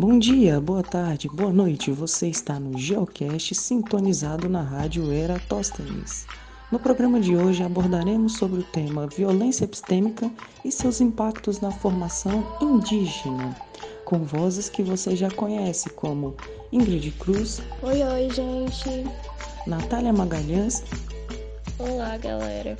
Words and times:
Bom 0.00 0.18
dia, 0.18 0.58
boa 0.58 0.82
tarde, 0.82 1.28
boa 1.28 1.52
noite. 1.52 1.90
Você 1.90 2.26
está 2.28 2.58
no 2.58 2.78
Geocast 2.78 3.54
sintonizado 3.54 4.48
na 4.48 4.62
rádio 4.62 5.12
Eratosthenes. 5.12 6.26
No 6.72 6.78
programa 6.78 7.20
de 7.20 7.36
hoje 7.36 7.62
abordaremos 7.62 8.38
sobre 8.38 8.60
o 8.60 8.62
tema 8.62 9.06
violência 9.06 9.64
epistêmica 9.64 10.30
e 10.64 10.72
seus 10.72 11.02
impactos 11.02 11.60
na 11.60 11.70
formação 11.70 12.42
indígena, 12.62 13.54
com 14.06 14.24
vozes 14.24 14.70
que 14.70 14.82
você 14.82 15.14
já 15.14 15.30
conhece, 15.30 15.90
como 15.90 16.34
Ingrid 16.72 17.10
Cruz. 17.18 17.60
Oi, 17.82 18.02
oi, 18.02 18.30
gente. 18.30 19.04
Natália 19.66 20.14
Magalhães. 20.14 20.82
Olá, 21.78 22.16
galera 22.16 22.74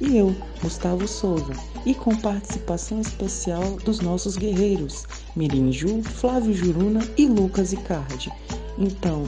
e 0.00 0.16
eu, 0.16 0.34
Gustavo 0.62 1.06
Souza, 1.06 1.52
e 1.84 1.94
com 1.94 2.16
participação 2.16 3.00
especial 3.00 3.76
dos 3.84 4.00
nossos 4.00 4.36
guerreiros, 4.36 5.04
Mirim 5.36 5.70
Ju, 5.70 6.02
Flávio 6.02 6.54
Juruna 6.54 7.00
e 7.16 7.26
Lucas 7.26 7.72
Icardi. 7.72 8.32
Então, 8.78 9.24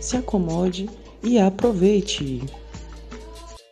se 0.00 0.16
acomode 0.16 0.88
e 1.22 1.38
aproveite! 1.38 2.42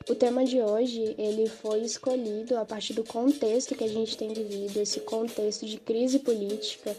O 0.08 0.14
tema 0.14 0.44
de 0.44 0.60
hoje, 0.60 1.14
ele 1.16 1.48
foi 1.48 1.82
escolhido 1.82 2.56
a 2.56 2.64
partir 2.64 2.94
do 2.94 3.04
contexto 3.04 3.76
que 3.76 3.84
a 3.84 3.88
gente 3.88 4.16
tem 4.16 4.32
vivido, 4.32 4.80
esse 4.80 5.00
contexto 5.00 5.64
de 5.66 5.76
crise 5.76 6.18
política 6.18 6.96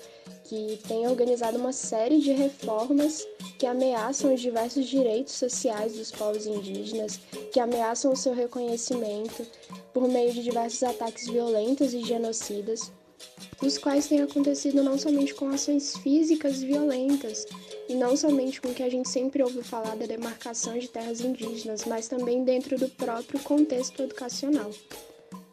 que 0.51 0.77
tem 0.85 1.07
organizado 1.07 1.57
uma 1.57 1.71
série 1.71 2.19
de 2.19 2.33
reformas 2.33 3.25
que 3.57 3.65
ameaçam 3.65 4.33
os 4.33 4.41
diversos 4.41 4.85
direitos 4.85 5.35
sociais 5.35 5.93
dos 5.93 6.11
povos 6.11 6.45
indígenas, 6.45 7.21
que 7.53 7.59
ameaçam 7.59 8.11
o 8.11 8.17
seu 8.17 8.33
reconhecimento 8.33 9.47
por 9.93 10.09
meio 10.09 10.33
de 10.33 10.43
diversos 10.43 10.83
ataques 10.83 11.29
violentos 11.29 11.93
e 11.93 12.03
genocidas, 12.03 12.91
os 13.63 13.77
quais 13.77 14.08
têm 14.08 14.21
acontecido 14.21 14.83
não 14.83 14.97
somente 14.97 15.33
com 15.33 15.47
ações 15.47 15.95
físicas 15.99 16.61
violentas, 16.61 17.47
e 17.88 17.95
não 17.95 18.17
somente 18.17 18.59
com 18.59 18.71
o 18.71 18.73
que 18.73 18.83
a 18.83 18.89
gente 18.89 19.08
sempre 19.08 19.41
ouve 19.41 19.63
falar 19.63 19.95
da 19.95 20.05
demarcação 20.05 20.77
de 20.77 20.89
terras 20.89 21.21
indígenas, 21.21 21.86
mas 21.86 22.09
também 22.09 22.43
dentro 22.43 22.77
do 22.77 22.89
próprio 22.89 23.39
contexto 23.39 24.03
educacional. 24.03 24.69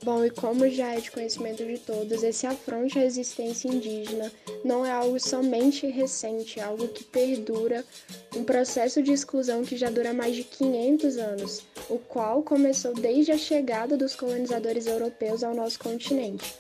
Bom, 0.04 0.24
e 0.24 0.30
como 0.30 0.68
já 0.68 0.94
é 0.94 1.00
de 1.00 1.10
conhecimento 1.10 1.64
de 1.64 1.77
todos, 1.78 2.22
esse 2.22 2.46
afronte 2.46 2.98
à 2.98 3.04
existência 3.04 3.68
indígena 3.68 4.30
não 4.64 4.86
é 4.86 4.92
algo 4.92 5.18
somente 5.18 5.86
recente, 5.88 6.60
é 6.60 6.62
algo 6.62 6.86
que 6.88 7.02
perdura, 7.02 7.84
um 8.36 8.44
processo 8.44 9.02
de 9.02 9.12
exclusão 9.12 9.64
que 9.64 9.77
já 9.77 9.90
dura 9.90 10.14
mais 10.14 10.36
de 10.36 10.44
500 10.44 11.16
anos, 11.16 11.62
o 11.90 11.98
qual 11.98 12.42
começou 12.42 12.94
desde 12.94 13.32
a 13.32 13.38
chegada 13.38 13.96
dos 13.96 14.14
colonizadores 14.14 14.86
europeus 14.86 15.42
ao 15.42 15.55
nosso 15.55 15.80
continente. 15.80 16.55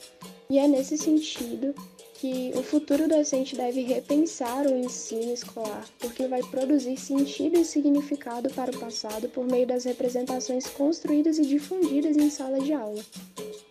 E 0.50 0.58
é 0.58 0.66
nesse 0.66 0.98
sentido 0.98 1.74
que 2.18 2.50
o 2.56 2.64
futuro 2.64 3.06
docente 3.06 3.54
deve 3.54 3.82
repensar 3.82 4.66
o 4.66 4.76
ensino 4.76 5.32
escolar, 5.32 5.84
porque 6.00 6.26
vai 6.26 6.42
produzir 6.42 6.96
sentido 6.96 7.60
e 7.60 7.64
significado 7.64 8.50
para 8.50 8.72
o 8.72 8.78
passado 8.80 9.28
por 9.28 9.46
meio 9.46 9.66
das 9.66 9.84
representações 9.84 10.66
construídas 10.66 11.38
e 11.38 11.46
difundidas 11.46 12.16
em 12.16 12.28
sala 12.28 12.58
de 12.58 12.72
aula. 12.72 13.00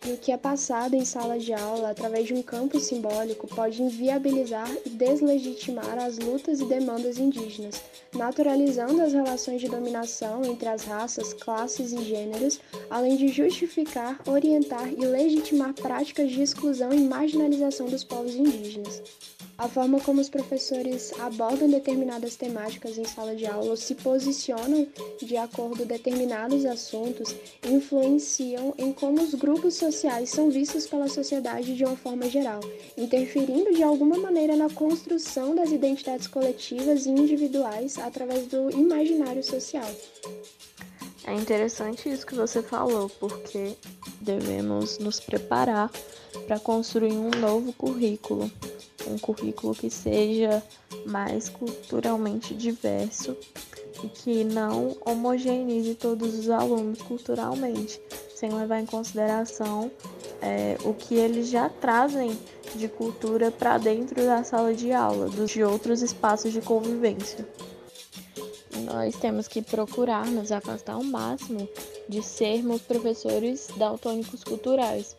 E 0.05 0.11
o 0.11 0.17
que 0.17 0.31
é 0.31 0.37
passado 0.37 0.93
em 0.93 1.03
sala 1.03 1.37
de 1.37 1.53
aula 1.53 1.89
através 1.89 2.27
de 2.27 2.33
um 2.33 2.41
campo 2.41 2.79
simbólico 2.79 3.45
pode 3.47 3.83
inviabilizar 3.83 4.71
e 4.85 4.89
deslegitimar 4.89 5.99
as 5.99 6.17
lutas 6.17 6.61
e 6.61 6.65
demandas 6.65 7.17
indígenas, 7.17 7.81
naturalizando 8.13 9.01
as 9.01 9.11
relações 9.11 9.59
de 9.59 9.67
dominação 9.67 10.45
entre 10.45 10.69
as 10.69 10.85
raças, 10.85 11.33
classes 11.33 11.91
e 11.91 12.01
gêneros, 12.05 12.61
além 12.89 13.17
de 13.17 13.27
justificar, 13.27 14.21
orientar 14.25 14.87
e 14.87 15.05
legitimar 15.05 15.73
práticas 15.73 16.31
de 16.31 16.41
exclusão 16.41 16.93
e 16.93 17.01
marginalização 17.01 17.87
dos 17.87 18.05
povos 18.05 18.36
indígenas. 18.37 19.01
A 19.57 19.67
forma 19.67 19.99
como 19.99 20.21
os 20.21 20.29
professores 20.29 21.11
abordam 21.19 21.69
determinadas 21.69 22.35
temáticas 22.35 22.97
em 22.97 23.05
sala 23.05 23.35
de 23.35 23.45
aula 23.45 23.71
ou 23.71 23.77
se 23.77 23.95
posicionam 23.95 24.87
de 25.21 25.35
acordo 25.35 25.77
com 25.77 25.85
determinados 25.85 26.65
assuntos 26.65 27.35
influenciam 27.63 28.73
em 28.77 28.93
como 28.93 29.21
os 29.21 29.33
grupos 29.33 29.75
sociais 29.75 30.29
são 30.29 30.49
vistos 30.49 30.87
pela 30.87 31.07
sociedade 31.07 31.75
de 31.75 31.83
uma 31.83 31.95
forma 31.95 32.29
geral, 32.29 32.61
interferindo 32.97 33.73
de 33.73 33.83
alguma 33.83 34.17
maneira 34.17 34.55
na 34.55 34.69
construção 34.69 35.55
das 35.55 35.71
identidades 35.71 36.27
coletivas 36.27 37.05
e 37.05 37.09
individuais 37.09 37.97
através 37.97 38.47
do 38.47 38.71
imaginário 38.71 39.43
social. 39.43 39.89
É 41.27 41.33
interessante 41.33 42.09
isso 42.09 42.25
que 42.25 42.33
você 42.33 42.61
falou, 42.61 43.09
porque 43.19 43.75
devemos 44.21 44.97
nos 44.97 45.19
preparar 45.19 45.91
para 46.47 46.57
construir 46.57 47.11
um 47.11 47.29
novo 47.31 47.73
currículo, 47.73 48.49
um 49.05 49.17
currículo 49.17 49.75
que 49.75 49.89
seja 49.89 50.63
mais 51.05 51.49
culturalmente 51.49 52.53
diverso 52.55 53.35
e 54.01 54.07
que 54.07 54.45
não 54.45 54.95
homogeneize 55.05 55.95
todos 55.95 56.33
os 56.39 56.49
alunos 56.49 57.01
culturalmente, 57.01 57.99
sem 58.33 58.49
levar 58.49 58.79
em 58.79 58.85
consideração 58.85 59.91
é, 60.41 60.77
o 60.85 60.93
que 60.93 61.15
eles 61.15 61.49
já 61.49 61.67
trazem 61.67 62.39
de 62.73 62.87
cultura 62.87 63.51
para 63.51 63.77
dentro 63.77 64.15
da 64.15 64.45
sala 64.45 64.73
de 64.73 64.93
aula, 64.93 65.27
de 65.29 65.61
outros 65.61 66.01
espaços 66.01 66.53
de 66.53 66.61
convivência 66.61 67.45
nós 68.87 69.15
temos 69.17 69.47
que 69.49 69.61
procurar 69.61 70.25
nos 70.27 70.49
afastar 70.49 70.93
ao 70.93 71.03
máximo 71.03 71.67
de 72.07 72.23
sermos 72.23 72.81
professores 72.81 73.67
daltônicos 73.75 74.45
culturais, 74.45 75.15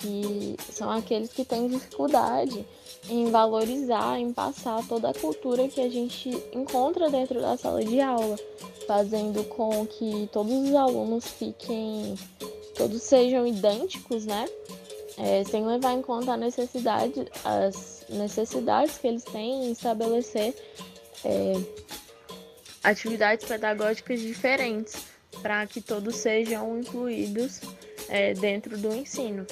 que 0.00 0.56
são 0.70 0.90
aqueles 0.90 1.30
que 1.30 1.44
têm 1.44 1.68
dificuldade 1.68 2.66
em 3.10 3.30
valorizar, 3.30 4.18
em 4.18 4.32
passar 4.32 4.86
toda 4.88 5.10
a 5.10 5.14
cultura 5.14 5.68
que 5.68 5.80
a 5.80 5.90
gente 5.90 6.30
encontra 6.54 7.10
dentro 7.10 7.40
da 7.40 7.56
sala 7.56 7.84
de 7.84 8.00
aula, 8.00 8.36
fazendo 8.86 9.44
com 9.44 9.86
que 9.86 10.28
todos 10.32 10.52
os 10.52 10.74
alunos 10.74 11.26
fiquem, 11.26 12.14
todos 12.74 13.02
sejam 13.02 13.46
idênticos, 13.46 14.24
né? 14.24 14.48
É, 15.18 15.44
sem 15.44 15.66
levar 15.66 15.92
em 15.92 16.00
conta 16.00 16.32
a 16.32 16.36
necessidade, 16.38 17.26
as 17.44 18.04
necessidades 18.08 18.96
que 18.96 19.06
eles 19.06 19.24
têm 19.24 19.66
em 19.66 19.72
estabelecer 19.72 20.54
é, 21.24 21.52
atividades 22.82 23.46
pedagógicas 23.46 24.20
diferentes 24.20 25.04
para 25.40 25.66
que 25.66 25.80
todos 25.80 26.16
sejam 26.16 26.78
incluídos 26.78 27.60
é, 28.08 28.34
dentro 28.34 28.76
do 28.76 28.94
ensino. 28.94 29.46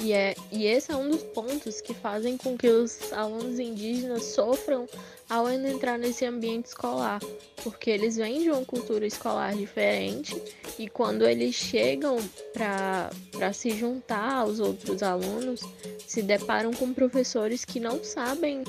E, 0.00 0.12
é, 0.12 0.34
e 0.52 0.66
esse 0.66 0.92
é 0.92 0.96
um 0.96 1.08
dos 1.08 1.24
pontos 1.24 1.80
que 1.80 1.92
fazem 1.92 2.36
com 2.36 2.56
que 2.56 2.68
os 2.68 3.12
alunos 3.12 3.58
indígenas 3.58 4.22
sofram 4.26 4.86
ao 5.28 5.50
entrar 5.50 5.98
nesse 5.98 6.24
ambiente 6.24 6.66
escolar, 6.66 7.20
porque 7.64 7.90
eles 7.90 8.16
vêm 8.16 8.42
de 8.42 8.50
uma 8.50 8.64
cultura 8.64 9.04
escolar 9.04 9.54
diferente 9.54 10.40
e 10.78 10.88
quando 10.88 11.26
eles 11.26 11.54
chegam 11.54 12.16
para 12.52 13.52
se 13.52 13.70
juntar 13.70 14.34
aos 14.34 14.60
outros 14.60 15.02
alunos, 15.02 15.60
se 16.06 16.22
deparam 16.22 16.72
com 16.72 16.94
professores 16.94 17.64
que 17.64 17.80
não 17.80 18.02
sabem 18.04 18.62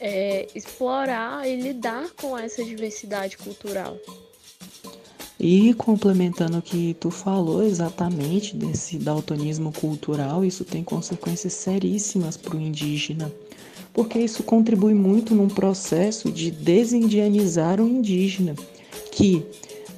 é, 0.00 0.46
explorar 0.54 1.48
e 1.48 1.56
lidar 1.56 2.10
com 2.16 2.36
essa 2.36 2.64
diversidade 2.64 3.36
cultural. 3.36 3.96
E 5.38 5.74
complementando 5.74 6.58
o 6.58 6.62
que 6.62 6.94
tu 6.94 7.10
falou 7.10 7.62
exatamente 7.62 8.56
desse 8.56 8.98
daltonismo 8.98 9.70
cultural, 9.70 10.44
isso 10.44 10.64
tem 10.64 10.82
consequências 10.82 11.52
seríssimas 11.52 12.38
para 12.38 12.56
o 12.56 12.60
indígena, 12.60 13.30
porque 13.92 14.18
isso 14.18 14.42
contribui 14.42 14.94
muito 14.94 15.34
num 15.34 15.48
processo 15.48 16.32
de 16.32 16.50
desindianizar 16.50 17.82
o 17.82 17.86
indígena, 17.86 18.54
que 19.12 19.44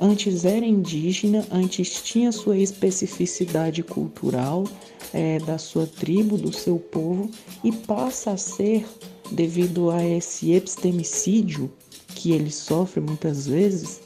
antes 0.00 0.44
era 0.44 0.66
indígena, 0.66 1.47
antes 1.53 2.03
tinha 2.03 2.32
sua 2.32 2.59
especificidade 2.59 3.84
cultural 3.84 4.65
é, 5.12 5.39
da 5.39 5.56
sua 5.56 5.86
tribo, 5.86 6.36
do 6.36 6.53
seu 6.53 6.80
povo, 6.80 7.30
e 7.62 7.71
passa 7.71 8.33
a 8.33 8.36
ser 8.36 8.84
devido 9.30 9.91
a 9.91 10.04
esse 10.04 10.53
epistemicídio 10.53 11.71
que 12.15 12.33
ele 12.33 12.51
sofre 12.51 13.01
muitas 13.01 13.47
vezes, 13.47 14.01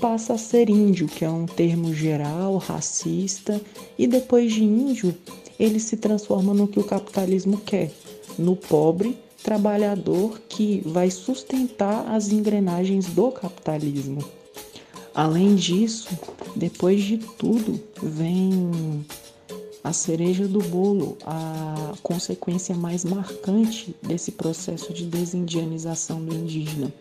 passa 0.00 0.34
a 0.34 0.38
ser 0.38 0.68
índio, 0.68 1.06
que 1.06 1.24
é 1.24 1.30
um 1.30 1.46
termo 1.46 1.94
geral, 1.94 2.56
racista, 2.58 3.60
e 3.98 4.06
depois 4.06 4.52
de 4.52 4.64
índio, 4.64 5.14
ele 5.58 5.80
se 5.80 5.96
transforma 5.96 6.52
no 6.52 6.68
que 6.68 6.78
o 6.78 6.84
capitalismo 6.84 7.58
quer, 7.58 7.90
no 8.38 8.56
pobre 8.56 9.16
trabalhador 9.42 10.40
que 10.48 10.82
vai 10.84 11.10
sustentar 11.10 12.04
as 12.12 12.30
engrenagens 12.30 13.06
do 13.06 13.30
capitalismo. 13.30 14.24
Além 15.14 15.54
disso, 15.54 16.08
depois 16.54 17.02
de 17.02 17.18
tudo, 17.18 17.80
vem 18.02 19.06
a 19.86 19.92
cereja 19.92 20.48
do 20.48 20.58
bolo, 20.58 21.16
a 21.24 21.92
consequência 22.02 22.74
mais 22.74 23.04
marcante 23.04 23.94
desse 24.02 24.32
processo 24.32 24.92
de 24.92 25.06
desindianização 25.06 26.20
do 26.24 26.34
indígena, 26.34 26.92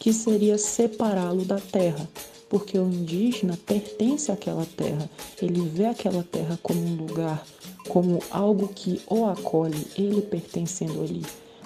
que 0.00 0.12
seria 0.12 0.58
separá-lo 0.58 1.44
da 1.44 1.60
terra, 1.60 2.08
porque 2.48 2.76
o 2.76 2.88
indígena 2.88 3.56
pertence 3.64 4.32
àquela 4.32 4.66
terra, 4.66 5.08
ele 5.40 5.60
vê 5.60 5.86
aquela 5.86 6.24
terra 6.24 6.58
como 6.60 6.80
um 6.80 6.96
lugar, 6.96 7.46
como 7.88 8.18
algo 8.32 8.66
que 8.66 9.00
o 9.06 9.26
acolhe, 9.26 9.86
ele 9.96 10.20
pertencendo 10.20 11.02
ali. 11.02 11.22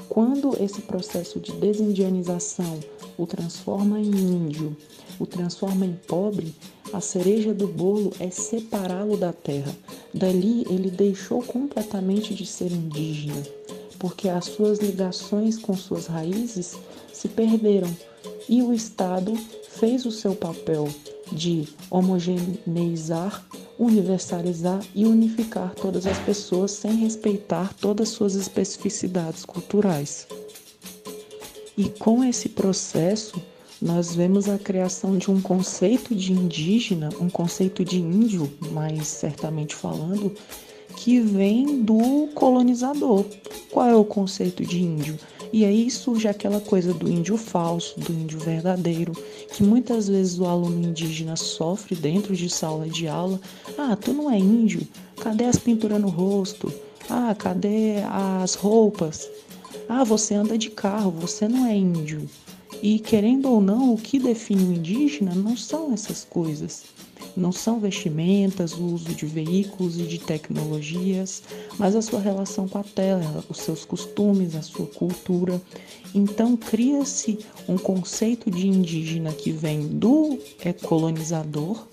quando 0.06 0.55
esse 0.62 0.82
processo 0.82 1.41
de 1.41 1.53
desindianização 1.53 2.79
o 3.17 3.26
transforma 3.26 3.99
em 3.99 4.11
índio, 4.11 4.76
o 5.19 5.25
transforma 5.25 5.87
em 5.87 5.99
pobre, 6.06 6.55
a 6.93 7.00
cereja 7.00 7.52
do 7.52 7.67
bolo 7.67 8.12
é 8.19 8.31
separá-lo 8.31 9.17
da 9.17 9.32
terra. 9.32 9.75
Dali 10.12 10.64
ele 10.69 10.90
deixou 10.90 11.43
completamente 11.43 12.35
de 12.35 12.46
ser 12.46 12.73
indígena, 12.73 13.43
porque 13.99 14.29
as 14.29 14.46
suas 14.46 14.79
ligações 14.79 15.58
com 15.58 15.76
suas 15.76 16.06
raízes 16.06 16.76
se 17.12 17.29
perderam 17.29 17.94
e 18.49 18.62
o 18.62 18.73
Estado 18.73 19.35
fez 19.69 20.06
o 20.06 20.11
seu 20.11 20.35
papel 20.35 20.88
de 21.31 21.69
homogeneizar, 21.90 23.44
universalizar 23.79 24.81
e 24.94 25.05
unificar 25.05 25.75
todas 25.75 26.06
as 26.06 26.19
pessoas 26.19 26.70
sem 26.70 26.93
respeitar 26.96 27.75
todas 27.75 28.08
suas 28.08 28.34
especificidades 28.34 29.44
culturais. 29.44 30.26
E 31.76 31.88
com 31.91 32.25
esse 32.25 32.49
processo, 32.49 33.41
nós 33.81 34.15
vemos 34.15 34.49
a 34.49 34.59
criação 34.59 35.17
de 35.17 35.31
um 35.31 35.41
conceito 35.41 36.15
de 36.15 36.33
indígena, 36.33 37.11
um 37.21 37.31
conceito 37.31 37.85
de 37.85 37.99
índio, 37.99 38.51
mais 38.73 39.07
certamente 39.07 39.75
falando, 39.75 40.35
que 40.97 41.21
vem 41.21 41.83
do 41.83 42.29
colonizador. 42.35 43.25
Qual 43.71 43.87
é 43.87 43.95
o 43.95 44.05
conceito 44.05 44.65
de 44.65 44.83
índio? 44.83 45.17
E 45.53 45.65
aí 45.65 45.91
surge 45.91 46.27
aquela 46.27 46.61
coisa 46.61 46.93
do 46.93 47.09
índio 47.09 47.37
falso, 47.37 47.99
do 48.01 48.13
índio 48.13 48.39
verdadeiro, 48.41 49.13
que 49.53 49.63
muitas 49.63 50.09
vezes 50.09 50.39
o 50.39 50.45
aluno 50.45 50.89
indígena 50.89 51.37
sofre 51.37 51.95
dentro 51.95 52.35
de 52.35 52.51
sala 52.51 52.87
de 52.89 53.07
aula. 53.07 53.41
Ah, 53.79 53.97
tu 53.97 54.13
não 54.13 54.31
é 54.31 54.37
índio? 54.37 54.87
Cadê 55.21 55.45
as 55.45 55.57
pinturas 55.57 56.01
no 56.01 56.09
rosto? 56.09 56.73
Ah, 57.09 57.35
cadê 57.39 58.03
as 58.11 58.55
roupas? 58.55 59.29
Ah, 59.89 60.05
você 60.05 60.35
anda 60.35 60.59
de 60.59 60.69
carro, 60.69 61.13
você 61.13 61.49
não 61.49 61.65
é 61.65 61.75
índio. 61.75 62.29
E 62.83 62.99
querendo 62.99 63.51
ou 63.51 63.61
não, 63.61 63.93
o 63.93 63.99
que 63.99 64.19
define 64.19 64.65
o 64.65 64.73
indígena 64.73 65.35
não 65.35 65.57
são 65.57 65.93
essas 65.93 66.25
coisas. 66.25 66.85
Não 67.37 67.51
são 67.51 67.81
vestimentas, 67.81 68.73
o 68.73 68.85
uso 68.85 69.15
de 69.15 69.27
veículos 69.27 69.99
e 69.99 70.03
de 70.03 70.19
tecnologias, 70.19 71.43
mas 71.79 71.97
a 71.97 72.03
sua 72.03 72.21
relação 72.21 72.69
com 72.69 72.79
a 72.79 72.85
terra, 72.85 73.45
os 73.49 73.59
seus 73.59 73.85
costumes, 73.85 74.55
a 74.55 74.63
sua 74.63 74.87
cultura. 74.87 75.61
Então 76.15 76.57
cria-se 76.57 77.39
um 77.69 77.77
conceito 77.77 78.51
de 78.51 78.69
indígena 78.69 79.33
que 79.33 79.51
vem 79.51 79.87
do 79.87 80.39
colonizador, 80.83 81.87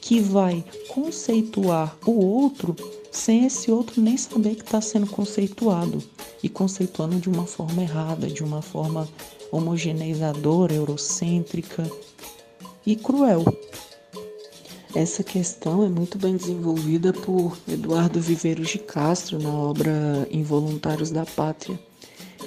que 0.00 0.20
vai 0.20 0.64
conceituar 0.88 1.96
o 2.06 2.12
outro 2.12 2.76
sem 3.14 3.46
esse 3.46 3.70
outro 3.70 4.02
nem 4.02 4.16
saber 4.16 4.56
que 4.56 4.64
está 4.64 4.80
sendo 4.80 5.06
conceituado 5.06 6.02
e 6.42 6.48
conceituando 6.48 7.20
de 7.20 7.28
uma 7.28 7.46
forma 7.46 7.82
errada, 7.82 8.26
de 8.26 8.42
uma 8.42 8.60
forma 8.60 9.08
homogeneizadora, 9.52 10.74
eurocêntrica 10.74 11.88
e 12.84 12.96
cruel. 12.96 13.44
Essa 14.94 15.22
questão 15.22 15.84
é 15.84 15.88
muito 15.88 16.18
bem 16.18 16.36
desenvolvida 16.36 17.12
por 17.12 17.56
Eduardo 17.68 18.20
Viveiros 18.20 18.68
de 18.68 18.78
Castro 18.78 19.38
na 19.38 19.50
obra 19.50 20.26
Involuntários 20.30 21.10
da 21.10 21.24
Pátria. 21.24 21.78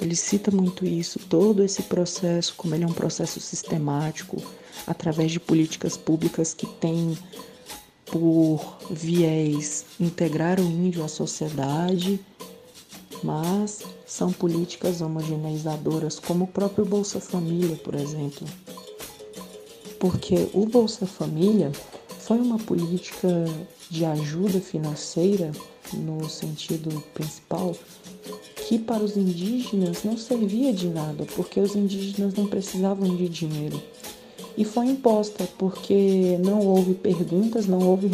Ele 0.02 0.16
cita 0.16 0.52
muito 0.52 0.86
isso, 0.86 1.18
todo 1.18 1.64
esse 1.64 1.84
processo, 1.84 2.54
como 2.58 2.75
ele 2.75 2.84
é 2.84 2.88
um 2.88 2.94
processo 2.94 3.40
sistemático, 3.40 4.38
através 4.86 5.31
de 5.31 5.40
políticas 5.40 5.96
públicas 5.96 6.54
que 6.54 6.68
têm 6.68 7.18
por 8.12 8.77
viés 8.89 9.86
integrar 10.00 10.59
o 10.59 10.63
índio 10.63 11.04
à 11.04 11.07
sociedade 11.07 12.19
mas 13.24 13.83
são 14.06 14.31
políticas 14.31 15.01
homogeneizadoras, 15.01 16.19
como 16.19 16.45
o 16.45 16.48
próprio 16.48 16.86
Bolsa 16.86 17.19
Família, 17.19 17.75
por 17.77 17.95
exemplo. 17.95 18.48
Porque 20.00 20.48
o 20.54 20.65
Bolsa 20.65 21.06
Família 21.06 21.71
foi 22.19 22.38
uma 22.38 22.59
política 22.59 23.27
de 23.89 24.06
ajuda 24.06 24.59
financeira, 24.59 25.51
no 25.94 26.30
sentido 26.30 27.01
principal, 27.13 27.74
que 28.68 28.77
para 28.77 29.04
os 29.04 29.15
indígenas 29.15 30.04
não 30.04 30.18
servia 30.18 30.74
de 30.74 30.89
nada, 30.89 31.25
porque 31.36 31.59
os 31.59 31.75
indígenas 31.75 32.33
não 32.33 32.48
precisavam 32.48 33.15
de 33.15 33.30
dinheiro. 33.30 33.81
E 34.57 34.65
foi 34.65 34.88
imposta 34.88 35.48
porque 35.57 36.38
não 36.44 36.65
houve 36.65 36.95
perguntas, 36.95 37.68
não 37.68 37.88
houve 37.88 38.09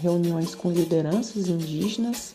reuniões 0.00 0.54
com 0.54 0.70
lideranças 0.70 1.46
indígenas 1.46 2.34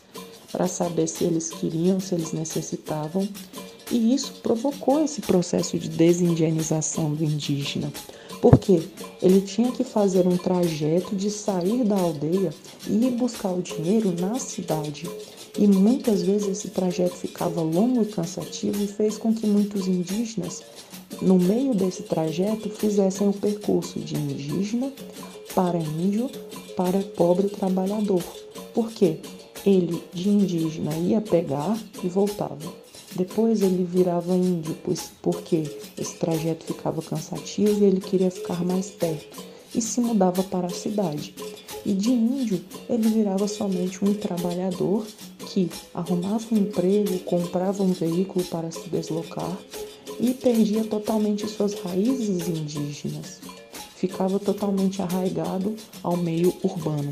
para 0.52 0.68
saber 0.68 1.08
se 1.08 1.24
eles 1.24 1.50
queriam, 1.50 1.98
se 1.98 2.14
eles 2.14 2.32
necessitavam, 2.32 3.28
e 3.90 4.14
isso 4.14 4.34
provocou 4.40 5.04
esse 5.04 5.20
processo 5.20 5.76
de 5.76 5.88
desindianização 5.88 7.12
do 7.12 7.24
indígena. 7.24 7.92
Porque 8.40 8.82
ele 9.20 9.40
tinha 9.40 9.72
que 9.72 9.82
fazer 9.84 10.26
um 10.26 10.36
trajeto 10.36 11.14
de 11.14 11.28
sair 11.28 11.84
da 11.84 11.96
aldeia 11.96 12.54
e 12.86 12.92
ir 12.92 13.10
buscar 13.10 13.50
o 13.50 13.60
dinheiro 13.60 14.14
na 14.18 14.38
cidade. 14.38 15.10
E 15.58 15.66
muitas 15.66 16.22
vezes 16.22 16.48
esse 16.48 16.68
trajeto 16.68 17.16
ficava 17.16 17.60
longo 17.60 18.02
e 18.02 18.06
cansativo 18.06 18.82
e 18.82 18.86
fez 18.86 19.18
com 19.18 19.34
que 19.34 19.46
muitos 19.46 19.88
indígenas, 19.88 20.62
no 21.22 21.38
meio 21.38 21.74
desse 21.74 22.04
trajeto, 22.04 22.70
fizessem 22.70 23.28
o 23.28 23.32
percurso 23.32 24.00
de 24.00 24.16
indígena 24.16 24.92
para 25.54 25.78
índio 25.78 26.30
para 26.76 27.00
pobre 27.00 27.48
trabalhador. 27.48 28.22
Por 28.72 28.90
quê? 28.90 29.18
Ele, 29.66 30.02
de 30.12 30.28
indígena, 30.28 30.94
ia 30.96 31.20
pegar 31.20 31.78
e 32.02 32.08
voltava. 32.08 32.72
Depois 33.14 33.60
ele 33.60 33.84
virava 33.84 34.34
índio, 34.34 34.76
pois, 34.84 35.10
porque 35.20 35.64
esse 35.98 36.16
trajeto 36.16 36.64
ficava 36.64 37.02
cansativo 37.02 37.82
e 37.82 37.86
ele 37.86 38.00
queria 38.00 38.30
ficar 38.30 38.64
mais 38.64 38.90
perto, 38.90 39.42
e 39.74 39.80
se 39.82 40.00
mudava 40.00 40.42
para 40.44 40.68
a 40.68 40.70
cidade. 40.70 41.34
E 41.84 41.92
de 41.92 42.12
índio 42.12 42.60
ele 42.88 43.08
virava 43.08 43.48
somente 43.48 44.04
um 44.04 44.14
trabalhador 44.14 45.04
que 45.46 45.68
arrumava 45.92 46.46
um 46.52 46.58
emprego, 46.58 47.18
comprava 47.20 47.82
um 47.82 47.92
veículo 47.92 48.44
para 48.44 48.70
se 48.70 48.88
deslocar 48.88 49.58
e 50.20 50.34
perdia 50.34 50.84
totalmente 50.84 51.48
suas 51.48 51.74
raízes 51.74 52.48
indígenas. 52.48 53.40
Ficava 53.96 54.38
totalmente 54.38 55.02
arraigado 55.02 55.74
ao 56.02 56.16
meio 56.16 56.54
urbano. 56.62 57.10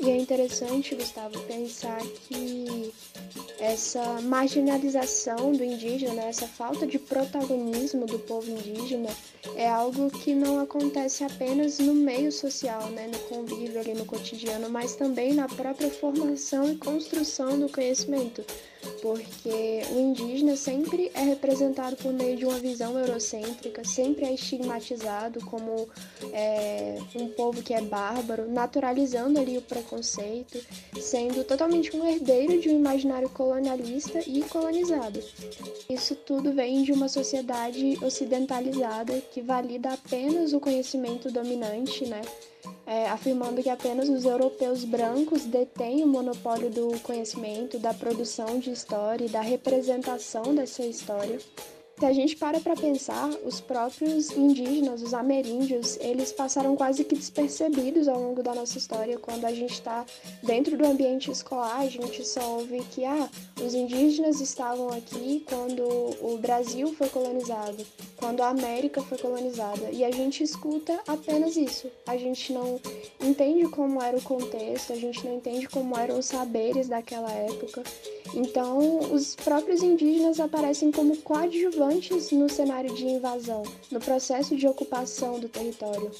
E 0.00 0.08
é 0.08 0.16
interessante, 0.16 0.94
Gustavo, 0.94 1.38
pensar 1.40 2.00
que 2.26 2.90
essa 3.60 4.20
marginalização 4.22 5.52
do 5.52 5.62
indígena, 5.62 6.14
né, 6.14 6.28
essa 6.28 6.46
falta 6.46 6.86
de 6.86 6.98
protagonismo 6.98 8.06
do 8.06 8.18
povo 8.18 8.50
indígena, 8.50 9.10
é 9.54 9.68
algo 9.68 10.10
que 10.10 10.34
não 10.34 10.58
acontece 10.58 11.24
apenas 11.24 11.78
no 11.78 11.94
meio 11.94 12.32
social, 12.32 12.88
né, 12.90 13.06
no 13.06 13.18
convívio 13.20 13.78
ali 13.80 13.94
no 13.94 14.06
cotidiano, 14.06 14.70
mas 14.70 14.96
também 14.96 15.34
na 15.34 15.46
própria 15.46 15.90
formação 15.90 16.72
e 16.72 16.76
construção 16.76 17.58
do 17.58 17.68
conhecimento. 17.68 18.44
Porque 19.02 19.82
o 19.92 19.98
indígena 19.98 20.56
sempre 20.56 21.10
é 21.14 21.20
representado 21.20 21.96
por 21.96 22.14
meio 22.14 22.36
de 22.36 22.46
uma 22.46 22.58
visão 22.58 22.98
eurocêntrica, 22.98 23.84
sempre 23.84 24.24
é 24.24 24.32
estigmatizado 24.32 25.44
como 25.44 25.86
é, 26.32 26.96
um 27.14 27.28
povo 27.28 27.62
que 27.62 27.74
é 27.74 27.82
bárbaro, 27.82 28.50
naturalizando 28.50 29.38
ali 29.38 29.58
o 29.58 29.62
preconceito, 29.62 30.58
sendo 30.98 31.44
totalmente 31.44 31.94
um 31.94 32.06
herdeiro 32.06 32.58
de 32.58 32.70
um 32.70 32.76
imaginário 32.76 33.09
colonialista 33.30 34.20
e 34.26 34.42
colonizado. 34.42 35.20
Isso 35.88 36.14
tudo 36.14 36.52
vem 36.52 36.82
de 36.82 36.92
uma 36.92 37.08
sociedade 37.08 37.98
ocidentalizada 38.02 39.20
que 39.32 39.40
valida 39.40 39.92
apenas 39.92 40.52
o 40.52 40.60
conhecimento 40.60 41.30
dominante, 41.30 42.06
né? 42.06 42.22
é, 42.90 43.08
afirmando 43.08 43.62
que 43.62 43.70
apenas 43.70 44.08
os 44.08 44.24
europeus 44.24 44.84
brancos 44.84 45.44
detêm 45.44 46.02
o 46.02 46.08
monopólio 46.08 46.68
do 46.68 46.98
conhecimento, 47.00 47.78
da 47.78 47.94
produção 47.94 48.58
de 48.58 48.72
história 48.72 49.26
e 49.26 49.28
da 49.28 49.40
representação 49.40 50.52
dessa 50.52 50.84
história. 50.84 51.38
Se 52.00 52.06
a 52.06 52.14
gente 52.14 52.34
para 52.34 52.58
para 52.58 52.74
pensar, 52.74 53.28
os 53.44 53.60
próprios 53.60 54.30
indígenas, 54.30 55.02
os 55.02 55.12
ameríndios, 55.12 55.98
eles 56.00 56.32
passaram 56.32 56.74
quase 56.74 57.04
que 57.04 57.14
despercebidos 57.14 58.08
ao 58.08 58.18
longo 58.18 58.42
da 58.42 58.54
nossa 58.54 58.78
história. 58.78 59.18
Quando 59.18 59.44
a 59.44 59.52
gente 59.52 59.74
está 59.74 60.06
dentro 60.42 60.78
do 60.78 60.86
ambiente 60.86 61.30
escolar, 61.30 61.80
a 61.80 61.88
gente 61.88 62.26
só 62.26 62.56
ouve 62.56 62.82
que 62.90 63.04
ah, 63.04 63.28
os 63.62 63.74
indígenas 63.74 64.40
estavam 64.40 64.88
aqui 64.88 65.44
quando 65.46 65.82
o 66.22 66.38
Brasil 66.40 66.90
foi 66.94 67.10
colonizado, 67.10 67.86
quando 68.16 68.40
a 68.40 68.48
América 68.48 69.02
foi 69.02 69.18
colonizada. 69.18 69.90
E 69.92 70.02
a 70.02 70.10
gente 70.10 70.42
escuta 70.42 70.98
apenas 71.06 71.54
isso. 71.54 71.86
A 72.06 72.16
gente 72.16 72.50
não 72.50 72.80
entende 73.20 73.68
como 73.68 74.02
era 74.02 74.16
o 74.16 74.22
contexto, 74.22 74.94
a 74.94 74.96
gente 74.96 75.22
não 75.26 75.36
entende 75.36 75.68
como 75.68 75.98
eram 75.98 76.18
os 76.18 76.24
saberes 76.24 76.88
daquela 76.88 77.30
época. 77.30 77.82
Então, 78.32 79.00
os 79.12 79.36
próprios 79.36 79.82
indígenas 79.82 80.40
aparecem 80.40 80.90
como 80.90 81.16
coadjuvantes 81.18 81.89
no 82.32 82.48
cenário 82.48 82.94
de 82.94 83.04
invasão, 83.04 83.64
no 83.90 83.98
processo 83.98 84.56
de 84.56 84.66
ocupação 84.66 85.40
do 85.40 85.48
território. 85.48 86.10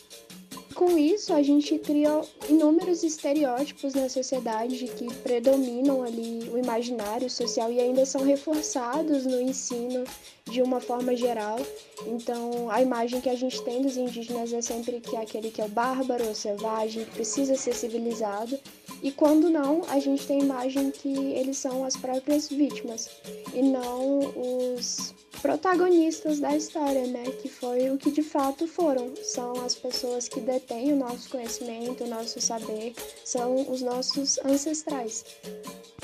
Com 0.74 0.96
isso, 0.96 1.32
a 1.32 1.42
gente 1.42 1.78
cria 1.78 2.20
inúmeros 2.48 3.02
estereótipos 3.02 3.94
na 3.94 4.08
sociedade 4.08 4.86
que 4.86 5.12
predominam 5.16 6.02
ali 6.02 6.48
o 6.52 6.58
imaginário 6.58 7.28
social 7.28 7.72
e 7.72 7.80
ainda 7.80 8.06
são 8.06 8.22
reforçados 8.22 9.26
no 9.26 9.40
ensino 9.40 10.04
de 10.50 10.62
uma 10.62 10.80
forma 10.80 11.14
geral. 11.14 11.58
Então, 12.06 12.70
a 12.70 12.82
imagem 12.82 13.20
que 13.20 13.28
a 13.28 13.34
gente 13.34 13.62
tem 13.62 13.82
dos 13.82 13.96
indígenas 13.96 14.52
é 14.52 14.60
sempre 14.60 15.00
que 15.00 15.16
é 15.16 15.20
aquele 15.20 15.50
que 15.50 15.60
é 15.60 15.64
o 15.64 15.68
bárbaro, 15.68 16.28
o 16.28 16.34
selvagem, 16.34 17.04
precisa 17.04 17.56
ser 17.56 17.74
civilizado. 17.74 18.58
E 19.02 19.10
quando 19.10 19.48
não, 19.48 19.82
a 19.88 19.98
gente 19.98 20.26
tem 20.26 20.40
a 20.40 20.44
imagem 20.44 20.90
que 20.90 21.08
eles 21.08 21.56
são 21.56 21.84
as 21.84 21.96
próprias 21.96 22.48
vítimas 22.48 23.08
e 23.54 23.62
não 23.62 24.18
os 24.64 25.14
protagonistas 25.40 26.38
da 26.38 26.54
história, 26.56 27.06
né? 27.06 27.24
Que 27.40 27.48
foi 27.48 27.90
o 27.90 27.96
que 27.96 28.10
de 28.10 28.22
fato 28.22 28.66
foram. 28.66 29.12
São 29.22 29.52
as 29.64 29.74
pessoas 29.74 30.28
que 30.28 30.40
detêm 30.60 30.92
o 30.92 30.96
nosso 30.96 31.28
conhecimento, 31.30 32.04
o 32.04 32.08
nosso 32.08 32.40
saber, 32.40 32.94
são 33.24 33.70
os 33.70 33.80
nossos 33.80 34.38
ancestrais. 34.44 35.24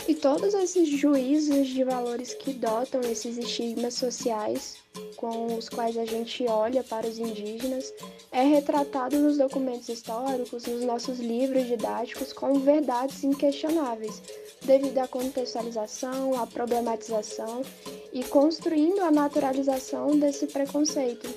E 0.09 0.15
todos 0.15 0.55
esses 0.55 0.89
juízos 0.89 1.69
de 1.69 1.85
valores 1.85 2.35
que 2.35 2.53
dotam 2.53 3.01
esses 3.01 3.37
estigmas 3.37 3.95
sociais 3.95 4.77
com 5.17 5.57
os 5.57 5.69
quais 5.69 5.97
a 5.99 6.05
gente 6.05 6.47
olha 6.47 6.83
para 6.83 7.07
os 7.07 7.19
indígenas 7.19 7.93
é 8.31 8.43
retratado 8.43 9.19
nos 9.19 9.37
documentos 9.37 9.89
históricos, 9.89 10.65
nos 10.65 10.83
nossos 10.83 11.19
livros 11.19 11.67
didáticos, 11.67 12.33
como 12.33 12.61
verdades 12.61 13.25
inquestionáveis, 13.25 14.23
devido 14.63 14.99
à 14.99 15.09
contextualização, 15.09 16.41
à 16.41 16.47
problematização 16.47 17.63
e 18.13 18.23
construindo 18.25 19.01
a 19.01 19.11
naturalização 19.11 20.17
desse 20.19 20.47
preconceito. 20.47 21.29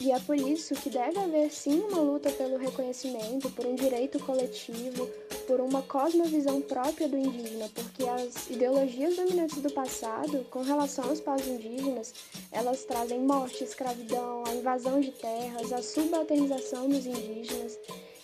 E 0.00 0.10
é 0.10 0.18
por 0.18 0.36
isso 0.36 0.74
que 0.74 0.90
deve 0.90 1.18
haver 1.18 1.52
sim 1.52 1.80
uma 1.80 2.00
luta 2.00 2.28
pelo 2.32 2.56
reconhecimento, 2.56 3.48
por 3.50 3.64
um 3.64 3.76
direito 3.76 4.18
coletivo, 4.18 5.08
por 5.46 5.60
uma 5.60 5.82
cosmovisão 5.82 6.60
própria 6.60 7.08
do 7.08 7.16
indígena, 7.16 7.70
porque 7.72 8.02
as 8.04 8.50
ideologias 8.50 9.14
dominantes 9.14 9.62
do 9.62 9.72
passado, 9.72 10.44
com 10.50 10.62
relação 10.62 11.08
aos 11.08 11.20
povos 11.20 11.46
indígenas, 11.46 12.12
elas 12.50 12.84
trazem 12.84 13.20
morte, 13.20 13.62
escravidão, 13.62 14.42
a 14.46 14.54
invasão 14.54 15.00
de 15.00 15.12
terras, 15.12 15.72
a 15.72 15.80
subalternização 15.80 16.88
dos 16.88 17.06
indígenas, 17.06 17.78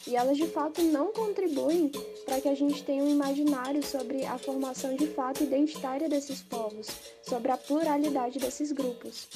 e 0.07 0.17
elas 0.17 0.37
de 0.37 0.47
fato 0.47 0.83
não 0.83 1.13
contribuem 1.13 1.91
para 2.25 2.41
que 2.41 2.49
a 2.49 2.55
gente 2.55 2.83
tenha 2.83 3.03
um 3.03 3.11
imaginário 3.11 3.83
sobre 3.85 4.25
a 4.25 4.39
formação 4.39 4.97
de 4.97 5.07
fato 5.09 5.45
identitária 5.45 6.09
desses 6.09 6.41
povos, 6.41 6.89
sobre 7.23 7.51
a 7.51 7.57
pluralidade 7.57 8.39
desses 8.39 8.73
grupos. 8.73 9.29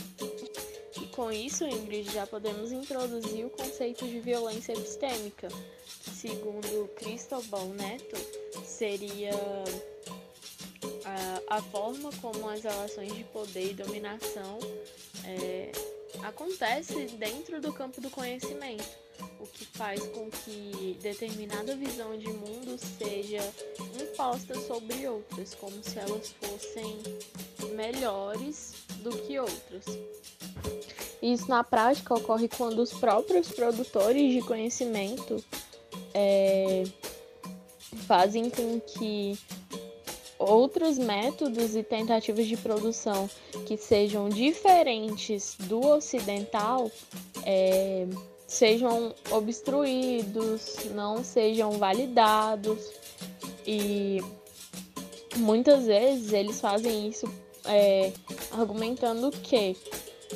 E 1.00 1.06
com 1.08 1.30
isso, 1.30 1.64
Ingrid, 1.64 2.10
já 2.12 2.26
podemos 2.26 2.72
introduzir 2.72 3.44
o 3.44 3.50
conceito 3.50 4.06
de 4.06 4.20
violência 4.20 4.72
epistêmica, 4.72 5.48
segundo 6.14 6.88
Cristóbal 6.94 7.66
Neto, 7.68 8.16
seria 8.64 9.32
a, 11.04 11.56
a, 11.56 11.62
forma 11.62 12.10
como 12.20 12.48
as 12.48 12.62
relações 12.62 13.12
de 13.12 13.24
poder 13.24 13.70
e 13.70 13.74
dominação 13.74 14.58
é, 15.26 15.72
acontece 16.22 17.06
dentro 17.18 17.60
do 17.60 17.72
campo 17.72 18.00
do 18.00 18.10
conhecimento, 18.10 18.88
o 19.40 19.46
que 19.46 19.64
faz 19.64 20.00
com 20.08 20.30
que 20.30 20.98
determinada 21.02 21.76
visão 21.76 22.16
de 22.16 22.28
mundo 22.28 22.78
seja 22.78 23.40
imposta 24.00 24.58
sobre 24.60 25.06
outras, 25.06 25.54
como 25.54 25.82
se 25.82 25.98
elas 25.98 26.34
fossem 26.40 26.98
melhores 27.74 28.74
do 29.02 29.10
que 29.10 29.38
outras. 29.38 29.84
Isso 31.22 31.48
na 31.48 31.64
prática 31.64 32.14
ocorre 32.14 32.48
quando 32.48 32.80
os 32.80 32.92
próprios 32.92 33.48
produtores 33.48 34.32
de 34.32 34.42
conhecimento 34.42 35.42
é, 36.12 36.84
fazem 38.06 38.50
com 38.50 38.80
que 38.80 39.38
outros 40.48 40.98
métodos 40.98 41.74
e 41.74 41.82
tentativas 41.82 42.46
de 42.46 42.56
produção 42.56 43.28
que 43.66 43.76
sejam 43.76 44.28
diferentes 44.28 45.56
do 45.60 45.80
ocidental 45.80 46.90
é, 47.44 48.06
sejam 48.46 49.14
obstruídos, 49.30 50.76
não 50.94 51.24
sejam 51.24 51.72
validados. 51.72 52.78
E 53.66 54.20
muitas 55.36 55.86
vezes 55.86 56.32
eles 56.32 56.60
fazem 56.60 57.08
isso 57.08 57.26
é, 57.64 58.12
argumentando 58.52 59.30
que 59.30 59.76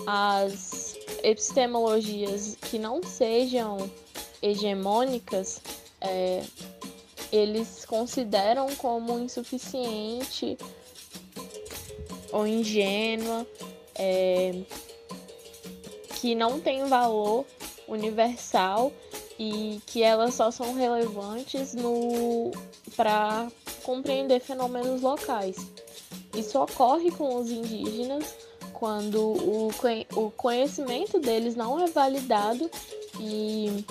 as 0.07 0.97
epistemologias 1.23 2.57
que 2.57 2.79
não 2.79 3.03
sejam 3.03 3.91
hegemônicas, 4.43 5.61
é, 6.01 6.43
eles 7.33 7.85
consideram 7.85 8.75
como 8.77 9.19
insuficiente 9.19 10.57
ou 12.33 12.47
ingênua, 12.47 13.47
é, 13.95 14.53
que 16.17 16.35
não 16.35 16.61
tem 16.61 16.85
valor 16.87 17.45
universal 17.87 18.93
e 19.39 19.81
que 19.87 20.03
elas 20.03 20.35
só 20.35 20.51
são 20.51 20.75
relevantes 20.75 21.75
no 21.75 22.51
para 22.97 23.49
compreender 23.83 24.41
fenômenos 24.41 25.03
locais. 25.03 25.57
Isso 26.35 26.61
ocorre 26.61 27.11
com 27.11 27.37
os 27.37 27.51
indígenas 27.51 28.35
quando 28.73 29.21
o, 29.21 29.71
o 30.15 30.31
conhecimento 30.33 31.19
deles 31.19 31.57
não 31.57 31.83
é 31.83 31.87
validado 31.89 32.71
e 33.19 33.85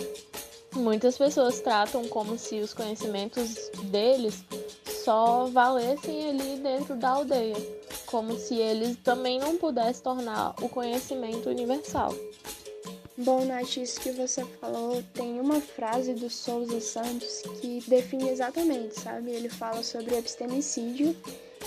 muitas 0.78 1.18
pessoas 1.18 1.60
tratam 1.60 2.08
como 2.08 2.38
se 2.38 2.60
os 2.60 2.74
conhecimentos 2.74 3.70
deles 3.86 4.44
só 5.04 5.46
valessem 5.46 6.30
ali 6.30 6.58
dentro 6.58 6.96
da 6.96 7.10
aldeia, 7.10 7.56
como 8.06 8.38
se 8.38 8.56
eles 8.56 8.98
também 9.04 9.40
não 9.40 9.58
pudessem 9.58 10.04
tornar 10.04 10.56
o 10.62 10.70
conhecimento 10.70 11.50
universal. 11.50 12.14
Bom, 13.20 13.46
Nath, 13.46 13.78
isso 13.78 14.00
que 14.00 14.12
você 14.12 14.46
falou 14.62 15.04
tem 15.14 15.40
uma 15.40 15.60
frase 15.60 16.14
do 16.14 16.30
Souza 16.30 16.80
Santos 16.80 17.42
que 17.60 17.84
define 17.88 18.30
exatamente, 18.30 19.00
sabe? 19.00 19.32
Ele 19.32 19.50
fala 19.50 19.82
sobre 19.82 20.16
epistemicídio 20.16 21.16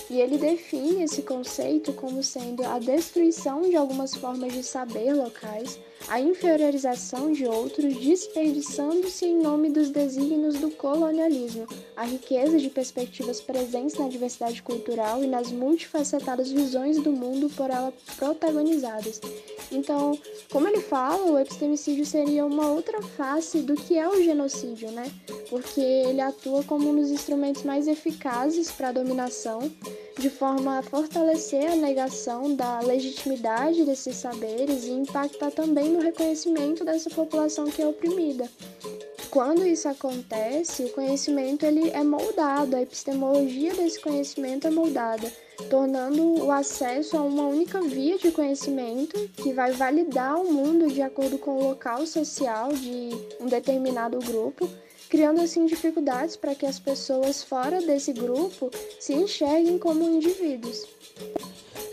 e 0.09 0.21
ele 0.21 0.39
define 0.39 1.03
esse 1.03 1.23
conceito 1.23 1.93
como 1.93 2.23
sendo 2.23 2.65
a 2.65 2.79
destruição 2.79 3.63
de 3.63 3.75
algumas 3.75 4.15
formas 4.15 4.53
de 4.53 4.63
saber 4.63 5.13
locais, 5.13 5.79
a 6.09 6.21
inferiorização 6.21 7.33
de 7.33 7.47
outros, 7.47 7.97
desperdiçando-se 7.97 9.27
em 9.27 9.37
nome 9.41 9.71
dos 9.71 9.91
desígnios 9.91 10.57
do 10.57 10.71
colonialismo, 10.71 11.67
a 11.97 12.05
riqueza 12.05 12.59
de 12.59 12.71
perspectivas 12.71 13.41
presentes 13.41 13.99
na 13.99 14.09
diversidade 14.09 14.63
cultural 14.63 15.23
e 15.23 15.27
nas 15.27 15.51
multifacetadas 15.51 16.51
visões 16.51 16.99
do 16.99 17.13
mundo 17.13 17.49
por 17.51 17.71
ela 17.71 17.93
protagonizadas. 18.17 19.21
Então, 19.71 20.19
como 20.51 20.67
ele 20.67 20.81
fala, 20.81 21.31
o 21.31 21.39
epistemicídio 21.39 22.05
seria 22.05 22.45
uma 22.45 22.71
outra 22.71 23.01
face 23.03 23.59
do 23.59 23.75
que 23.75 23.97
é 23.97 24.09
o 24.09 24.23
genocídio, 24.23 24.91
né? 24.91 25.11
Porque 25.49 25.81
ele 25.81 26.21
atua 26.21 26.65
como 26.65 26.91
um 26.91 26.97
dos 26.97 27.11
instrumentos 27.11 27.63
mais 27.63 27.87
eficazes 27.87 28.71
para 28.73 28.89
a 28.89 28.93
dominação, 28.93 29.71
de 30.19 30.29
forma 30.29 30.79
a 30.79 30.83
fortalecer 30.83 31.71
a 31.71 31.77
negação 31.77 32.55
da 32.55 32.81
legitimidade 32.81 33.85
desses 33.85 34.17
saberes 34.17 34.85
e 34.85 34.91
impactar 34.91 35.51
também 35.51 35.90
no 35.91 36.01
reconhecimento 36.01 36.85
dessa 36.85 37.11
população 37.11 37.67
que 37.67 37.83
é 37.83 37.87
oprimida. 37.87 38.49
Quando 39.31 39.67
isso 39.67 39.89
acontece, 39.89 40.85
o 40.85 40.93
conhecimento 40.93 41.65
ele 41.65 41.91
é 41.91 42.03
moldado, 42.03 42.75
a 42.75 42.83
epistemologia 42.83 43.75
desse 43.75 44.01
conhecimento 44.01 44.67
é 44.67 44.71
moldada 44.71 45.31
tornando 45.69 46.45
o 46.45 46.51
acesso 46.51 47.17
a 47.17 47.23
uma 47.23 47.47
única 47.47 47.81
via 47.83 48.17
de 48.19 48.31
conhecimento 48.31 49.19
que 49.37 49.53
vai 49.53 49.73
validar 49.73 50.41
o 50.41 50.53
mundo 50.53 50.89
de 50.89 51.03
acordo 51.03 51.39
com 51.39 51.59
o 51.59 51.69
local 51.69 52.07
social 52.07 52.73
de 52.73 53.11
um 53.41 53.47
determinado 53.47 54.19
grupo, 54.19 54.69
criando 55.09 55.41
assim 55.41 55.67
dificuldades 55.67 56.37
para 56.37 56.55
que 56.55 56.65
as 56.65 56.79
pessoas 56.79 57.43
fora 57.43 57.81
desse 57.81 58.13
grupo 58.13 58.71
se 58.99 59.13
enxerguem 59.13 59.79
como 59.79 60.05
indivíduos. 60.05 60.87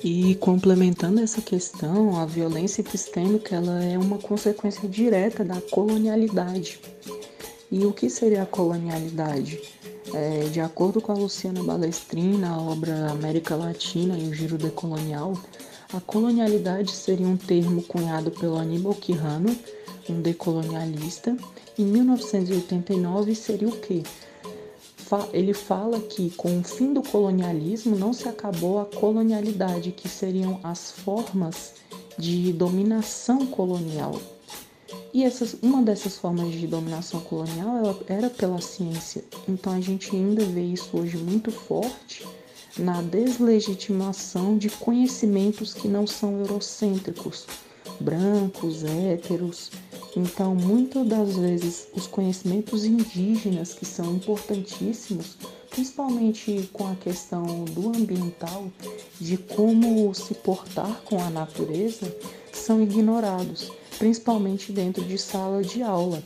E 0.04 0.36
complementando 0.36 1.20
essa 1.20 1.42
questão, 1.42 2.20
a 2.20 2.26
violência 2.26 2.82
epistêmica 2.82 3.56
ela 3.56 3.84
é 3.84 3.98
uma 3.98 4.20
consequência 4.20 4.88
direta 4.88 5.44
da 5.44 5.60
colonialidade. 5.60 6.80
E 7.72 7.84
o 7.86 7.92
que 7.92 8.10
seria 8.10 8.44
a 8.44 8.46
colonialidade? 8.46 9.60
É, 10.14 10.46
de 10.46 10.62
acordo 10.62 11.02
com 11.02 11.12
a 11.12 11.16
Luciana 11.16 11.64
Balestrin, 11.64 12.38
na 12.38 12.62
obra 12.62 13.12
América 13.12 13.56
Latina 13.56 14.18
e 14.18 14.30
o 14.30 14.34
Giro 14.34 14.58
Decolonial, 14.58 15.34
a 15.94 16.00
colonialidade 16.00 16.92
seria 16.92 17.28
um 17.28 17.36
termo 17.36 17.82
cunhado 17.82 18.30
pelo 18.32 18.58
Aníbal 18.58 18.94
Quijano, 18.94 19.54
um 20.10 20.22
decolonialista. 20.22 21.36
Em 21.78 21.84
1989 21.84 23.36
seria 23.36 23.68
o 23.68 23.72
quê? 23.72 24.04
Ele 25.34 25.54
fala 25.54 26.00
que 26.00 26.30
com 26.32 26.60
o 26.60 26.64
fim 26.64 26.94
do 26.94 27.02
colonialismo 27.02 27.96
não 27.96 28.14
se 28.14 28.28
acabou 28.28 28.80
a 28.80 28.86
colonialidade, 28.86 29.92
que 29.92 30.10
seriam 30.10 30.60
as 30.64 30.92
formas 30.92 31.74
de 32.18 32.52
dominação 32.52 33.46
colonial. 33.46 34.20
E 35.14 35.24
essas, 35.24 35.56
uma 35.62 35.82
dessas 35.82 36.18
formas 36.18 36.52
de 36.52 36.68
dominação 36.68 37.20
colonial 37.22 38.00
era 38.08 38.30
pela 38.30 38.62
ciência. 38.62 39.24
Então 39.48 39.74
a 39.74 39.80
gente 39.80 40.16
ainda 40.16 40.44
vê 40.46 40.62
isso 40.62 40.90
hoje 40.94 41.18
muito 41.18 41.52
forte 41.52 42.26
na 42.78 43.02
deslegitimação 43.02 44.58
de 44.58 44.70
conhecimentos 44.70 45.74
que 45.74 45.88
não 45.88 46.06
são 46.06 46.40
eurocêntricos, 46.40 47.48
brancos, 48.00 48.84
héteros. 48.84 49.72
Então, 50.18 50.56
muitas 50.56 51.06
das 51.06 51.36
vezes, 51.36 51.88
os 51.94 52.08
conhecimentos 52.08 52.84
indígenas, 52.86 53.76
que 53.76 53.86
são 53.86 54.16
importantíssimos, 54.16 55.38
principalmente 55.70 56.68
com 56.74 56.88
a 56.88 56.96
questão 56.96 57.46
do 57.66 57.90
ambiental, 57.90 58.68
de 59.22 59.38
como 59.38 60.12
se 60.16 60.34
portar 60.34 61.04
com 61.06 61.22
a 61.22 61.30
natureza, 61.30 62.12
são 62.52 62.82
ignorados, 62.82 63.72
principalmente 64.00 64.72
dentro 64.72 65.04
de 65.06 65.20
sala 65.20 65.62
de 65.62 65.84
aula. 65.84 66.24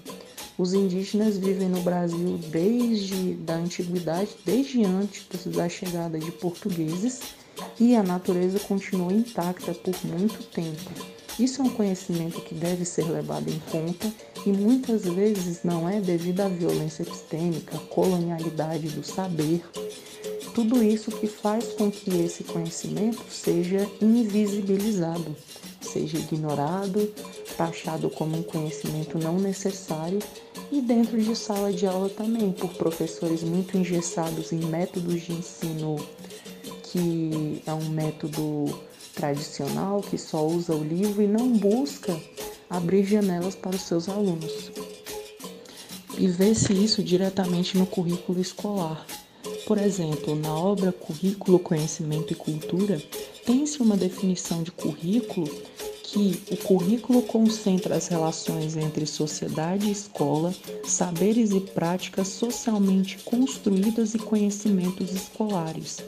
Os 0.58 0.74
indígenas 0.74 1.38
vivem 1.38 1.68
no 1.68 1.82
Brasil 1.82 2.40
desde 2.50 3.34
da 3.34 3.56
antiguidade, 3.56 4.30
desde 4.46 4.86
antes 4.86 5.26
da 5.48 5.68
chegada 5.68 6.18
de 6.18 6.32
portugueses, 6.32 7.20
e 7.78 7.94
a 7.94 8.02
natureza 8.02 8.58
continua 8.58 9.12
intacta 9.12 9.74
por 9.74 9.96
muito 10.06 10.42
tempo. 10.46 11.21
Isso 11.40 11.62
é 11.62 11.66
um 11.66 11.70
conhecimento 11.70 12.42
que 12.42 12.54
deve 12.54 12.86
ser 12.86 13.06
levado 13.10 13.50
em 13.50 13.60
conta 13.72 14.12
e 14.46 14.50
muitas 14.50 15.04
vezes 15.04 15.64
não 15.64 15.88
é 15.88 16.00
devido 16.00 16.42
à 16.42 16.48
violência 16.48 17.04
epistêmica, 17.04 17.78
colonialidade 17.90 18.90
do 18.90 19.04
saber. 19.04 19.64
Tudo 20.54 20.84
isso 20.84 21.12
que 21.12 21.28
faz 21.28 21.66
com 21.74 21.90
que 21.90 22.10
esse 22.22 22.44
conhecimento 22.44 23.24
seja 23.30 23.90
invisibilizado, 24.02 25.36
seja 25.80 26.18
ignorado, 26.18 27.14
taxado 27.56 28.10
como 28.10 28.38
um 28.38 28.44
conhecimento 28.44 29.18
não 29.18 29.40
necessário 29.40 30.20
e 30.72 30.82
dentro 30.82 31.22
de 31.22 31.36
sala 31.36 31.72
de 31.72 31.86
aula 31.86 32.10
também, 32.10 32.52
por 32.52 32.70
professores 32.74 33.44
muito 33.44 33.78
engessados 33.78 34.52
em 34.52 34.60
métodos 34.60 35.22
de 35.22 35.34
ensino 35.34 35.96
que 36.84 37.62
é 37.66 37.74
um 37.74 37.90
método 37.90 38.66
tradicional 39.14 40.02
que 40.02 40.18
só 40.18 40.46
usa 40.46 40.76
o 40.76 40.84
livro 40.84 41.22
e 41.22 41.28
não 41.28 41.52
busca 41.52 42.20
abrir 42.70 43.06
janelas 43.06 43.56
para 43.56 43.76
os 43.76 43.82
seus 43.82 44.08
alunos. 44.08 44.72
E 46.18 46.28
vê-se 46.28 46.74
isso 46.74 47.04
diretamente 47.04 47.78
no 47.78 47.86
currículo 47.86 48.40
escolar. 48.40 49.06
Por 49.66 49.78
exemplo, 49.78 50.36
na 50.36 50.54
obra 50.54 50.92
Currículo, 50.92 51.60
Conhecimento 51.60 52.34
e 52.34 52.36
Cultura, 52.36 53.02
tem-se 53.46 53.82
uma 53.82 53.96
definição 53.96 54.64
de 54.64 54.72
currículo 54.72 55.50
que 56.04 56.44
o 56.52 56.58
currículo 56.58 57.22
concentra 57.22 57.96
as 57.96 58.08
relações 58.08 58.76
entre 58.76 59.06
sociedade 59.06 59.88
e 59.88 59.92
escola, 59.92 60.54
saberes 60.84 61.52
e 61.52 61.62
práticas 61.62 62.28
socialmente 62.28 63.18
construídas 63.20 64.14
e 64.14 64.20
conhecimentos 64.20 65.14
escolares. 65.14 66.00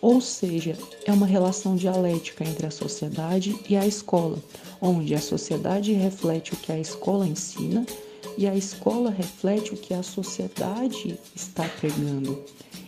Ou 0.00 0.20
seja, 0.20 0.76
é 1.04 1.12
uma 1.12 1.26
relação 1.26 1.74
dialética 1.74 2.44
entre 2.44 2.66
a 2.66 2.70
sociedade 2.70 3.58
e 3.68 3.76
a 3.76 3.86
escola, 3.86 4.38
onde 4.80 5.14
a 5.14 5.20
sociedade 5.20 5.92
reflete 5.92 6.54
o 6.54 6.56
que 6.56 6.70
a 6.70 6.78
escola 6.78 7.26
ensina 7.26 7.84
e 8.36 8.46
a 8.46 8.54
escola 8.54 9.10
reflete 9.10 9.74
o 9.74 9.76
que 9.76 9.92
a 9.92 10.02
sociedade 10.02 11.18
está 11.34 11.68
pregando. 11.80 12.44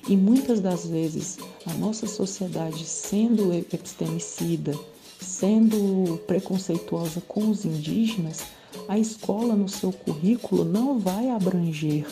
E 0.08 0.16
muitas 0.16 0.60
das 0.60 0.86
vezes 0.86 1.38
a 1.66 1.74
nossa 1.74 2.06
sociedade, 2.06 2.84
sendo 2.84 3.52
epistemicida, 3.52 4.78
sendo 5.20 6.18
preconceituosa 6.26 7.20
com 7.26 7.50
os 7.50 7.64
indígenas, 7.64 8.42
a 8.88 8.98
escola 8.98 9.54
no 9.54 9.68
seu 9.68 9.92
currículo 9.92 10.64
não 10.64 10.98
vai 10.98 11.28
abranger 11.28 12.06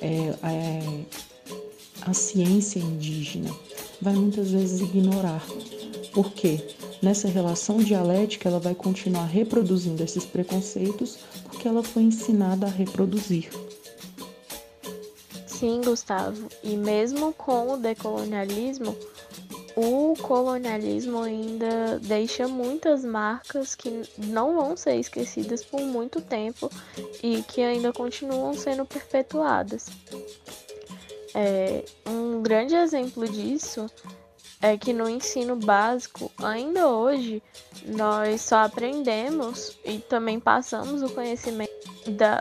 é, 0.00 0.34
é, 0.42 1.04
a 2.02 2.12
ciência 2.12 2.78
indígena, 2.78 3.50
vai 4.00 4.14
muitas 4.14 4.50
vezes 4.50 4.80
ignorar. 4.80 5.44
Por 6.12 6.32
quê? 6.32 6.60
Nessa 7.02 7.28
relação 7.28 7.78
dialética, 7.78 8.48
ela 8.48 8.60
vai 8.60 8.74
continuar 8.74 9.24
reproduzindo 9.24 10.02
esses 10.02 10.24
preconceitos 10.24 11.18
porque 11.44 11.66
ela 11.66 11.82
foi 11.82 12.02
ensinada 12.02 12.66
a 12.66 12.70
reproduzir. 12.70 13.50
Sim, 15.46 15.82
Gustavo. 15.84 16.48
E 16.62 16.76
mesmo 16.76 17.32
com 17.34 17.72
o 17.72 17.76
decolonialismo, 17.76 18.96
o 19.76 20.14
colonialismo 20.20 21.22
ainda 21.22 21.98
deixa 22.00 22.48
muitas 22.48 23.04
marcas 23.04 23.74
que 23.74 24.02
não 24.18 24.54
vão 24.54 24.76
ser 24.76 24.96
esquecidas 24.96 25.64
por 25.64 25.80
muito 25.80 26.20
tempo 26.20 26.70
e 27.22 27.42
que 27.42 27.62
ainda 27.62 27.92
continuam 27.92 28.52
sendo 28.54 28.84
perpetuadas. 28.84 29.86
É, 31.34 31.84
um 32.06 32.42
grande 32.42 32.74
exemplo 32.74 33.28
disso 33.28 33.86
é 34.62 34.76
que 34.76 34.92
no 34.92 35.08
ensino 35.08 35.56
básico, 35.56 36.30
ainda 36.38 36.88
hoje, 36.88 37.42
nós 37.86 38.42
só 38.42 38.58
aprendemos 38.58 39.78
e 39.84 39.98
também 39.98 40.38
passamos 40.38 41.02
o 41.02 41.08
conhecimento 41.08 41.72
da, 42.06 42.40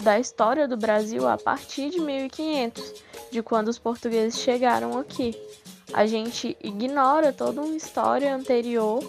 da 0.00 0.18
história 0.18 0.66
do 0.66 0.76
Brasil 0.76 1.28
a 1.28 1.36
partir 1.36 1.90
de 1.90 2.00
1500, 2.00 2.94
de 3.30 3.42
quando 3.42 3.68
os 3.68 3.78
portugueses 3.78 4.40
chegaram 4.40 4.98
aqui. 4.98 5.38
A 5.92 6.06
gente 6.06 6.56
ignora 6.62 7.32
toda 7.32 7.60
uma 7.60 7.76
história 7.76 8.34
anterior 8.34 9.02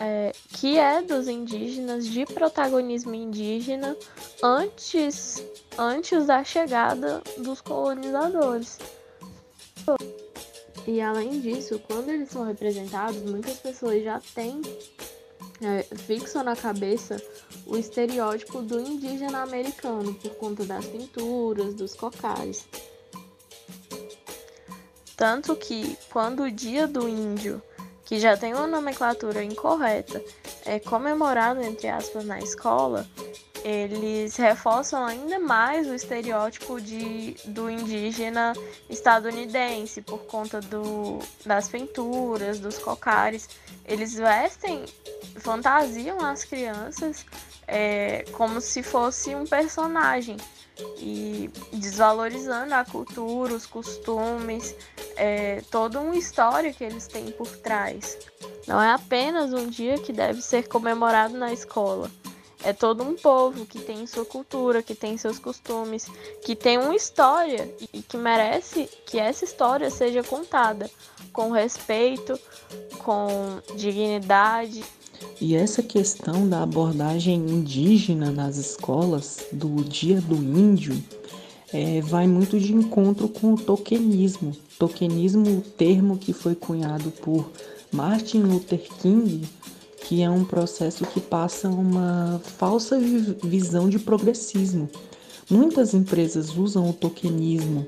é, 0.00 0.32
que 0.48 0.78
é 0.78 1.02
dos 1.02 1.28
indígenas, 1.28 2.06
de 2.06 2.24
protagonismo 2.26 3.14
indígena, 3.14 3.96
antes, 4.42 5.42
antes 5.78 6.26
da 6.26 6.44
chegada 6.44 7.22
dos 7.38 7.60
colonizadores. 7.60 8.78
E 10.86 11.00
além 11.00 11.40
disso, 11.40 11.80
quando 11.86 12.10
eles 12.10 12.30
são 12.30 12.44
representados, 12.44 13.22
muitas 13.22 13.58
pessoas 13.58 14.04
já 14.04 14.20
têm 14.34 14.60
é, 15.60 15.82
fixo 15.82 16.42
na 16.42 16.54
cabeça 16.54 17.16
o 17.66 17.76
estereótipo 17.76 18.62
do 18.62 18.80
indígena 18.80 19.42
americano 19.42 20.14
por 20.14 20.34
conta 20.36 20.64
das 20.64 20.84
pinturas, 20.86 21.74
dos 21.74 21.94
cocares. 21.94 22.66
Tanto 25.16 25.56
que 25.56 25.96
quando 26.12 26.44
o 26.44 26.50
dia 26.50 26.86
do 26.86 27.08
índio 27.08 27.60
que 28.06 28.18
já 28.18 28.36
tem 28.36 28.54
uma 28.54 28.66
nomenclatura 28.66 29.42
incorreta, 29.42 30.22
é 30.64 30.78
comemorado, 30.78 31.60
entre 31.60 31.88
aspas, 31.88 32.24
na 32.24 32.38
escola, 32.38 33.06
eles 33.64 34.36
reforçam 34.36 35.04
ainda 35.04 35.40
mais 35.40 35.88
o 35.88 35.94
estereótipo 35.94 36.80
de, 36.80 37.34
do 37.46 37.68
indígena 37.68 38.52
estadunidense 38.88 40.00
por 40.00 40.20
conta 40.20 40.60
do, 40.60 41.18
das 41.44 41.68
pinturas, 41.68 42.60
dos 42.60 42.78
cocares. 42.78 43.48
Eles 43.84 44.14
vestem, 44.14 44.84
fantasiam 45.40 46.24
as 46.24 46.44
crianças 46.44 47.26
é, 47.66 48.24
como 48.30 48.60
se 48.60 48.84
fosse 48.84 49.34
um 49.34 49.44
personagem 49.44 50.36
e 50.98 51.50
desvalorizando 51.72 52.74
a 52.74 52.84
cultura, 52.84 53.54
os 53.54 53.66
costumes, 53.66 54.74
é, 55.16 55.62
toda 55.70 56.00
uma 56.00 56.16
história 56.16 56.72
que 56.72 56.84
eles 56.84 57.06
têm 57.06 57.30
por 57.30 57.48
trás. 57.58 58.18
Não 58.66 58.80
é 58.80 58.92
apenas 58.92 59.52
um 59.52 59.68
dia 59.68 59.98
que 59.98 60.12
deve 60.12 60.42
ser 60.42 60.68
comemorado 60.68 61.36
na 61.36 61.52
escola. 61.52 62.10
É 62.62 62.72
todo 62.72 63.04
um 63.04 63.14
povo 63.14 63.64
que 63.64 63.78
tem 63.78 64.06
sua 64.06 64.24
cultura, 64.24 64.82
que 64.82 64.94
tem 64.94 65.16
seus 65.16 65.38
costumes, 65.38 66.06
que 66.44 66.56
tem 66.56 66.78
uma 66.78 66.96
história 66.96 67.72
e 67.92 68.02
que 68.02 68.16
merece 68.16 68.88
que 69.06 69.18
essa 69.18 69.44
história 69.44 69.88
seja 69.88 70.22
contada 70.24 70.90
com 71.32 71.50
respeito, 71.50 72.38
com 72.98 73.60
dignidade 73.76 74.84
e 75.40 75.54
essa 75.54 75.82
questão 75.82 76.48
da 76.48 76.62
abordagem 76.62 77.36
indígena 77.36 78.30
nas 78.30 78.56
escolas, 78.56 79.38
do 79.52 79.84
Dia 79.84 80.20
do 80.20 80.34
Índio, 80.34 81.02
é, 81.72 82.00
vai 82.00 82.26
muito 82.26 82.58
de 82.58 82.72
encontro 82.72 83.28
com 83.28 83.54
o 83.54 83.56
tokenismo. 83.56 84.52
Tokenismo, 84.78 85.58
o 85.58 85.60
termo 85.60 86.16
que 86.16 86.32
foi 86.32 86.54
cunhado 86.54 87.10
por 87.10 87.50
Martin 87.92 88.42
Luther 88.42 88.80
King, 89.00 89.42
que 90.06 90.22
é 90.22 90.30
um 90.30 90.44
processo 90.44 91.04
que 91.04 91.20
passa 91.20 91.68
uma 91.68 92.40
falsa 92.58 92.98
visão 93.42 93.88
de 93.88 93.98
progressismo. 93.98 94.88
Muitas 95.50 95.94
empresas 95.94 96.56
usam 96.56 96.88
o 96.88 96.92
tokenismo 96.92 97.86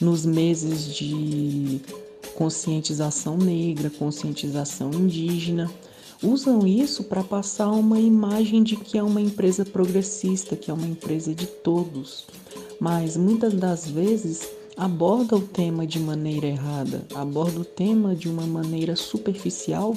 nos 0.00 0.24
meses 0.24 0.94
de 0.94 1.80
conscientização 2.34 3.36
negra, 3.36 3.90
conscientização 3.90 4.90
indígena, 4.92 5.70
usam 6.22 6.66
isso 6.66 7.04
para 7.04 7.22
passar 7.22 7.70
uma 7.70 8.00
imagem 8.00 8.62
de 8.62 8.76
que 8.76 8.96
é 8.98 9.02
uma 9.02 9.20
empresa 9.20 9.64
progressista, 9.64 10.56
que 10.56 10.70
é 10.70 10.74
uma 10.74 10.86
empresa 10.86 11.34
de 11.34 11.46
todos. 11.46 12.24
Mas 12.80 13.16
muitas 13.16 13.54
das 13.54 13.88
vezes 13.88 14.48
aborda 14.76 15.36
o 15.36 15.40
tema 15.40 15.86
de 15.86 15.98
maneira 15.98 16.46
errada, 16.46 17.06
aborda 17.14 17.60
o 17.60 17.64
tema 17.64 18.14
de 18.14 18.28
uma 18.28 18.46
maneira 18.46 18.94
superficial 18.94 19.96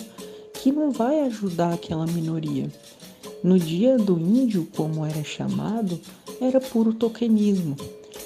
que 0.54 0.72
não 0.72 0.92
vai 0.92 1.22
ajudar 1.22 1.74
aquela 1.74 2.06
minoria. 2.06 2.70
No 3.44 3.58
dia 3.58 3.98
do 3.98 4.20
índio, 4.20 4.68
como 4.76 5.06
era 5.06 5.24
chamado, 5.24 6.00
era 6.42 6.60
puro 6.60 6.94
tokenismo. 6.94 7.76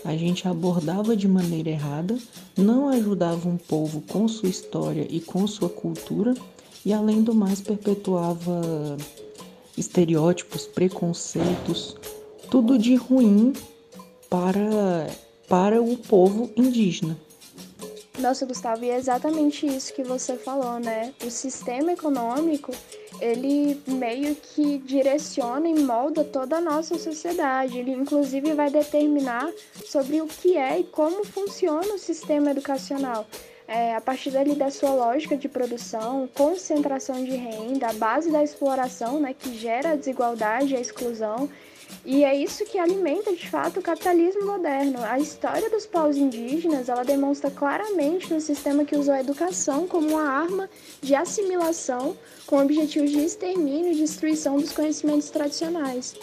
A 0.04 0.16
gente 0.18 0.48
abordava 0.48 1.16
de 1.16 1.28
maneira 1.28 1.70
errada, 1.70 2.18
não 2.58 2.90
ajudava 2.90 3.48
um 3.48 3.58
povo 3.58 4.02
com 4.02 4.28
sua 4.28 4.50
história 4.50 5.08
e 5.10 5.20
com 5.20 5.46
sua 5.48 5.70
cultura, 5.70 6.34
e 6.86 6.94
além 6.94 7.22
do 7.22 7.34
mais 7.34 7.62
perpetuava 7.62 8.98
estereótipos, 9.78 10.66
preconceitos, 10.66 11.96
tudo 12.50 12.78
de 12.78 12.96
ruim 12.96 13.54
para, 14.30 15.08
para 15.48 15.82
o 15.82 15.98
povo 15.98 16.52
indígena. 16.56 17.18
Nossa, 18.20 18.46
Gustavo, 18.46 18.86
e 18.86 18.90
é 18.92 18.96
exatamente 18.96 19.66
isso 19.66 19.92
que 19.94 20.04
você 20.04 20.36
falou, 20.36 20.80
né? 20.80 21.14
O 21.26 21.32
sistema 21.32 21.94
econômico, 21.94 22.72
ele 23.20 23.82
meio 23.88 24.36
que 24.36 24.78
direciona 24.78 25.68
e 25.68 25.84
molda 25.84 26.24
toda 26.24 26.58
a 26.58 26.62
nossa 26.62 26.98
sociedade. 27.00 27.80
Ele, 27.80 27.92
inclusive, 27.92 28.54
vai 28.54 28.70
determinar 28.70 29.52
sobre 29.86 30.22
o 30.22 30.28
que 30.28 30.56
é 30.56 30.80
e 30.80 30.84
como 30.84 31.26
funciona 31.26 31.96
o 31.96 31.98
sistema 31.98 32.52
educacional. 32.52 33.26
É, 33.76 33.96
a 33.96 34.02
partir 34.02 34.30
dali 34.30 34.54
da 34.54 34.70
sua 34.70 34.92
lógica 34.92 35.36
de 35.36 35.50
produção, 35.50 36.30
concentração 36.36 37.24
de 37.24 37.32
renda, 37.32 37.88
a 37.88 37.94
base 37.94 38.32
da 38.32 38.44
exploração, 38.44 39.20
né, 39.20 39.34
que 39.34 39.58
gera 39.58 39.94
a 39.94 39.96
desigualdade 39.96 40.74
e 40.74 40.78
a 40.78 40.80
exclusão, 40.80 41.50
e 42.06 42.24
é 42.24 42.36
isso 42.36 42.66
que 42.66 42.78
alimenta, 42.78 43.34
de 43.34 43.50
fato, 43.50 43.80
o 43.80 43.82
capitalismo 43.82 44.46
moderno. 44.46 45.00
A 45.04 45.18
história 45.18 45.72
dos 45.72 45.88
povos 45.88 46.18
indígenas, 46.18 46.88
ela 46.88 47.04
demonstra 47.04 47.50
claramente 47.50 48.32
um 48.32 48.40
sistema 48.40 48.86
que 48.86 48.96
usou 48.96 49.16
a 49.16 49.22
educação 49.22 49.88
como 49.88 50.10
uma 50.10 50.30
arma 50.30 50.70
de 51.02 51.16
assimilação 51.16 52.16
com 52.46 52.62
objetivos 52.62 53.10
de 53.10 53.26
extermínio 53.26 53.92
e 53.92 53.96
destruição 53.96 54.58
dos 54.58 54.72
conhecimentos 54.72 55.32
tradicionais. 55.32 56.14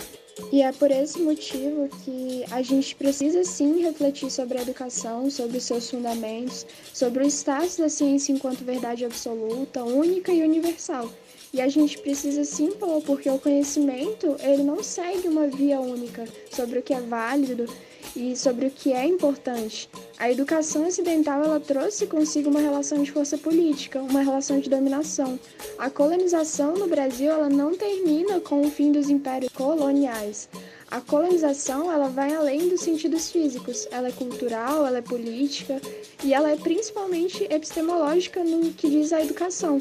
E 0.52 0.62
é 0.62 0.72
por 0.72 0.90
esse 0.90 1.20
motivo 1.20 1.88
que 2.04 2.44
a 2.50 2.62
gente 2.62 2.94
precisa 2.94 3.44
sim 3.44 3.82
refletir 3.82 4.30
sobre 4.30 4.58
a 4.58 4.62
educação, 4.62 5.30
sobre 5.30 5.58
os 5.58 5.64
seus 5.64 5.90
fundamentos, 5.90 6.66
sobre 6.92 7.22
o 7.22 7.26
status 7.26 7.76
da 7.76 7.88
ciência 7.88 8.32
enquanto 8.32 8.64
verdade 8.64 9.04
absoluta, 9.04 9.84
única 9.84 10.32
e 10.32 10.42
universal. 10.42 11.10
E 11.52 11.60
a 11.60 11.68
gente 11.68 11.98
precisa 11.98 12.44
se 12.44 12.62
impor, 12.62 13.02
porque 13.02 13.28
o 13.28 13.38
conhecimento, 13.38 14.36
ele 14.40 14.62
não 14.62 14.82
segue 14.82 15.28
uma 15.28 15.46
via 15.46 15.80
única 15.80 16.24
sobre 16.50 16.78
o 16.78 16.82
que 16.82 16.94
é 16.94 17.00
válido 17.00 17.66
e 18.14 18.36
sobre 18.36 18.66
o 18.66 18.70
que 18.70 18.92
é 18.92 19.06
importante. 19.06 19.88
A 20.18 20.30
educação 20.30 20.86
ocidental, 20.86 21.42
ela 21.42 21.60
trouxe 21.60 22.06
consigo 22.06 22.50
uma 22.50 22.60
relação 22.60 23.02
de 23.02 23.12
força 23.12 23.38
política, 23.38 24.00
uma 24.00 24.22
relação 24.22 24.60
de 24.60 24.68
dominação. 24.68 25.38
A 25.78 25.88
colonização 25.88 26.74
no 26.74 26.86
Brasil, 26.86 27.30
ela 27.30 27.48
não 27.48 27.74
termina 27.74 28.40
com 28.40 28.62
o 28.62 28.70
fim 28.70 28.92
dos 28.92 29.08
impérios 29.08 29.52
coloniais. 29.52 30.48
A 30.90 31.00
colonização, 31.00 31.90
ela 31.90 32.08
vai 32.08 32.34
além 32.34 32.68
dos 32.68 32.80
sentidos 32.80 33.30
físicos. 33.30 33.86
Ela 33.90 34.08
é 34.08 34.12
cultural, 34.12 34.86
ela 34.86 34.98
é 34.98 35.02
política 35.02 35.80
e 36.24 36.34
ela 36.34 36.50
é 36.50 36.56
principalmente 36.56 37.44
epistemológica 37.44 38.42
no 38.42 38.72
que 38.72 38.90
diz 38.90 39.12
a 39.12 39.22
educação 39.22 39.80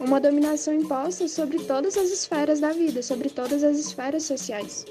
uma 0.00 0.18
dominação 0.18 0.72
imposta 0.72 1.28
sobre 1.28 1.58
todas 1.58 1.96
as 1.96 2.10
esferas 2.10 2.58
da 2.58 2.72
vida, 2.72 3.02
sobre 3.02 3.28
todas 3.28 3.62
as 3.62 3.78
esferas 3.78 4.22
sociais. 4.24 4.86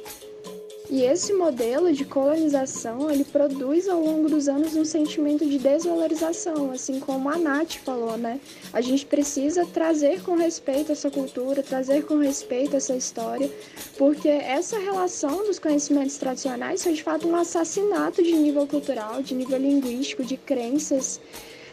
E 0.92 1.04
esse 1.04 1.32
modelo 1.34 1.94
de 1.94 2.04
colonização, 2.04 3.12
ele 3.12 3.24
produz 3.24 3.88
ao 3.88 4.02
longo 4.02 4.28
dos 4.28 4.48
anos 4.48 4.76
um 4.76 4.84
sentimento 4.84 5.46
de 5.46 5.60
desvalorização, 5.60 6.72
assim 6.72 7.00
como 7.00 7.30
a 7.30 7.38
Nath 7.38 7.76
falou, 7.86 8.18
né? 8.18 8.40
A 8.74 8.82
gente 8.82 9.06
precisa 9.06 9.68
trazer 9.68 10.24
com 10.24 10.36
respeito 10.36 10.92
essa 10.92 11.12
cultura, 11.12 11.62
trazer 11.62 12.06
com 12.06 12.18
respeito 12.18 12.76
essa 12.76 12.96
história, 12.96 13.52
porque 14.00 14.30
essa 14.30 14.80
relação 14.80 15.46
dos 15.46 15.60
conhecimentos 15.60 16.18
tradicionais 16.18 16.82
foi 16.82 16.94
de 16.94 17.04
fato 17.04 17.28
um 17.28 17.36
assassinato 17.36 18.24
de 18.24 18.32
nível 18.32 18.66
cultural, 18.66 19.22
de 19.22 19.36
nível 19.36 19.60
linguístico, 19.60 20.24
de 20.24 20.38
crenças 20.38 21.22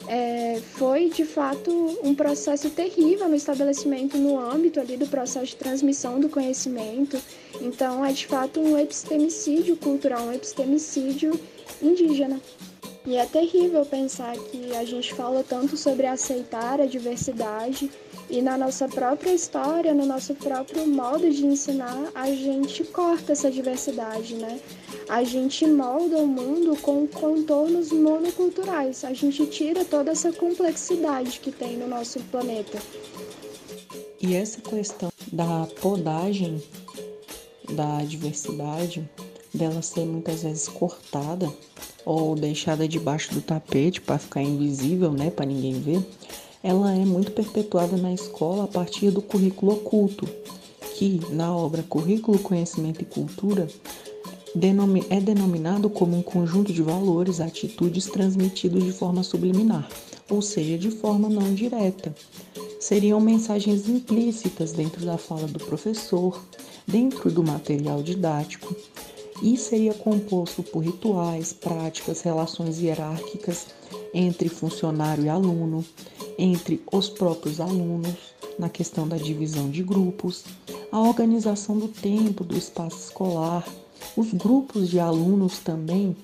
é, 0.09 0.61
foi 0.75 1.11
de 1.11 1.25
fato 1.25 1.71
um 2.03 2.14
processo 2.14 2.71
terrível 2.71 3.29
no 3.29 3.35
estabelecimento 3.35 4.16
no 4.16 4.38
âmbito 4.38 4.79
ali 4.79 4.97
do 4.97 5.07
processo 5.07 5.47
de 5.47 5.57
transmissão 5.57 6.21
do 6.21 6.29
conhecimento. 6.29 7.21
Então 7.61 8.05
é 8.05 8.12
de 8.12 8.27
fato 8.27 8.61
um 8.61 8.79
epistemicídio 8.79 9.77
cultural, 9.77 10.23
um 10.23 10.33
epistemicídio 10.33 11.38
indígena. 11.83 12.40
E 13.05 13.16
é 13.16 13.25
terrível 13.25 13.87
pensar 13.87 14.37
que 14.37 14.75
a 14.75 14.85
gente 14.85 15.14
fala 15.14 15.45
tanto 15.49 15.77
sobre 15.77 16.07
aceitar 16.07 16.81
a 16.81 16.87
diversidade 16.87 17.88
e 18.28 18.42
na 18.42 18.58
nossa 18.58 18.88
própria 18.88 19.32
história, 19.32 19.94
no 19.94 20.04
nosso 20.04 20.34
próprio 20.34 20.86
modo 20.86 21.30
de 21.30 21.46
ensinar, 21.46 22.10
a 22.14 22.26
gente 22.26 22.82
corta 22.84 23.32
essa 23.32 23.50
diversidade, 23.50 24.34
né? 24.34 24.58
A 25.08 25.22
gente 25.22 25.64
molda 25.66 26.16
o 26.18 26.26
mundo 26.26 26.76
com 26.82 27.06
contornos 27.06 27.92
monoculturais. 27.92 29.04
A 29.04 29.12
gente 29.12 29.46
tira 29.46 29.84
toda 29.84 30.10
essa 30.10 30.32
complexidade 30.32 31.38
que 31.38 31.52
tem 31.52 31.76
no 31.76 31.86
nosso 31.86 32.18
planeta. 32.24 32.78
E 34.20 34.34
essa 34.34 34.60
questão 34.60 35.12
da 35.32 35.68
podagem 35.80 36.60
da 37.72 38.02
diversidade, 38.02 39.08
dela 39.54 39.82
ser 39.82 40.04
muitas 40.04 40.42
vezes 40.42 40.68
cortada 40.68 41.52
ou 42.04 42.34
deixada 42.34 42.86
debaixo 42.86 43.34
do 43.34 43.40
tapete 43.40 44.00
para 44.00 44.18
ficar 44.18 44.42
invisível, 44.42 45.12
né, 45.12 45.30
para 45.30 45.46
ninguém 45.46 45.80
ver, 45.80 46.04
ela 46.66 46.92
é 46.92 47.05
muito 47.05 47.31
perpetuada 47.31 47.96
na 47.96 48.12
escola 48.12 48.64
a 48.64 48.66
partir 48.66 49.12
do 49.12 49.22
currículo 49.22 49.74
oculto, 49.74 50.29
que 50.96 51.20
na 51.31 51.55
obra 51.57 51.85
Currículo, 51.85 52.40
Conhecimento 52.40 53.02
e 53.02 53.05
Cultura 53.05 53.68
é 55.09 55.20
denominado 55.20 55.88
como 55.88 56.16
um 56.16 56.22
conjunto 56.22 56.72
de 56.72 56.83
valores, 56.83 57.40
atitudes 57.40 58.07
transmitidos 58.07 58.83
de 58.83 58.90
forma 58.90 59.22
subliminar, 59.22 59.88
ou 60.29 60.42
seja, 60.42 60.76
de 60.76 60.90
forma 60.90 61.29
não 61.29 61.55
direta. 61.55 62.12
Seriam 62.81 63.20
mensagens 63.20 63.88
implícitas 63.88 64.72
dentro 64.72 65.07
da 65.07 65.16
fala 65.16 65.46
do 65.46 65.61
professor, 65.61 66.42
dentro 66.85 67.31
do 67.31 67.44
material 67.44 68.02
didático, 68.02 68.74
e 69.40 69.57
seria 69.57 69.94
composto 69.94 70.64
por 70.64 70.81
rituais, 70.81 71.52
práticas, 71.52 72.22
relações 72.22 72.81
hierárquicas 72.81 73.66
entre 74.12 74.49
funcionário 74.49 75.25
e 75.25 75.29
aluno, 75.29 75.85
entre 76.38 76.83
os 76.92 77.09
próprios 77.09 77.61
alunos, 77.61 78.14
na 78.59 78.68
questão 78.68 79.07
da 79.07 79.16
divisão 79.16 79.70
de 79.70 79.83
grupos, 79.83 80.44
a 80.90 81.01
organização 81.01 81.79
do 81.79 81.88
tempo 81.88 82.44
do 82.44 82.57
espaço 82.57 82.99
escolar, 82.99 83.66
os 84.16 84.33
grupos 84.33 84.88
de 84.88 84.99
alunos 84.99 85.59
também 85.59 86.16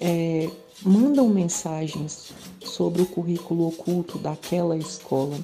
é, 0.00 0.48
mandam 0.82 1.28
mensagens 1.28 2.32
sobre 2.64 3.02
o 3.02 3.06
currículo 3.06 3.68
oculto 3.68 4.18
daquela 4.18 4.76
escola. 4.76 5.38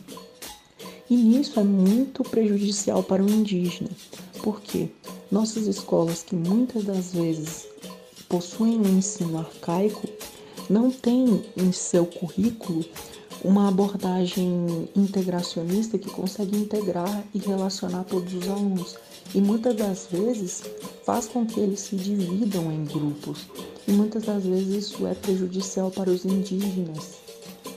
E 1.08 1.16
nisso 1.16 1.60
é 1.60 1.64
muito 1.64 2.22
prejudicial 2.24 3.02
para 3.02 3.22
o 3.22 3.30
indígena, 3.30 3.90
porque 4.42 4.88
nossas 5.30 5.66
escolas, 5.66 6.22
que 6.22 6.34
muitas 6.34 6.84
das 6.84 7.12
vezes 7.12 7.66
possuem 8.28 8.78
um 8.78 8.98
ensino 8.98 9.38
arcaico, 9.38 10.08
não 10.68 10.90
têm 10.90 11.44
em 11.56 11.72
seu 11.72 12.06
currículo 12.06 12.84
uma 13.44 13.68
abordagem 13.68 14.88
integracionista 14.96 15.98
que 15.98 16.10
consegue 16.10 16.56
integrar 16.56 17.24
e 17.34 17.38
relacionar 17.38 18.04
todos 18.04 18.34
os 18.34 18.48
alunos. 18.48 18.96
E 19.34 19.40
muitas 19.40 19.76
das 19.76 20.06
vezes 20.10 20.62
faz 21.04 21.26
com 21.26 21.46
que 21.46 21.60
eles 21.60 21.80
se 21.80 21.96
dividam 21.96 22.72
em 22.72 22.84
grupos. 22.84 23.46
E 23.86 23.92
muitas 23.92 24.24
das 24.24 24.44
vezes 24.44 24.86
isso 24.86 25.06
é 25.06 25.14
prejudicial 25.14 25.90
para 25.90 26.10
os 26.10 26.24
indígenas, 26.24 27.16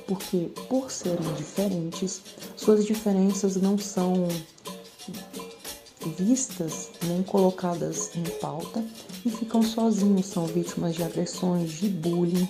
porque 0.08 0.50
por 0.68 0.90
serem 0.90 1.34
diferentes, 1.34 2.22
suas 2.56 2.86
diferenças 2.86 3.56
não 3.56 3.78
são 3.78 4.28
vistas 6.06 6.90
nem 7.04 7.24
colocadas 7.24 8.12
em 8.16 8.24
pauta 8.40 8.84
e 9.26 9.30
ficam 9.30 9.62
sozinhos, 9.62 10.28
são 10.28 10.46
vítimas 10.46 10.96
de 10.96 11.04
agressões, 11.04 11.72
de 11.72 11.90
bullying. 11.90 12.48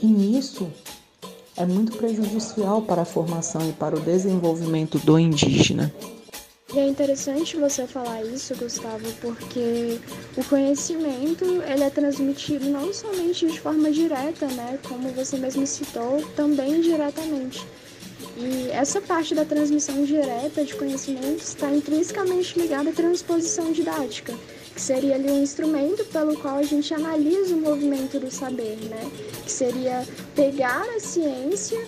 E 0.00 0.06
nisso 0.06 0.70
é 1.56 1.66
muito 1.66 1.96
prejudicial 1.96 2.82
para 2.82 3.02
a 3.02 3.04
formação 3.04 3.68
e 3.68 3.72
para 3.72 3.96
o 3.96 4.00
desenvolvimento 4.00 4.98
do 4.98 5.18
indígena. 5.18 5.92
E 6.72 6.78
é 6.78 6.86
interessante 6.86 7.56
você 7.56 7.86
falar 7.86 8.22
isso, 8.24 8.54
Gustavo, 8.54 9.10
porque 9.22 9.98
o 10.36 10.44
conhecimento 10.44 11.44
ele 11.62 11.82
é 11.82 11.88
transmitido 11.88 12.68
não 12.68 12.92
somente 12.92 13.46
de 13.46 13.58
forma 13.58 13.90
direta, 13.90 14.46
né, 14.48 14.78
como 14.86 15.08
você 15.12 15.38
mesmo 15.38 15.66
citou, 15.66 16.22
também 16.36 16.82
diretamente. 16.82 17.66
E 18.40 18.70
essa 18.70 19.00
parte 19.00 19.34
da 19.34 19.44
transmissão 19.44 20.04
direta 20.04 20.64
de 20.64 20.74
conhecimentos 20.74 21.48
está 21.48 21.70
intrinsecamente 21.70 22.58
ligada 22.58 22.90
à 22.90 22.92
transposição 22.92 23.72
didática 23.72 24.34
que 24.78 24.82
seria 24.82 25.16
ali 25.16 25.28
um 25.28 25.42
instrumento 25.42 26.04
pelo 26.04 26.38
qual 26.38 26.58
a 26.58 26.62
gente 26.62 26.94
analisa 26.94 27.52
o 27.52 27.58
movimento 27.58 28.20
do 28.20 28.30
saber, 28.30 28.78
né? 28.88 29.10
Que 29.44 29.50
seria 29.50 30.06
pegar 30.36 30.86
a 30.96 31.00
ciência 31.00 31.84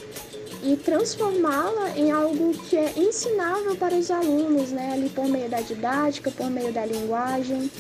e 0.64 0.76
transformá-la 0.76 1.96
em 1.96 2.10
algo 2.10 2.52
que 2.68 2.76
é 2.76 2.92
ensinável 2.96 3.76
para 3.76 3.94
os 3.94 4.10
alunos, 4.10 4.72
né, 4.72 4.90
ali 4.92 5.08
por 5.08 5.26
meio 5.26 5.48
da 5.48 5.60
didática, 5.60 6.32
por 6.32 6.50
meio 6.50 6.72
da 6.72 6.84
linguagem. 6.84 7.70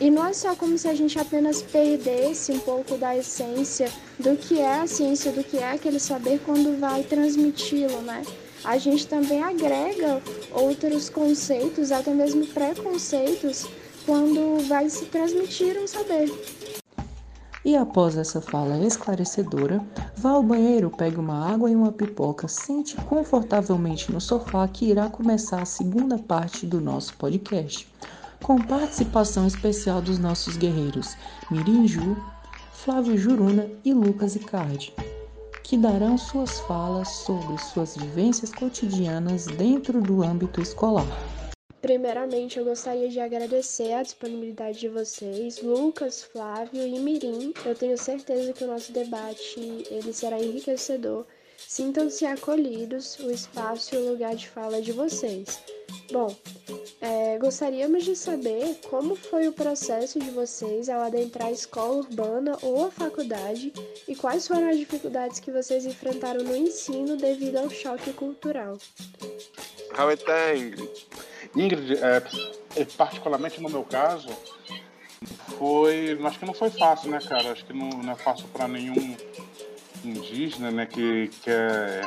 E 0.00 0.10
não 0.10 0.26
é 0.26 0.32
só 0.32 0.56
como 0.56 0.76
se 0.76 0.88
a 0.88 0.94
gente 0.94 1.18
apenas 1.18 1.62
perdesse 1.62 2.50
um 2.50 2.58
pouco 2.58 2.96
da 2.96 3.16
essência 3.16 3.88
do 4.18 4.36
que 4.36 4.58
é 4.58 4.80
a 4.80 4.86
ciência, 4.86 5.30
do 5.30 5.44
que 5.44 5.58
é 5.58 5.70
aquele 5.70 6.00
saber 6.00 6.40
quando 6.44 6.78
vai 6.80 7.04
transmiti-lo, 7.04 8.02
né? 8.02 8.22
A 8.64 8.76
gente 8.76 9.06
também 9.06 9.42
agrega 9.42 10.20
outros 10.50 11.08
conceitos, 11.08 11.92
até 11.92 12.12
mesmo 12.12 12.46
preconceitos, 12.46 13.66
quando 14.04 14.66
vai 14.66 14.88
se 14.90 15.04
transmitir 15.06 15.76
um 15.78 15.86
saber. 15.86 16.32
E 17.64 17.76
após 17.76 18.16
essa 18.16 18.42
fala 18.42 18.84
esclarecedora, 18.84 19.82
vá 20.16 20.30
ao 20.30 20.42
banheiro, 20.42 20.90
pegue 20.90 21.16
uma 21.16 21.50
água 21.50 21.70
e 21.70 21.74
uma 21.74 21.90
pipoca, 21.90 22.46
sente 22.46 22.94
confortavelmente 22.96 24.12
no 24.12 24.20
sofá 24.20 24.68
que 24.68 24.90
irá 24.90 25.08
começar 25.08 25.62
a 25.62 25.66
segunda 25.66 26.18
parte 26.18 26.66
do 26.66 26.78
nosso 26.78 27.16
podcast, 27.16 27.88
com 28.44 28.58
participação 28.58 29.46
especial 29.46 30.02
dos 30.02 30.18
nossos 30.18 30.58
guerreiros 30.58 31.16
Mirim 31.50 31.88
Ju, 31.88 32.14
Flávio 32.74 33.16
Juruna 33.16 33.70
e 33.82 33.94
Lucas 33.94 34.36
Icardi, 34.36 34.92
que 35.62 35.78
darão 35.78 36.18
suas 36.18 36.60
falas 36.60 37.08
sobre 37.08 37.56
suas 37.56 37.96
vivências 37.96 38.52
cotidianas 38.52 39.46
dentro 39.46 40.02
do 40.02 40.22
âmbito 40.22 40.60
escolar. 40.60 41.06
Primeiramente, 41.80 42.58
eu 42.58 42.66
gostaria 42.66 43.08
de 43.08 43.18
agradecer 43.18 43.94
a 43.94 44.02
disponibilidade 44.02 44.78
de 44.78 44.88
vocês, 44.90 45.62
Lucas, 45.62 46.22
Flávio 46.22 46.86
e 46.86 46.98
Mirim. 46.98 47.54
Eu 47.64 47.74
tenho 47.74 47.96
certeza 47.96 48.52
que 48.52 48.64
o 48.64 48.66
nosso 48.66 48.92
debate 48.92 49.58
ele 49.90 50.12
será 50.12 50.38
enriquecedor. 50.38 51.24
Sintam-se 51.68 52.24
acolhidos, 52.24 53.18
o 53.18 53.30
espaço 53.30 53.94
e 53.94 53.98
o 53.98 54.10
lugar 54.10 54.34
de 54.34 54.48
fala 54.48 54.80
de 54.80 54.92
vocês. 54.92 55.60
Bom, 56.12 56.34
é, 57.00 57.38
gostaríamos 57.38 58.04
de 58.04 58.14
saber 58.14 58.78
como 58.88 59.16
foi 59.16 59.48
o 59.48 59.52
processo 59.52 60.18
de 60.18 60.30
vocês 60.30 60.88
ao 60.88 61.02
adentrar 61.02 61.48
a 61.48 61.52
escola 61.52 61.94
urbana 61.96 62.58
ou 62.62 62.86
a 62.86 62.90
faculdade 62.90 63.72
e 64.06 64.14
quais 64.14 64.46
foram 64.46 64.68
as 64.68 64.78
dificuldades 64.78 65.40
que 65.40 65.50
vocês 65.50 65.86
enfrentaram 65.86 66.44
no 66.44 66.54
ensino 66.54 67.16
devido 67.16 67.56
ao 67.56 67.70
choque 67.70 68.12
cultural. 68.12 68.76
How 69.98 70.10
é, 70.10 70.56
Ingrid? 70.56 70.90
Ingrid, 71.56 71.98
é, 71.98 72.84
particularmente 72.96 73.60
no 73.60 73.68
meu 73.68 73.84
caso, 73.84 74.28
foi. 75.58 76.18
Acho 76.24 76.38
que 76.38 76.46
não 76.46 76.54
foi 76.54 76.70
fácil, 76.70 77.10
né, 77.10 77.18
cara? 77.20 77.52
Acho 77.52 77.64
que 77.64 77.72
não, 77.72 77.88
não 77.88 78.12
é 78.12 78.16
fácil 78.16 78.46
para 78.48 78.68
nenhum 78.68 79.16
indígena, 80.08 80.70
né, 80.70 80.86
que 80.86 81.28
quer, 81.42 82.06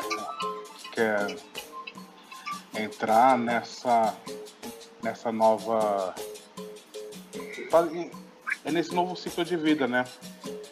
quer 0.93 1.37
entrar 2.75 3.37
nessa, 3.37 4.15
nessa 5.03 5.31
nova. 5.31 6.13
É 8.63 8.71
nesse 8.71 8.93
novo 8.93 9.15
ciclo 9.15 9.43
de 9.43 9.55
vida, 9.55 9.87
né? 9.87 10.05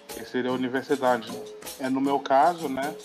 Que 0.08 0.26
seria 0.26 0.52
a 0.52 0.54
universidade. 0.54 1.32
É 1.80 1.90
no 1.90 2.00
meu 2.00 2.20
caso, 2.20 2.70
né? 2.70 2.96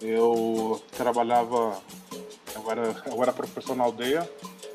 Eu 0.00 0.82
trabalhava, 0.96 1.80
eu 3.06 3.22
era 3.22 3.32
professor 3.32 3.76
na 3.76 3.84
aldeia 3.84 4.28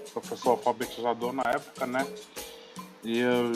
professor 0.10 0.52
alfabetizador 0.52 1.34
na 1.34 1.44
época, 1.46 1.86
né? 1.86 2.06
E 3.04 3.20
eu, 3.20 3.52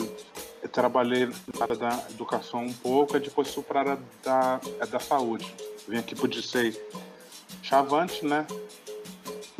eu 0.64 0.68
trabalhei 0.70 1.26
na 1.26 1.62
área 1.62 1.76
da 1.76 2.06
educação 2.10 2.64
um 2.64 2.72
pouco, 2.72 3.16
e 3.16 3.20
depois 3.20 3.52
fui 3.52 3.62
para 3.62 3.80
a 3.80 3.82
área 3.82 3.98
da, 4.24 4.60
é 4.80 4.86
da 4.86 4.98
saúde. 4.98 5.54
Vim 5.86 5.98
aqui 5.98 6.14
para 6.14 6.24
o 6.24 6.28
Dissei 6.28 6.74
Chavante, 7.62 8.24
né? 8.24 8.46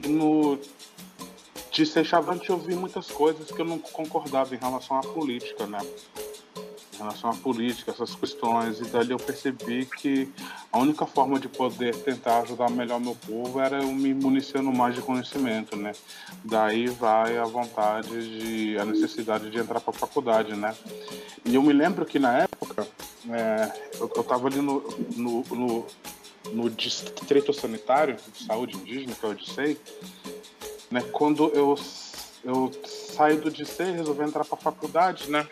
E 0.02 0.08
no 0.08 0.58
Dissei 1.70 2.04
Chavante 2.04 2.48
eu 2.48 2.56
vi 2.56 2.74
muitas 2.74 3.08
coisas 3.08 3.50
que 3.50 3.60
eu 3.60 3.66
não 3.66 3.78
concordava 3.78 4.54
em 4.54 4.58
relação 4.58 4.96
à 4.98 5.02
política, 5.02 5.66
né? 5.66 5.78
Em 6.94 6.98
relação 6.98 7.30
à 7.30 7.35
política, 7.35 7.90
essas 7.90 8.14
questões, 8.14 8.80
e 8.80 8.85
dali 8.85 9.11
eu 9.11 9.18
percebi 9.18 9.85
que 9.85 10.28
a 10.70 10.78
única 10.78 11.04
forma 11.07 11.38
de 11.38 11.48
poder 11.48 11.94
tentar 11.94 12.42
ajudar 12.42 12.70
melhor 12.70 13.00
meu 13.00 13.16
povo 13.26 13.61
era 13.61 13.83
eu 13.83 13.92
me 13.92 14.14
municiando 14.14 14.72
mais 14.72 14.94
de 14.94 15.02
conhecimento, 15.02 15.76
né? 15.76 15.92
Daí 16.44 16.87
vai 16.87 17.37
a 17.37 17.44
vontade 17.44 18.09
de, 18.09 18.78
a 18.78 18.85
necessidade 18.85 19.50
de 19.50 19.59
entrar 19.59 19.80
para 19.80 19.90
a 19.90 19.98
faculdade, 19.98 20.54
né? 20.54 20.74
E 21.44 21.54
eu 21.54 21.62
me 21.62 21.72
lembro 21.72 22.07
que 22.07 22.18
na 22.18 22.38
época, 22.38 22.87
é, 23.28 23.72
eu, 24.00 24.20
estava 24.20 24.46
ali 24.46 24.61
no, 24.61 24.83
no, 25.16 25.44
no, 25.50 25.87
no, 26.52 26.70
distrito 26.70 27.52
sanitário 27.52 28.16
de 28.33 28.46
saúde 28.46 28.76
indígena, 28.76 29.14
que 29.14 29.26
é 29.26 29.28
o 29.28 29.35
DICEI, 29.35 29.78
né? 30.90 31.02
Quando 31.12 31.50
eu, 31.54 31.74
eu 32.44 32.70
saí 33.16 33.37
do 33.37 33.50
DICEI, 33.50 33.92
resolvi 33.92 34.22
entrar 34.22 34.44
para 34.44 34.57
a 34.57 34.61
faculdade, 34.61 35.30
né? 35.30 35.46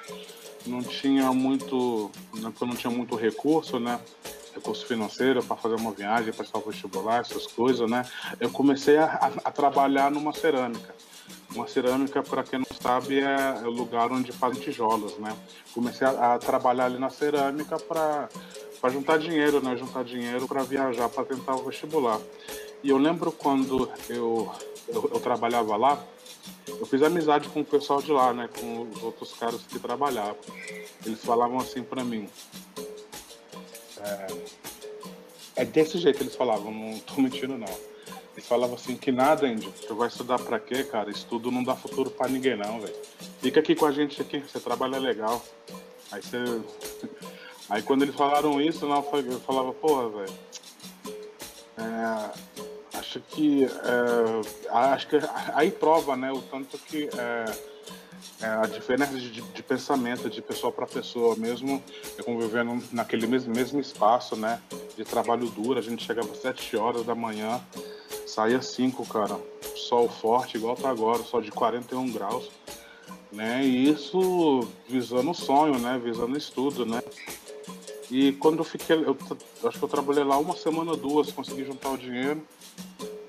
Não 0.66 0.82
tinha 0.82 1.32
muito, 1.32 2.10
não 2.34 2.76
tinha 2.76 2.90
muito 2.90 3.16
recurso, 3.16 3.78
né? 3.78 4.00
Recurso 4.54 4.86
financeiro 4.86 5.42
para 5.42 5.56
fazer 5.56 5.76
uma 5.76 5.92
viagem, 5.92 6.32
para 6.32 6.46
o 6.54 6.60
vestibular, 6.60 7.20
essas 7.20 7.46
coisas, 7.46 7.90
né? 7.90 8.04
Eu 8.38 8.50
comecei 8.50 8.98
a, 8.98 9.06
a, 9.06 9.26
a 9.48 9.50
trabalhar 9.50 10.10
numa 10.10 10.32
cerâmica. 10.32 10.94
Uma 11.54 11.68
cerâmica, 11.68 12.22
para 12.22 12.42
quem 12.42 12.58
não 12.58 12.80
sabe, 12.80 13.20
é, 13.20 13.62
o 13.64 13.70
lugar 13.70 14.10
onde 14.10 14.32
fazem 14.32 14.60
tijolos, 14.60 15.18
né? 15.18 15.34
Comecei 15.74 16.06
a, 16.06 16.34
a 16.34 16.38
trabalhar 16.38 16.86
ali 16.86 16.98
na 16.98 17.10
cerâmica 17.10 17.78
para 17.78 18.28
para 18.82 18.90
juntar 18.90 19.16
dinheiro, 19.16 19.62
né? 19.62 19.76
Juntar 19.76 20.02
dinheiro 20.02 20.48
para 20.48 20.64
viajar, 20.64 21.08
para 21.08 21.24
tentar 21.24 21.54
o 21.54 21.62
vestibular. 21.62 22.18
E 22.82 22.90
eu 22.90 22.98
lembro 22.98 23.30
quando 23.30 23.88
eu, 24.08 24.50
eu, 24.88 25.10
eu 25.14 25.20
trabalhava 25.20 25.76
lá, 25.76 26.04
eu 26.66 26.86
fiz 26.86 27.02
amizade 27.02 27.48
com 27.48 27.60
o 27.60 27.64
pessoal 27.64 28.02
de 28.02 28.10
lá, 28.10 28.32
né? 28.32 28.48
Com 28.58 28.82
os 28.82 29.02
outros 29.02 29.32
caras 29.34 29.62
que 29.62 29.78
trabalhavam. 29.78 30.36
Eles 31.04 31.24
falavam 31.24 31.58
assim 31.58 31.82
para 31.82 32.02
mim. 32.04 32.28
É, 34.00 34.26
é, 35.56 35.64
desse 35.64 35.98
jeito 35.98 36.16
que 36.16 36.22
eles 36.24 36.34
falavam, 36.34 36.72
não 36.72 36.98
tô 37.00 37.20
mentindo 37.22 37.56
não. 37.56 37.92
Eles 38.34 38.48
falavam 38.48 38.76
assim 38.76 38.96
que 38.96 39.12
nada, 39.12 39.46
Andy, 39.46 39.70
tu 39.86 39.94
vai 39.94 40.08
estudar 40.08 40.38
pra 40.38 40.58
quê, 40.58 40.84
cara? 40.84 41.10
Estudo 41.10 41.50
não 41.50 41.62
dá 41.62 41.76
futuro 41.76 42.10
pra 42.10 42.28
ninguém 42.28 42.56
não, 42.56 42.80
velho. 42.80 42.96
Fica 43.40 43.60
aqui 43.60 43.74
com 43.74 43.86
a 43.86 43.92
gente 43.92 44.20
aqui, 44.22 44.40
você 44.40 44.58
trabalha 44.58 44.98
legal. 44.98 45.44
Aí 46.10 46.22
você. 46.22 46.38
Aí 47.68 47.80
quando 47.82 48.02
eles 48.02 48.14
falaram 48.14 48.60
isso, 48.60 48.86
não, 48.86 48.96
eu 48.96 49.40
falava, 49.40 49.72
porra, 49.72 50.08
velho. 50.08 50.32
É, 51.78 52.30
acho 53.12 53.20
que 53.20 53.64
é, 53.64 54.70
acho 54.70 55.08
que 55.08 55.18
aí 55.54 55.70
prova 55.70 56.16
né 56.16 56.32
o 56.32 56.40
tanto 56.40 56.78
que 56.78 57.10
é, 57.14 57.44
é 58.40 58.46
a 58.46 58.62
diferença 58.62 59.12
de, 59.12 59.42
de, 59.42 59.62
pensamento 59.62 60.30
de 60.30 60.40
pessoa 60.40 60.72
para 60.72 60.86
pessoa 60.86 61.36
mesmo 61.36 61.82
convivendo 62.24 62.82
naquele 62.90 63.26
mesmo, 63.26 63.54
mesmo 63.54 63.80
espaço 63.80 64.34
né 64.34 64.60
de 64.96 65.04
trabalho 65.04 65.46
duro 65.50 65.78
a 65.78 65.82
gente 65.82 66.04
chegava 66.04 66.28
às 66.32 66.74
horas 66.74 67.04
da 67.04 67.14
manhã 67.14 67.60
saía 68.26 68.62
cinco 68.62 69.04
cara 69.06 69.38
sol 69.76 70.08
forte 70.08 70.56
igual 70.56 70.74
tá 70.74 70.88
agora 70.88 71.22
sol 71.22 71.42
de 71.42 71.50
41 71.50 72.12
graus 72.12 72.50
né 73.30 73.62
e 73.62 73.90
isso 73.90 74.66
visando 74.88 75.30
o 75.30 75.34
sonho 75.34 75.78
né 75.78 76.00
visando 76.02 76.36
estudo 76.38 76.86
né 76.86 77.02
e 78.12 78.32
quando 78.32 78.58
eu 78.58 78.64
fiquei, 78.64 78.94
eu, 78.94 79.16
acho 79.66 79.78
que 79.78 79.84
eu 79.84 79.88
trabalhei 79.88 80.22
lá 80.22 80.36
uma 80.36 80.54
semana, 80.54 80.94
duas, 80.94 81.32
consegui 81.32 81.64
juntar 81.64 81.88
o 81.88 81.96
dinheiro, 81.96 82.46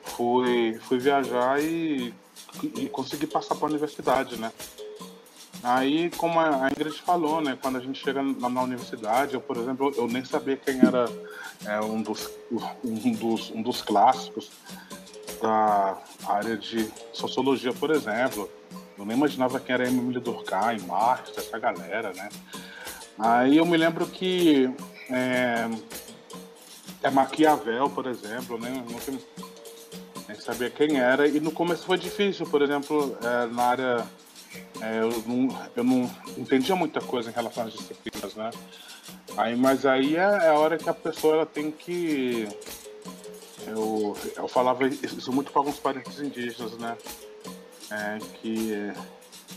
fui, 0.04 0.78
fui 0.82 1.00
viajar 1.00 1.64
e, 1.64 2.14
e 2.76 2.90
consegui 2.90 3.26
passar 3.26 3.56
para 3.56 3.66
a 3.66 3.70
universidade, 3.70 4.36
né? 4.36 4.52
Aí, 5.64 6.12
como 6.18 6.38
a 6.38 6.70
Ingrid 6.70 7.02
falou, 7.02 7.40
né, 7.40 7.58
quando 7.62 7.78
a 7.78 7.80
gente 7.80 8.04
chega 8.04 8.22
na, 8.22 8.50
na 8.50 8.62
universidade, 8.62 9.36
eu, 9.36 9.40
por 9.40 9.56
exemplo, 9.56 9.94
eu, 9.96 10.06
nem 10.06 10.26
sabia 10.26 10.58
quem 10.58 10.78
era 10.80 11.06
é, 11.66 11.80
um, 11.80 12.02
dos, 12.02 12.30
um, 12.84 13.14
dos, 13.14 13.52
um 13.52 13.62
dos 13.62 13.82
clássicos 13.82 14.52
da 15.42 15.98
área 16.28 16.58
de 16.58 16.92
sociologia, 17.14 17.72
por 17.72 17.92
exemplo. 17.92 18.50
Eu 18.98 19.06
nem 19.06 19.16
imaginava 19.16 19.62
quem 19.62 19.74
era 19.74 19.88
Emile 19.88 20.20
Durkheim, 20.20 20.82
Marx, 20.86 21.32
essa 21.38 21.58
galera, 21.58 22.12
né? 22.12 22.28
Aí 23.18 23.58
eu 23.58 23.66
me 23.66 23.78
lembro 23.78 24.08
que 24.08 24.70
é, 25.10 25.70
é 27.04 27.10
Maquiavel, 27.10 27.90
por 27.90 28.08
exemplo, 28.08 28.58
né? 28.58 28.84
Nunca 28.90 29.12
nem 30.28 30.40
sabia 30.40 30.70
quem 30.70 31.00
era. 31.00 31.28
E 31.28 31.40
no 31.40 31.52
começo 31.52 31.86
foi 31.86 31.98
difícil, 31.98 32.46
por 32.48 32.62
exemplo, 32.62 33.18
é, 33.22 33.46
na 33.48 33.64
área. 33.64 34.08
É, 34.82 35.00
eu, 35.00 35.24
não, 35.26 35.68
eu 35.76 35.84
não 35.84 36.12
entendia 36.38 36.76
muita 36.76 37.02
coisa 37.02 37.30
em 37.30 37.34
relação 37.34 37.66
às 37.66 37.74
disciplinas, 37.74 38.36
né? 38.36 38.52
Aí, 39.38 39.56
mas 39.56 39.86
aí 39.86 40.16
é, 40.16 40.20
é 40.20 40.50
a 40.50 40.60
hora 40.60 40.78
que 40.78 40.90
a 40.90 40.94
pessoa 40.94 41.36
ela 41.36 41.46
tem 41.46 41.72
que. 41.72 42.48
Eu, 43.66 44.18
eu 44.36 44.48
falava 44.48 44.86
isso 44.88 45.32
muito 45.32 45.52
para 45.52 45.62
alguns 45.62 45.80
parentes 45.80 46.20
indígenas, 46.20 46.78
né? 46.78 46.98
É, 47.92 48.18
que 48.42 48.92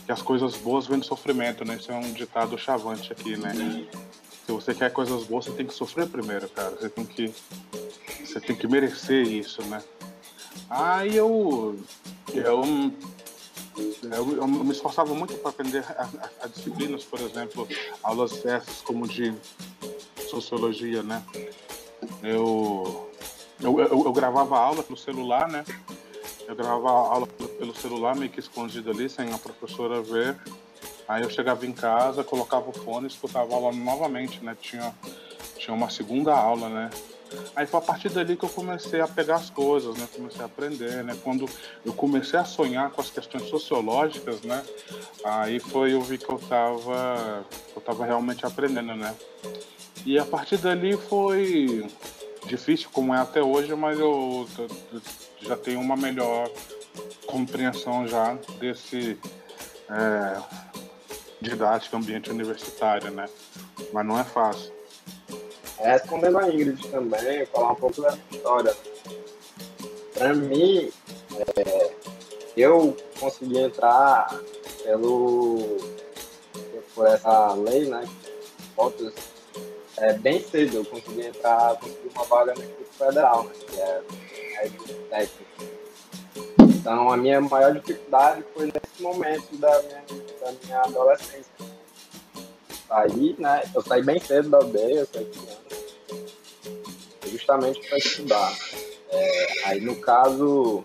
que 0.05 0.11
as 0.11 0.21
coisas 0.21 0.55
boas 0.55 0.87
vêm 0.87 0.99
do 0.99 1.05
sofrimento, 1.05 1.65
né? 1.65 1.75
Isso 1.75 1.91
é 1.91 1.95
um 1.95 2.11
ditado 2.13 2.57
chavante 2.57 3.11
aqui, 3.11 3.35
né? 3.37 3.53
Se 4.45 4.51
você 4.51 4.73
quer 4.73 4.91
coisas 4.91 5.25
boas, 5.25 5.45
você 5.45 5.51
tem 5.51 5.65
que 5.65 5.73
sofrer 5.73 6.07
primeiro, 6.07 6.47
cara. 6.49 6.71
Você 6.71 6.89
tem 6.89 7.05
que, 7.05 7.33
você 8.25 8.39
tem 8.39 8.55
que 8.55 8.67
merecer 8.67 9.27
isso, 9.27 9.61
né? 9.63 9.83
Aí 10.69 11.15
eu, 11.15 11.77
eu, 12.33 12.63
eu, 14.03 14.37
eu 14.37 14.47
me 14.47 14.71
esforçava 14.71 15.13
muito 15.13 15.35
para 15.35 15.49
aprender 15.49 15.83
a, 15.97 16.03
a, 16.03 16.45
a 16.45 16.47
disciplinas, 16.47 17.03
por 17.03 17.19
exemplo, 17.19 17.67
aulas 18.01 18.45
essas 18.45 18.81
como 18.81 19.07
de 19.07 19.33
sociologia, 20.29 21.03
né? 21.03 21.23
Eu, 22.23 23.11
eu, 23.59 23.79
eu, 23.79 24.05
eu 24.05 24.13
gravava 24.13 24.57
aula 24.57 24.83
no 24.89 24.97
celular, 24.97 25.47
né? 25.47 25.63
Eu 26.47 26.55
gravava 26.55 26.89
aula 26.89 27.27
pelo 27.57 27.75
celular, 27.75 28.15
meio 28.15 28.31
que 28.31 28.39
escondido 28.39 28.91
ali, 28.91 29.09
sem 29.09 29.33
a 29.33 29.37
professora 29.37 30.01
ver. 30.01 30.37
Aí 31.07 31.23
eu 31.23 31.29
chegava 31.29 31.65
em 31.65 31.71
casa, 31.71 32.23
colocava 32.23 32.69
o 32.69 32.73
fone 32.73 33.07
escutava 33.07 33.53
a 33.53 33.55
aula 33.55 33.71
novamente, 33.71 34.43
né? 34.43 34.55
Tinha, 34.59 34.93
tinha 35.57 35.73
uma 35.73 35.89
segunda 35.89 36.33
aula, 36.33 36.69
né? 36.69 36.89
Aí 37.55 37.65
foi 37.65 37.79
a 37.79 37.83
partir 37.83 38.09
dali 38.09 38.37
que 38.37 38.45
eu 38.45 38.49
comecei 38.49 39.01
a 39.01 39.07
pegar 39.07 39.35
as 39.35 39.49
coisas, 39.49 39.97
né? 39.97 40.07
Comecei 40.13 40.41
a 40.41 40.45
aprender, 40.45 41.03
né? 41.03 41.17
Quando 41.23 41.45
eu 41.85 41.93
comecei 41.93 42.39
a 42.39 42.45
sonhar 42.45 42.89
com 42.91 43.01
as 43.01 43.09
questões 43.09 43.49
sociológicas, 43.49 44.41
né? 44.41 44.63
Aí 45.23 45.59
foi 45.59 45.93
eu 45.93 46.01
vi 46.01 46.17
que 46.17 46.29
eu 46.29 46.37
estava 46.37 47.45
eu 47.75 47.81
tava 47.81 48.05
realmente 48.05 48.45
aprendendo, 48.45 48.95
né? 48.95 49.15
E 50.05 50.17
a 50.17 50.25
partir 50.25 50.57
dali 50.57 50.95
foi 50.95 51.85
difícil, 52.45 52.89
como 52.93 53.13
é 53.13 53.19
até 53.19 53.41
hoje, 53.41 53.73
mas 53.75 53.99
eu 53.99 54.47
já 55.41 55.57
tenho 55.57 55.81
uma 55.81 55.97
melhor 55.97 56.49
compreensão 57.25 58.07
já 58.07 58.37
desse 58.59 59.17
é, 59.89 60.41
ambiente 61.93 62.29
universitário, 62.29 63.11
né? 63.11 63.27
Mas 63.93 64.05
não 64.05 64.19
é 64.19 64.23
fácil. 64.23 64.71
É, 65.79 65.91
respondendo 65.93 66.37
a 66.39 66.49
Ingrid 66.49 66.87
também, 66.89 67.45
falar 67.47 67.71
um 67.71 67.75
pouco 67.75 68.01
da 68.01 68.17
história. 68.31 68.75
Para 70.13 70.33
mim, 70.33 70.89
é, 71.55 71.93
eu 72.55 72.97
consegui 73.19 73.59
entrar 73.59 74.27
pelo 74.83 75.77
por 76.97 77.05
essa 77.05 77.53
lei, 77.53 77.87
né? 77.87 78.09
Votos, 78.75 79.13
é, 79.97 80.13
bem 80.13 80.41
cedo 80.41 80.77
eu 80.77 80.85
consegui 80.85 81.27
entrar, 81.27 81.75
consegui 81.75 82.09
uma 82.15 82.25
vaga 82.25 82.55
no 82.55 82.63
Instituto 82.63 82.93
Federal, 82.97 83.43
né? 83.43 83.53
Que 83.67 83.79
é, 83.79 84.01
é 84.65 84.69
técnico. 85.09 85.76
Então 86.87 87.11
a 87.11 87.17
minha 87.17 87.41
maior 87.41 87.73
dificuldade 87.73 88.45
foi 88.53 88.67
nesse 88.67 89.03
momento 89.03 89.57
da 89.57 89.81
minha, 89.81 90.05
da 90.39 90.53
minha 90.63 90.79
adolescência. 90.79 91.51
Saí, 92.87 93.35
né? 93.37 93.61
Eu 93.75 93.81
saí 93.81 94.01
bem 94.01 94.17
cedo 94.21 94.49
da 94.49 94.59
aldeia, 94.59 95.05
saí 95.11 95.25
criança 95.25 95.57
justamente 97.29 97.85
para 97.89 97.97
estudar. 97.97 98.57
É, 99.09 99.67
aí, 99.67 99.81
no 99.81 99.97
caso, 99.97 100.81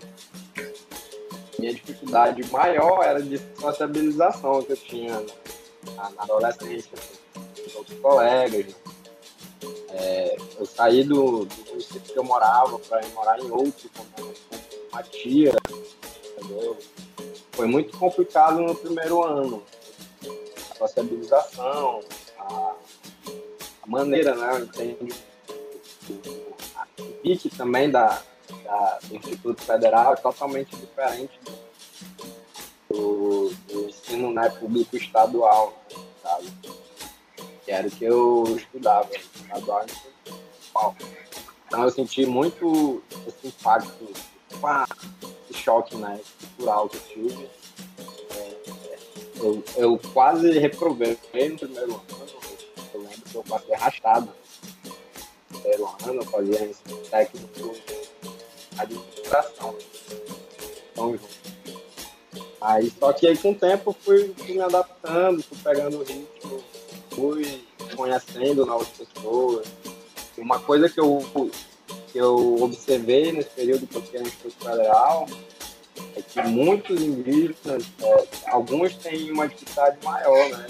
minha 1.56 1.72
dificuldade 1.72 2.44
maior 2.50 3.04
era 3.04 3.22
de 3.22 3.40
sociabilização 3.60 4.60
que 4.60 4.72
eu 4.72 4.76
tinha 4.78 5.24
na, 5.94 6.10
na 6.10 6.22
adolescência, 6.24 6.98
com 7.32 7.78
outros 7.78 8.00
colegas. 8.00 8.66
Né? 8.66 8.74
É, 9.90 10.36
eu 10.58 10.66
saí 10.66 11.04
do, 11.04 11.44
do 11.44 11.64
município 11.68 12.12
que 12.12 12.18
eu 12.18 12.24
morava 12.24 12.76
para 12.80 13.06
morar 13.14 13.38
em 13.38 13.48
outro, 13.52 13.88
com 13.96 14.04
uma 14.92 15.02
tia, 15.04 15.52
entendeu? 16.42 16.78
Foi 17.52 17.66
muito 17.66 17.96
complicado 17.96 18.60
no 18.60 18.74
primeiro 18.74 19.22
ano. 19.22 19.62
A 20.70 20.74
sociabilização, 20.74 22.00
a, 22.38 22.74
a 23.82 23.86
maneira, 23.86 24.34
né? 24.34 24.48
Eu 24.52 24.64
entendo 24.64 25.14
o 26.98 27.12
PIC 27.22 27.50
também 27.56 27.90
da, 27.90 28.22
da, 28.64 28.98
do 29.04 29.16
Instituto 29.16 29.62
Federal 29.62 30.14
é 30.14 30.16
totalmente 30.16 30.74
diferente 30.76 31.38
do, 32.90 33.50
do 33.68 33.88
ensino 33.88 34.32
né, 34.32 34.48
público 34.50 34.96
estadual, 34.96 35.80
sabe? 36.22 36.52
Que 37.64 37.70
era 37.70 37.86
o 37.86 37.90
que 37.90 38.04
eu 38.04 38.44
estudava, 38.56 39.08
estadual 39.14 39.86
e. 39.86 40.12
Então 41.66 41.84
eu 41.84 41.90
senti 41.90 42.26
muito 42.26 43.02
esse 43.26 43.46
impacto, 43.48 44.04
esse 44.04 44.58
choque 45.62 45.96
né, 45.96 46.20
cultural 46.40 46.90
eu 46.92 47.00
tive. 47.00 47.48
É, 48.36 48.56
eu, 49.36 49.64
eu 49.76 50.00
quase 50.12 50.58
reprovei 50.58 51.12
no 51.12 51.58
primeiro 51.58 51.92
ano. 51.92 52.02
Eu 52.94 53.00
lembro 53.00 53.22
que 53.22 53.34
eu 53.34 53.44
passei 53.44 53.74
arrastado 53.74 54.32
terceiro 55.62 55.88
ano, 56.04 56.20
eu 56.20 56.26
fazia 56.26 56.70
técnico 57.10 57.74
administração. 58.76 59.76
Então, 60.92 61.18
aí, 62.60 62.92
só 62.98 63.12
que 63.12 63.28
aí 63.28 63.36
com 63.36 63.52
o 63.52 63.54
tempo 63.54 63.96
fui, 64.00 64.34
fui 64.36 64.54
me 64.54 64.60
adaptando, 64.60 65.42
fui 65.42 65.58
pegando 65.62 65.98
o 65.98 66.02
ritmo, 66.02 66.64
fui 67.10 67.64
conhecendo 67.96 68.66
novas 68.66 68.88
pessoas. 68.88 69.66
Uma 70.36 70.58
coisa 70.58 70.88
que 70.88 70.98
eu, 70.98 71.22
que 72.10 72.18
eu 72.18 72.62
observei 72.62 73.32
nesse 73.32 73.50
período 73.50 73.86
que 73.86 73.96
eu 73.96 74.02
fiquei 74.02 74.20
no 74.20 74.26
Instituto 74.26 74.64
Federal 74.64 75.26
que 76.32 76.42
muitos 76.42 77.00
indígenas, 77.00 77.84
é, 78.00 78.26
alguns 78.50 78.94
têm 78.96 79.30
uma 79.30 79.48
dificuldade 79.48 79.98
maior, 80.04 80.48
né? 80.50 80.66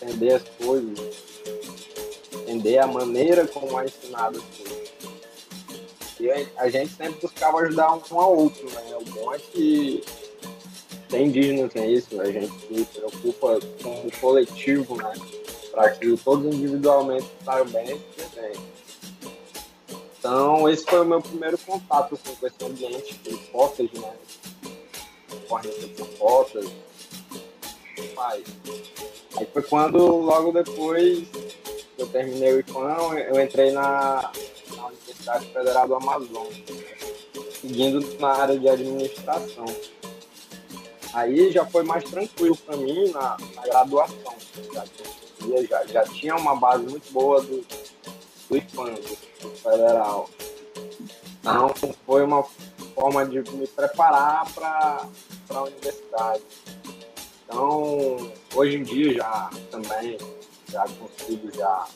Entender 0.00 0.34
as 0.34 0.42
coisas 0.64 1.32
entender 2.52 2.78
a 2.78 2.86
maneira 2.86 3.46
como 3.46 3.80
é 3.80 3.86
ensinado 3.86 4.38
as 4.38 4.58
coisas. 4.58 4.92
E 6.20 6.30
a 6.56 6.68
gente 6.68 6.92
sempre 6.94 7.20
buscava 7.20 7.58
ajudar 7.60 7.94
um 7.94 8.20
ao 8.20 8.36
outro, 8.36 8.64
né? 8.70 8.96
O 9.00 9.04
bom 9.10 9.34
é 9.34 9.38
que 9.38 10.04
tem 11.08 11.26
indígenas 11.26 11.72
tem 11.72 11.92
isso, 11.92 12.20
a 12.20 12.30
gente 12.30 12.52
se 12.60 12.84
preocupa 12.84 13.58
com 13.82 14.06
o 14.06 14.12
coletivo, 14.20 14.96
né? 14.96 15.12
Para 15.72 15.90
que 15.90 16.16
todos 16.18 16.54
individualmente 16.54 17.26
saiam 17.44 17.66
bem 17.66 17.90
e 17.90 18.40
bem. 18.40 18.52
Então, 20.22 20.68
esse 20.68 20.84
foi 20.84 21.00
o 21.00 21.04
meu 21.04 21.20
primeiro 21.20 21.58
contato 21.58 22.16
com 22.16 22.46
esse 22.46 22.64
ambiente 22.64 23.14
de 23.24 23.36
fotos, 23.50 23.90
né? 23.90 24.12
Corrente 25.48 25.88
de 25.88 26.04
fotos. 26.16 26.70
Aí 28.18 28.44
foi 29.52 29.62
quando, 29.64 29.98
logo 29.98 30.52
depois, 30.52 31.26
eu 31.98 32.06
terminei 32.06 32.52
o 32.52 32.60
IFAM, 32.60 33.18
eu 33.18 33.40
entrei 33.42 33.72
na, 33.72 34.30
na 34.76 34.86
Universidade 34.86 35.46
Federal 35.46 35.88
do 35.88 35.96
Amazonas, 35.96 36.54
seguindo 37.60 38.20
na 38.20 38.28
área 38.28 38.56
de 38.56 38.68
administração. 38.68 39.66
Aí 41.14 41.50
já 41.50 41.66
foi 41.66 41.82
mais 41.82 42.04
tranquilo 42.04 42.56
para 42.58 42.76
mim 42.76 43.10
na, 43.10 43.36
na 43.56 43.62
graduação. 43.62 44.36
Já, 44.72 44.84
já, 45.68 45.86
já, 45.86 46.04
tinha 46.04 46.36
uma 46.36 46.54
base 46.54 46.84
muito 46.84 47.12
boa 47.12 47.42
do, 47.42 47.66
do 48.52 48.58
IFAM, 48.58 48.94
do 49.40 49.50
Federal. 49.56 50.28
Então 51.40 51.74
foi 52.04 52.22
uma 52.22 52.44
forma 52.94 53.24
de 53.24 53.40
me 53.52 53.66
preparar 53.66 54.52
para 54.52 55.08
a 55.48 55.62
universidade. 55.62 56.42
Então, 57.44 58.32
hoje 58.54 58.76
em 58.76 58.82
dia 58.82 59.14
já 59.14 59.50
também 59.70 60.18
já 60.68 60.84
consigo 60.84 61.50
já 61.54 61.86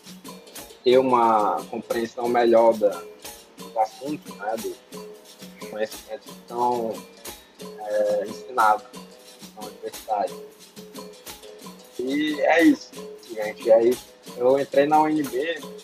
ter 0.83 0.99
uma 0.99 1.62
compreensão 1.71 2.29
melhor 2.29 2.75
da, 2.75 3.03
do 3.59 3.79
assunto, 3.79 4.35
né, 4.37 4.55
do 4.57 5.69
conhecimento 5.71 6.23
que 6.23 6.31
estão 6.31 6.92
é, 7.61 8.27
ensinados 8.27 8.87
na 9.55 9.66
universidade. 9.66 10.35
E 11.99 12.40
é 12.40 12.64
isso, 12.64 12.92
gente. 13.31 13.62
E 13.64 13.73
aí 13.73 13.99
eu 14.37 14.59
entrei 14.59 14.87
na 14.87 15.03
UNB 15.03 15.77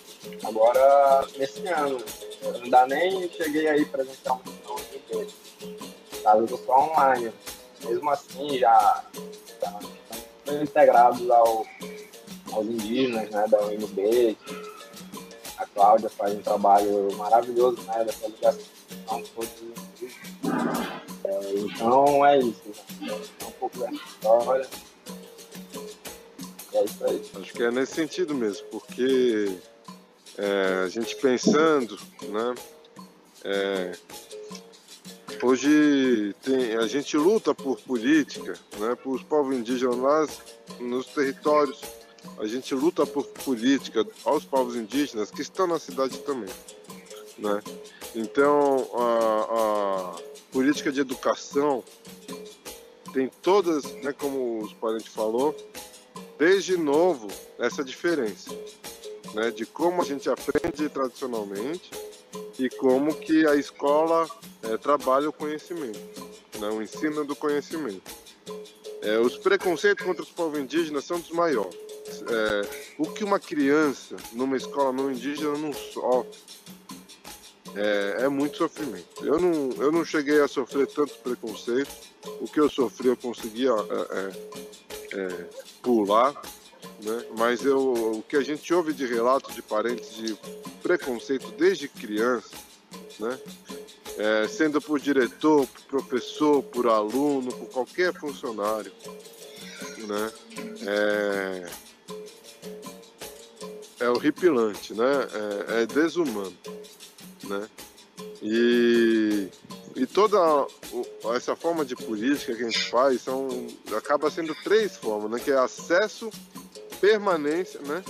agora 0.44 1.26
nesse 1.36 1.66
ano. 1.68 1.98
Eu 2.42 2.54
ainda 2.56 2.86
nem 2.86 3.30
cheguei 3.30 3.68
aí 3.68 3.84
presencialmente 3.84 4.50
na 4.64 4.72
UNB. 4.72 5.28
Tá, 6.22 6.36
eu 6.36 6.58
só 6.58 6.90
online. 6.90 7.32
Mesmo 7.84 8.10
assim, 8.10 8.58
já, 8.58 9.04
estão 9.46 10.62
integrados 10.62 11.28
ao 11.30 11.66
aos 12.52 12.66
indígenas 12.66 13.30
né, 13.30 13.46
da 13.48 13.60
UNB. 13.62 14.36
A 15.56 15.66
Cláudia 15.66 16.10
faz 16.10 16.34
um 16.34 16.42
trabalho 16.42 17.08
maravilhoso 17.16 17.80
né, 17.82 18.04
dessa 18.04 18.26
ligação 18.26 18.82
é, 21.24 21.54
então 21.54 22.26
é 22.26 22.38
isso. 22.38 22.62
Né? 23.00 23.20
É 23.40 23.44
um 23.44 23.50
pouco 23.52 23.78
da 23.78 23.90
história. 23.90 24.68
É 26.74 26.84
isso 26.84 27.04
aí. 27.04 27.22
Acho 27.40 27.52
que 27.52 27.62
é 27.62 27.70
nesse 27.70 27.94
sentido 27.94 28.34
mesmo, 28.34 28.66
porque 28.68 29.58
é, 30.38 30.82
a 30.84 30.88
gente 30.88 31.16
pensando, 31.16 31.98
né? 32.22 32.54
É, 33.44 33.92
hoje 35.42 36.34
tem, 36.42 36.76
a 36.76 36.86
gente 36.86 37.16
luta 37.16 37.54
por 37.54 37.80
política, 37.80 38.54
né, 38.78 38.94
por 39.02 39.16
os 39.16 39.22
povos 39.22 39.56
indígenas 39.56 40.40
nos 40.78 41.06
territórios 41.06 41.80
a 42.38 42.46
gente 42.46 42.74
luta 42.74 43.06
por 43.06 43.26
política 43.26 44.06
aos 44.24 44.44
povos 44.44 44.76
indígenas 44.76 45.30
que 45.30 45.42
estão 45.42 45.66
na 45.66 45.78
cidade 45.78 46.18
também, 46.18 46.52
né? 47.38 47.62
Então, 48.14 48.88
a, 48.94 50.14
a 50.14 50.22
política 50.52 50.92
de 50.92 51.00
educação 51.00 51.82
tem 53.12 53.30
todas, 53.42 53.84
né, 54.02 54.12
como 54.12 54.62
os 54.62 54.72
parentes 54.74 55.08
falou, 55.08 55.54
desde 56.38 56.76
novo 56.76 57.28
essa 57.58 57.84
diferença, 57.84 58.50
né, 59.34 59.50
de 59.50 59.66
como 59.66 60.02
a 60.02 60.04
gente 60.04 60.28
aprende 60.28 60.88
tradicionalmente 60.88 61.90
e 62.58 62.68
como 62.70 63.14
que 63.14 63.46
a 63.46 63.56
escola 63.56 64.28
é, 64.62 64.76
trabalha 64.76 65.28
o 65.28 65.32
conhecimento, 65.32 65.98
né, 66.58 66.68
o 66.68 66.82
ensino 66.82 67.24
do 67.24 67.34
conhecimento. 67.34 68.10
É, 69.02 69.18
os 69.18 69.36
preconceitos 69.36 70.04
contra 70.04 70.22
os 70.22 70.30
povos 70.30 70.58
indígenas 70.58 71.04
são 71.04 71.18
dos 71.18 71.30
maiores. 71.30 71.76
É, 72.28 72.92
o 72.98 73.10
que 73.10 73.24
uma 73.24 73.40
criança 73.40 74.16
numa 74.32 74.56
escola 74.56 74.92
não 74.92 75.10
indígena 75.10 75.56
não 75.58 75.72
sofre 75.72 76.38
é, 77.74 78.24
é, 78.24 78.28
muito 78.28 78.58
sofrimento. 78.58 79.24
Eu 79.24 79.40
não, 79.40 79.70
eu 79.82 79.90
não 79.90 80.04
cheguei 80.04 80.40
a 80.40 80.48
sofrer 80.48 80.86
tanto 80.86 81.14
preconceito. 81.18 81.90
O 82.40 82.46
que 82.46 82.60
eu 82.60 82.68
sofri 82.68 83.08
eu 83.08 83.16
conseguia 83.16 83.70
é, 83.70 84.18
é, 84.18 85.20
é, 85.20 85.48
pular, 85.82 86.40
né? 87.02 87.26
mas 87.36 87.64
eu, 87.64 88.14
o 88.18 88.22
que 88.22 88.36
a 88.36 88.42
gente 88.42 88.72
ouve 88.72 88.92
de 88.92 89.06
relatos 89.06 89.54
de 89.54 89.62
parentes 89.62 90.14
de 90.14 90.36
preconceito 90.82 91.50
desde 91.52 91.88
criança, 91.88 92.56
né? 93.18 93.38
É, 94.18 94.46
sendo 94.46 94.80
por 94.80 95.00
diretor, 95.00 95.66
por 95.66 96.02
professor, 96.02 96.62
por 96.62 96.86
aluno, 96.86 97.50
por 97.50 97.68
qualquer 97.70 98.12
funcionário, 98.12 98.92
né? 100.06 100.32
É, 100.86 101.70
é 104.00 104.10
horripilante, 104.10 104.92
né? 104.92 105.28
É, 105.68 105.82
é 105.82 105.86
desumano 105.86 106.56
né? 107.44 107.68
E, 108.42 109.48
e 109.94 110.06
toda 110.06 110.38
essa 111.34 111.54
forma 111.54 111.84
de 111.84 111.94
política 111.94 112.54
que 112.54 112.62
a 112.62 112.70
gente 112.70 112.90
faz 112.90 113.22
são, 113.22 113.48
acaba 113.96 114.30
sendo 114.30 114.54
três 114.62 114.96
formas, 114.96 115.30
né? 115.30 115.38
Que 115.38 115.50
é 115.50 115.58
acesso, 115.58 116.30
permanência, 117.02 117.80
né? 117.80 118.04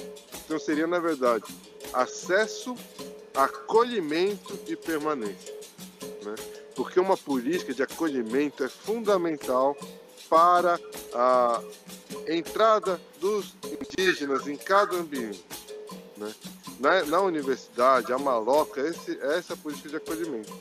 Então 0.45 0.59
seria, 0.59 0.86
na 0.86 0.99
verdade, 0.99 1.45
acesso, 1.95 2.76
acolhimento 3.34 4.59
e 4.68 4.76
permanência, 4.76 5.55
né? 6.22 6.34
Porque 6.76 7.01
uma 7.01 7.16
política 7.16 7.72
de 7.72 7.82
acolhimento 7.82 8.62
é 8.62 8.68
fundamental 8.68 9.74
para 10.28 10.78
a 11.14 11.62
entrada 12.28 13.01
dos 13.18 13.55
indígenas 13.64 14.47
em 14.47 14.57
cada 14.57 14.97
ambiente, 14.97 15.45
né? 16.18 16.34
na, 16.78 17.05
na 17.05 17.20
universidade, 17.20 18.12
a 18.12 18.18
maloca, 18.18 18.80
esse, 18.80 19.18
essa 19.20 19.53
é 19.53 19.57
política 19.57 19.90
de 19.90 19.97
acolhimento, 19.97 20.53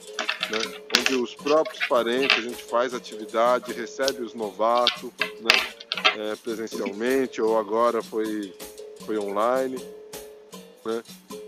né? 0.49 0.81
onde 0.97 1.15
os 1.15 1.35
próprios 1.35 1.85
parentes, 1.87 2.37
a 2.37 2.41
gente 2.41 2.63
faz 2.65 2.93
atividade, 2.93 3.73
recebe 3.73 4.21
os 4.21 4.33
novatos 4.33 5.09
né? 5.41 5.70
É, 6.17 6.35
presencialmente, 6.35 7.41
ou 7.41 7.57
agora 7.57 8.01
foi, 8.01 8.53
foi 9.05 9.17
online. 9.17 9.77
Né? 10.85 11.03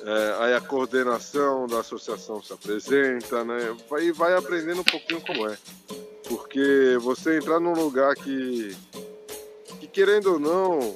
É, 0.05 0.35
aí 0.39 0.53
a 0.53 0.61
coordenação 0.61 1.67
da 1.67 1.79
associação 1.79 2.41
se 2.41 2.53
apresenta, 2.53 3.43
né? 3.43 3.75
E 4.01 4.11
vai 4.11 4.35
aprendendo 4.35 4.81
um 4.81 4.85
pouquinho 4.85 5.21
como 5.21 5.47
é. 5.47 5.57
Porque 6.27 6.97
você 7.01 7.37
entrar 7.37 7.59
num 7.59 7.73
lugar 7.73 8.15
que, 8.15 8.75
que 9.79 9.87
querendo 9.87 10.33
ou 10.33 10.39
não, 10.39 10.95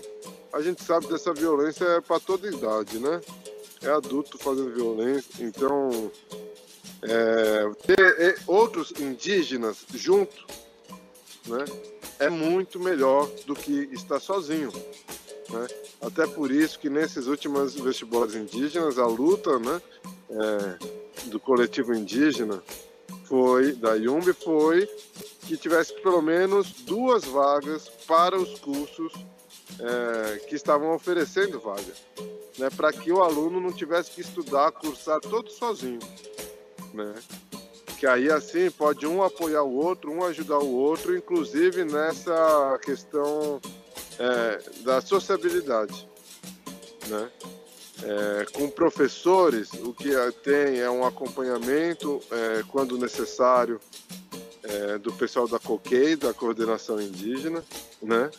a 0.53 0.61
gente 0.61 0.83
sabe 0.83 1.07
dessa 1.07 1.33
violência 1.33 1.83
é 1.85 2.01
para 2.01 2.19
toda 2.19 2.47
idade, 2.47 2.99
né? 2.99 3.21
é 3.81 3.89
adulto 3.89 4.37
fazendo 4.37 4.73
violência, 4.73 5.43
então 5.43 6.11
é, 7.03 7.71
ter 7.85 7.99
é, 8.19 8.35
outros 8.47 8.91
indígenas 8.99 9.85
junto, 9.93 10.45
né, 11.45 11.63
é 12.19 12.29
muito 12.29 12.79
melhor 12.79 13.27
do 13.45 13.55
que 13.55 13.89
estar 13.91 14.19
sozinho, 14.19 14.71
né? 15.49 15.67
Até 16.01 16.27
por 16.27 16.51
isso 16.51 16.79
que 16.79 16.89
nesses 16.89 17.27
últimos 17.27 17.75
vestibulares 17.75 18.35
indígenas 18.35 18.99
a 18.99 19.05
luta, 19.05 19.57
né, 19.59 19.81
é, 20.29 21.29
do 21.29 21.39
coletivo 21.39 21.93
indígena 21.93 22.61
foi 23.25 23.73
da 23.73 23.95
Yumbi 23.95 24.33
foi 24.33 24.87
que 25.41 25.57
tivesse 25.57 25.93
pelo 26.01 26.21
menos 26.21 26.71
duas 26.71 27.23
vagas 27.25 27.89
para 28.07 28.37
os 28.37 28.59
cursos 28.59 29.13
é, 29.79 30.39
que 30.39 30.55
estavam 30.55 30.93
oferecendo 30.93 31.59
vaga 31.59 31.93
né, 32.57 32.69
para 32.75 32.91
que 32.91 33.11
o 33.11 33.21
aluno 33.21 33.59
não 33.59 33.71
tivesse 33.71 34.11
que 34.11 34.21
estudar, 34.21 34.71
cursar 34.71 35.19
todo 35.21 35.49
sozinho, 35.49 35.99
né? 36.93 37.13
Que 37.99 38.05
aí 38.05 38.29
assim 38.29 38.69
pode 38.69 39.07
um 39.07 39.23
apoiar 39.23 39.63
o 39.63 39.75
outro, 39.75 40.11
um 40.11 40.23
ajudar 40.23 40.59
o 40.59 40.71
outro, 40.73 41.15
inclusive 41.15 41.83
nessa 41.83 42.79
questão 42.83 43.59
é, 44.19 44.61
da 44.81 45.01
sociabilidade, 45.01 46.07
né? 47.07 47.29
É, 48.03 48.45
com 48.53 48.69
professores, 48.69 49.73
o 49.73 49.91
que 49.91 50.11
tem 50.43 50.79
é 50.79 50.89
um 50.89 51.03
acompanhamento, 51.03 52.21
é, 52.31 52.63
quando 52.69 52.95
necessário, 52.95 53.79
é, 54.63 54.99
do 54.99 55.11
pessoal 55.13 55.47
da 55.47 55.57
COQUEI, 55.57 56.15
da 56.15 56.31
Coordenação 56.31 57.01
Indígena, 57.01 57.63
né? 57.99 58.29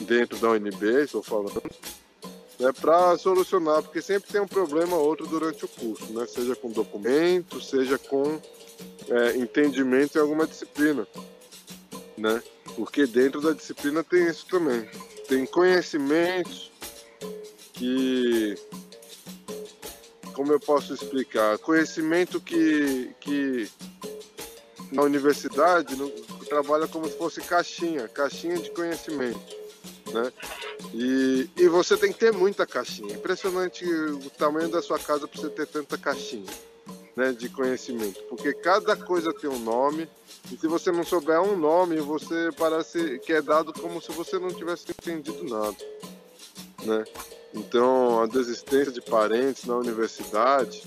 dentro 0.00 0.38
da 0.38 0.50
UNB, 0.50 1.04
estou 1.04 1.22
falando, 1.22 1.62
né, 2.58 2.72
para 2.80 3.16
solucionar, 3.18 3.82
porque 3.82 4.02
sempre 4.02 4.30
tem 4.30 4.40
um 4.40 4.46
problema 4.46 4.96
ou 4.96 5.06
outro 5.06 5.26
durante 5.26 5.64
o 5.64 5.68
curso, 5.68 6.12
né, 6.12 6.26
seja 6.26 6.56
com 6.56 6.70
documento, 6.70 7.60
seja 7.60 7.98
com 7.98 8.40
é, 9.08 9.36
entendimento 9.36 10.16
em 10.16 10.20
alguma 10.20 10.46
disciplina, 10.46 11.06
né, 12.16 12.42
porque 12.74 13.06
dentro 13.06 13.40
da 13.40 13.52
disciplina 13.52 14.02
tem 14.02 14.26
isso 14.26 14.46
também, 14.46 14.88
tem 15.28 15.46
conhecimentos 15.46 16.72
que, 17.72 18.56
como 20.34 20.52
eu 20.52 20.60
posso 20.60 20.94
explicar, 20.94 21.58
conhecimento 21.58 22.40
que, 22.40 23.14
que 23.20 23.70
na 24.92 25.02
universidade 25.02 25.96
trabalha 26.48 26.86
como 26.86 27.06
se 27.06 27.16
fosse 27.16 27.40
caixinha, 27.40 28.08
caixinha 28.08 28.56
de 28.56 28.70
conhecimento, 28.70 29.56
né? 30.12 30.32
E, 30.94 31.50
e 31.56 31.68
você 31.68 31.96
tem 31.96 32.12
que 32.12 32.18
ter 32.18 32.32
muita 32.32 32.64
caixinha. 32.66 33.14
Impressionante 33.14 33.84
o 33.84 34.30
tamanho 34.30 34.68
da 34.68 34.80
sua 34.80 34.98
casa 34.98 35.26
para 35.26 35.40
você 35.40 35.50
ter 35.50 35.66
tanta 35.66 35.98
caixinha 35.98 36.46
né, 37.16 37.32
de 37.32 37.48
conhecimento. 37.48 38.22
Porque 38.24 38.52
cada 38.52 38.94
coisa 38.94 39.32
tem 39.32 39.48
um 39.48 39.58
nome. 39.58 40.08
E 40.52 40.56
se 40.56 40.68
você 40.68 40.92
não 40.92 41.02
souber 41.02 41.40
um 41.40 41.56
nome, 41.56 41.96
você 41.96 42.50
parece 42.56 43.18
que 43.20 43.32
é 43.32 43.40
dado 43.40 43.72
como 43.72 44.00
se 44.00 44.12
você 44.12 44.38
não 44.38 44.52
tivesse 44.52 44.90
entendido 44.90 45.42
nada. 45.44 45.76
Né? 46.84 47.04
Então, 47.54 48.20
a 48.22 48.26
desistência 48.26 48.92
de 48.92 49.00
parentes 49.00 49.64
na 49.64 49.76
universidade 49.76 50.84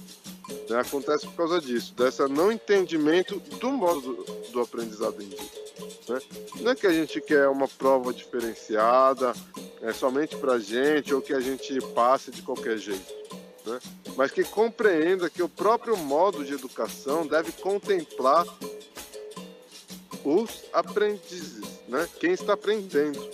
né, 0.70 0.80
acontece 0.80 1.26
por 1.26 1.36
causa 1.36 1.60
disso, 1.60 1.94
dessa 1.96 2.28
não 2.28 2.52
entendimento 2.52 3.40
do 3.40 3.72
modo 3.72 4.02
do, 4.02 4.52
do 4.52 4.62
aprendizado 4.62 5.22
indígena. 5.22 5.50
Né? 6.08 6.20
Não 6.62 6.72
é 6.72 6.76
que 6.76 6.88
a 6.88 6.94
gente 6.94 7.20
quer 7.22 7.48
uma 7.48 7.68
prova 7.68 8.14
diferenciada, 8.14 9.34
é, 9.82 9.92
somente 9.94 10.36
para 10.38 10.60
gente 10.60 11.14
ou 11.14 11.22
que 11.22 11.34
a 11.34 11.40
gente 11.40 11.80
passe 11.94 12.32
de 12.32 12.42
qualquer 12.42 12.78
jeito. 12.78 13.20
Né? 13.70 13.80
Mas 14.16 14.32
que 14.32 14.44
compreenda 14.44 15.30
que 15.30 15.44
o 15.44 15.50
próprio 15.50 15.96
modo 15.96 16.44
de 16.44 16.54
educação 16.54 17.28
deve 17.28 17.52
contemplar 17.52 18.46
os 20.24 20.66
aprendizes, 20.74 21.62
né? 21.88 22.08
quem 22.20 22.32
está 22.32 22.54
aprendendo. 22.54 23.30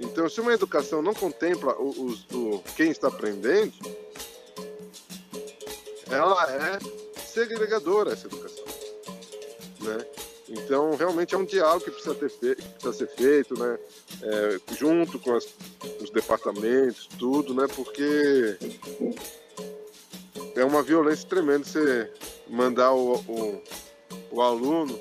Então, 0.00 0.28
se 0.28 0.40
uma 0.40 0.52
educação 0.52 1.02
não 1.02 1.14
contempla 1.14 1.74
o, 1.74 2.12
o, 2.32 2.62
quem 2.76 2.90
está 2.90 3.08
aprendendo, 3.08 3.72
ela 6.10 6.50
é 6.50 6.78
segregadora 7.26 8.12
essa 8.12 8.26
educação, 8.26 8.64
né? 9.80 10.06
Então, 10.48 10.94
realmente 10.96 11.34
é 11.34 11.38
um 11.38 11.44
diálogo 11.44 11.84
que 11.84 11.90
precisa, 11.92 12.14
ter 12.14 12.28
fe 12.28 12.54
precisa 12.56 12.92
ser 12.92 13.08
feito, 13.08 13.58
né? 13.58 13.78
É, 14.22 14.74
junto 14.74 15.18
com 15.18 15.34
as, 15.34 15.46
os 16.00 16.10
departamentos, 16.10 17.08
tudo, 17.18 17.54
né? 17.54 17.66
Porque 17.74 18.58
é 20.54 20.64
uma 20.64 20.82
violência 20.82 21.28
tremenda 21.28 21.64
você 21.64 22.10
mandar 22.48 22.92
o, 22.92 23.14
o, 23.16 23.62
o 24.30 24.42
aluno 24.42 24.98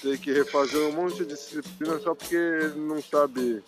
ter 0.00 0.18
que 0.18 0.32
refazer 0.32 0.80
um 0.88 0.92
monte 0.92 1.18
de 1.18 1.26
disciplina 1.26 1.98
só 2.00 2.14
porque 2.14 2.34
ele 2.34 2.80
não 2.80 3.00
sabe 3.00 3.62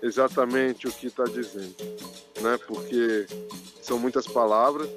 exatamente 0.00 0.86
o 0.86 0.92
que 0.92 1.08
está 1.08 1.24
dizendo, 1.24 1.74
né? 2.40 2.58
Porque 2.66 3.26
são 3.82 3.98
muitas 3.98 4.26
palavras, 4.26 4.88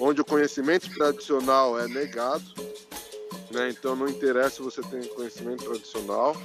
onde 0.00 0.20
o 0.20 0.24
conhecimento 0.24 0.88
tradicional 0.94 1.78
é 1.78 1.86
negado, 1.86 2.44
né? 3.56 3.70
Então 3.70 3.96
não 3.96 4.06
interessa 4.06 4.56
se 4.56 4.62
você 4.62 4.82
tem 4.82 5.02
conhecimento 5.08 5.64
tradicional, 5.64 6.36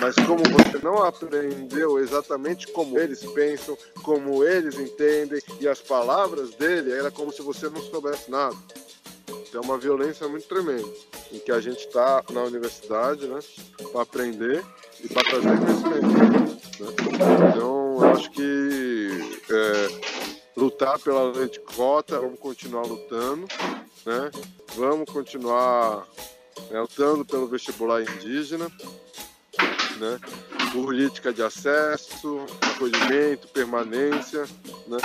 mas 0.00 0.16
como 0.16 0.42
você 0.42 0.78
não 0.82 1.04
aprendeu 1.04 1.98
exatamente 2.00 2.66
como 2.72 2.98
eles 2.98 3.24
pensam, 3.26 3.78
como 4.02 4.42
eles 4.42 4.76
entendem, 4.76 5.40
e 5.60 5.68
as 5.68 5.80
palavras 5.80 6.50
dele, 6.56 6.90
era 6.92 7.10
como 7.10 7.32
se 7.32 7.40
você 7.40 7.68
não 7.68 7.80
soubesse 7.80 8.28
nada. 8.30 8.56
Então 9.48 9.62
é 9.62 9.64
uma 9.64 9.78
violência 9.78 10.26
muito 10.28 10.48
tremenda, 10.48 10.88
em 11.32 11.38
que 11.38 11.52
a 11.52 11.60
gente 11.60 11.86
está 11.86 12.22
na 12.30 12.42
universidade 12.42 13.26
né, 13.28 13.38
para 13.92 14.02
aprender 14.02 14.64
e 15.02 15.08
para 15.08 15.22
trazer 15.22 15.58
conhecimento. 15.58 16.06
Né? 16.08 17.48
Então 17.50 17.98
eu 18.00 18.04
acho 18.10 18.30
que 18.32 19.40
é, 19.50 20.26
lutar 20.56 20.98
pela 20.98 21.30
lei 21.30 21.48
de 21.48 21.60
cota, 21.60 22.18
vamos 22.18 22.40
continuar 22.40 22.82
lutando, 22.86 23.46
né? 24.04 24.30
vamos 24.74 25.10
continuar 25.10 26.06
lutando 26.70 27.24
pelo 27.24 27.46
vestibular 27.46 28.02
indígena, 28.02 28.70
né? 29.98 30.20
política 30.72 31.32
de 31.32 31.42
acesso, 31.42 32.44
acolhimento, 32.60 33.48
permanência, 33.48 34.44
né? 34.86 34.98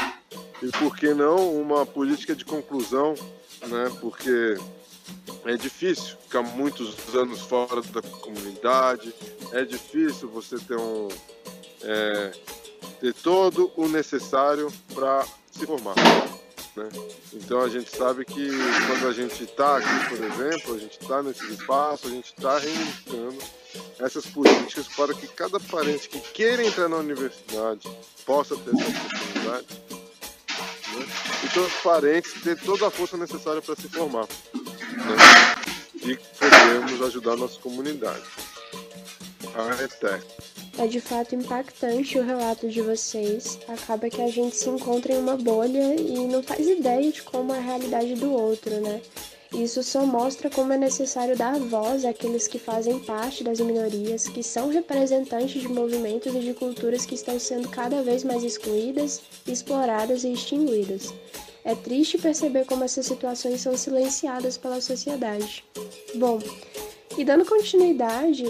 e 0.61 0.67
por 0.77 0.95
que 0.95 1.13
não 1.13 1.55
uma 1.59 1.85
política 1.85 2.35
de 2.35 2.45
conclusão, 2.45 3.15
né? 3.67 3.91
porque 3.99 4.57
é 5.45 5.55
difícil 5.55 6.17
ficar 6.17 6.41
muitos 6.41 7.15
anos 7.15 7.41
fora 7.41 7.81
da 7.81 8.01
comunidade, 8.01 9.13
é 9.51 9.63
difícil 9.63 10.29
você 10.29 10.57
ter 10.59 10.77
um 10.77 11.07
é, 11.83 12.31
ter 12.99 13.13
todo 13.15 13.71
o 13.75 13.87
necessário 13.87 14.71
para 14.93 15.25
se 15.51 15.65
formar. 15.65 15.95
Né? 16.75 16.87
Então 17.33 17.61
a 17.61 17.69
gente 17.69 17.95
sabe 17.95 18.23
que 18.23 18.49
quando 18.87 19.07
a 19.07 19.13
gente 19.13 19.43
está 19.43 19.77
aqui, 19.77 20.09
por 20.09 20.23
exemplo, 20.23 20.75
a 20.75 20.77
gente 20.77 20.99
está 21.01 21.21
nesse 21.21 21.45
espaço, 21.51 22.07
a 22.07 22.09
gente 22.09 22.33
está 22.33 22.57
reivindicando 22.57 23.37
essas 23.99 24.25
políticas 24.25 24.87
para 24.87 25.13
que 25.13 25.27
cada 25.27 25.59
parente 25.59 26.07
que 26.09 26.19
queira 26.19 26.63
entrar 26.63 26.87
na 26.87 26.97
universidade 26.97 27.89
possa 28.25 28.55
ter 28.55 28.69
essa 28.69 28.89
oportunidade. 28.89 29.67
Né? 30.93 31.07
E 31.43 31.49
todos 31.49 31.73
os 31.73 31.81
parentes 31.81 32.33
ter 32.41 32.57
toda 32.59 32.87
a 32.87 32.91
força 32.91 33.17
necessária 33.17 33.61
para 33.61 33.75
se 33.75 33.89
formar. 33.89 34.27
Né? 34.53 35.61
E 36.03 36.15
podemos 36.15 37.01
ajudar 37.01 37.33
a 37.33 37.37
nossa 37.37 37.59
comunidade. 37.59 38.23
A 39.55 39.83
ETEC. 39.83 40.50
É 40.81 40.87
de 40.87 40.99
fato 40.99 41.35
impactante 41.35 42.17
o 42.17 42.23
relato 42.23 42.67
de 42.67 42.81
vocês. 42.81 43.59
Acaba 43.67 44.09
que 44.09 44.19
a 44.19 44.27
gente 44.27 44.55
se 44.55 44.67
encontra 44.67 45.13
em 45.13 45.19
uma 45.19 45.37
bolha 45.37 45.93
e 45.93 46.17
não 46.25 46.41
faz 46.41 46.67
ideia 46.67 47.11
de 47.11 47.21
como 47.21 47.53
é 47.53 47.59
a 47.59 47.61
realidade 47.61 48.15
do 48.15 48.33
outro, 48.33 48.81
né? 48.81 48.99
Isso 49.53 49.83
só 49.83 50.03
mostra 50.07 50.49
como 50.49 50.73
é 50.73 50.77
necessário 50.77 51.37
dar 51.37 51.59
voz 51.59 52.03
àqueles 52.03 52.47
que 52.47 52.57
fazem 52.57 52.97
parte 52.97 53.43
das 53.43 53.59
minorias, 53.59 54.27
que 54.27 54.41
são 54.41 54.69
representantes 54.69 55.61
de 55.61 55.67
movimentos 55.67 56.33
e 56.33 56.39
de 56.39 56.53
culturas 56.55 57.05
que 57.05 57.13
estão 57.13 57.39
sendo 57.39 57.69
cada 57.69 58.01
vez 58.01 58.23
mais 58.23 58.43
excluídas, 58.43 59.21
exploradas 59.45 60.23
e 60.23 60.33
extinguidas. 60.33 61.13
É 61.63 61.75
triste 61.75 62.17
perceber 62.17 62.65
como 62.65 62.83
essas 62.83 63.05
situações 63.05 63.61
são 63.61 63.77
silenciadas 63.77 64.57
pela 64.57 64.81
sociedade. 64.81 65.63
Bom, 66.15 66.39
e 67.17 67.23
dando 67.23 67.45
continuidade, 67.45 68.43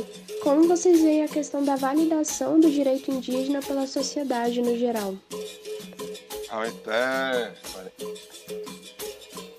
como 0.43 0.67
vocês 0.67 1.01
veem 1.01 1.23
a 1.23 1.27
questão 1.27 1.63
da 1.63 1.75
validação 1.75 2.59
do 2.59 2.69
direito 2.69 3.11
indígena 3.11 3.61
pela 3.61 3.87
sociedade 3.87 4.61
no 4.61 4.77
geral? 4.77 5.15
Ah, 6.49 6.63
até. 6.63 7.53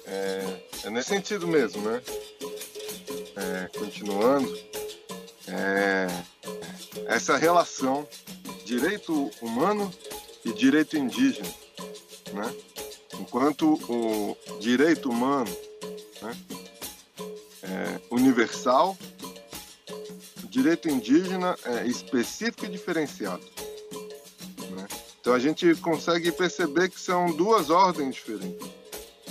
É, 0.07 0.45
é 0.85 0.91
nesse 0.91 1.09
sentido 1.09 1.47
mesmo, 1.47 1.83
né? 1.83 2.03
É, 3.37 3.79
continuando, 3.79 4.59
é, 5.49 6.07
essa 7.07 7.37
relação 7.37 8.07
direito 8.65 9.31
humano 9.41 9.93
e 10.45 10.53
direito 10.53 10.97
indígena, 10.97 11.49
né? 12.33 12.55
Enquanto 13.19 13.79
o 13.89 14.37
direito 14.59 15.09
humano 15.09 15.51
né, 16.21 16.37
é 17.63 18.01
universal, 18.11 18.97
direito 20.49 20.89
indígena 20.89 21.57
é 21.65 21.87
específico 21.87 22.67
e 22.67 22.69
diferenciado. 22.69 23.43
Né? 24.71 24.87
Então 25.21 25.33
a 25.33 25.39
gente 25.39 25.75
consegue 25.77 26.31
perceber 26.31 26.91
que 26.91 27.01
são 27.01 27.33
duas 27.33 27.71
ordens 27.71 28.15
diferentes, 28.15 28.69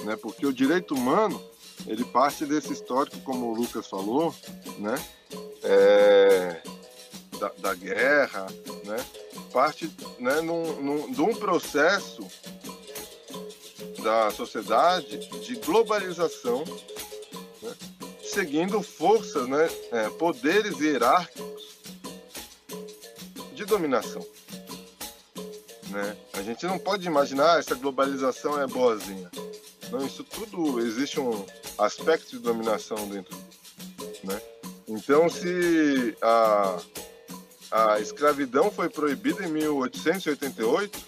né? 0.04 0.16
porque 0.16 0.46
o 0.46 0.54
direito 0.54 0.96
humano 0.96 1.42
ele 1.88 2.04
parte 2.04 2.46
desse 2.46 2.74
histórico, 2.74 3.20
como 3.22 3.52
o 3.52 3.56
Lucas 3.56 3.88
falou, 3.88 4.34
né? 4.78 4.96
É, 5.64 6.62
da, 7.40 7.52
da, 7.58 7.76
guerra, 7.76 8.48
né? 8.84 8.98
parte 9.52 9.92
né, 10.20 10.42
num, 10.42 10.82
num, 10.82 11.12
de 11.12 11.22
um 11.22 11.36
processo 11.36 12.26
da 14.04 14.32
sociedade 14.32 15.18
de 15.18 15.56
globalização 15.56 16.64
seguindo 18.32 18.82
forças, 18.82 19.48
né, 19.48 19.70
é, 19.92 20.10
poderes 20.12 20.80
hierárquicos 20.80 21.82
de 23.54 23.66
dominação. 23.66 24.26
Né? 25.90 26.16
A 26.34 26.42
gente 26.42 26.66
não 26.66 26.80
pode 26.80 27.06
imaginar 27.06 27.60
essa 27.60 27.76
globalização 27.76 28.62
é 28.62 28.66
boazinha. 28.66 29.30
Não, 29.92 30.06
isso 30.06 30.24
tudo 30.24 30.80
existe 30.80 31.20
um 31.20 31.46
aspecto 31.78 32.30
de 32.32 32.40
dominação 32.40 33.08
dentro. 33.10 33.38
Né? 34.24 34.42
Então, 34.88 35.30
se 35.30 36.16
a, 36.22 36.80
a 37.72 38.00
escravidão 38.00 38.72
foi 38.72 38.90
proibida 38.90 39.46
em 39.46 39.52
1888, 39.52 41.00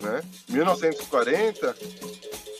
né? 0.00 0.22
1940 0.48 1.74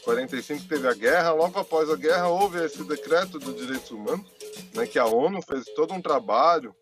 45 0.04 0.68
teve 0.68 0.88
a 0.88 0.94
guerra, 0.94 1.32
logo 1.32 1.58
após 1.58 1.88
a 1.88 1.96
guerra 1.96 2.28
houve 2.28 2.64
esse 2.64 2.82
decreto 2.84 3.38
dos 3.38 3.56
direitos 3.56 3.90
humanos, 3.90 4.26
né, 4.74 4.86
que 4.86 4.98
a 4.98 5.06
ONU 5.06 5.40
fez 5.42 5.64
todo 5.76 5.94
um 5.94 6.02
trabalho, 6.02 6.74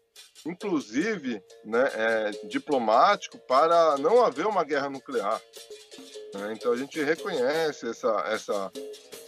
inclusive 0.47 1.43
né, 1.65 1.91
é, 1.95 2.31
diplomático, 2.49 3.39
para 3.39 3.99
não 3.99 4.25
haver 4.25 4.47
uma 4.47 4.65
guerra 4.65 4.89
nuclear. 4.89 5.41
Né? 6.35 6.55
Então 6.55 6.73
a 6.73 6.77
gente 6.77 7.03
reconhece 7.03 7.89
essa, 7.89 8.25
essa 8.29 8.73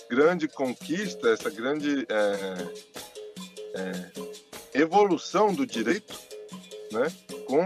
grande 0.09 0.49
conquista, 0.49 1.29
essa 1.29 1.51
grande 1.51 2.07
é, 2.09 2.93
é, 3.75 4.81
evolução 4.81 5.53
do 5.53 5.67
direito, 5.67 6.19
né, 6.91 7.13
com 7.47 7.65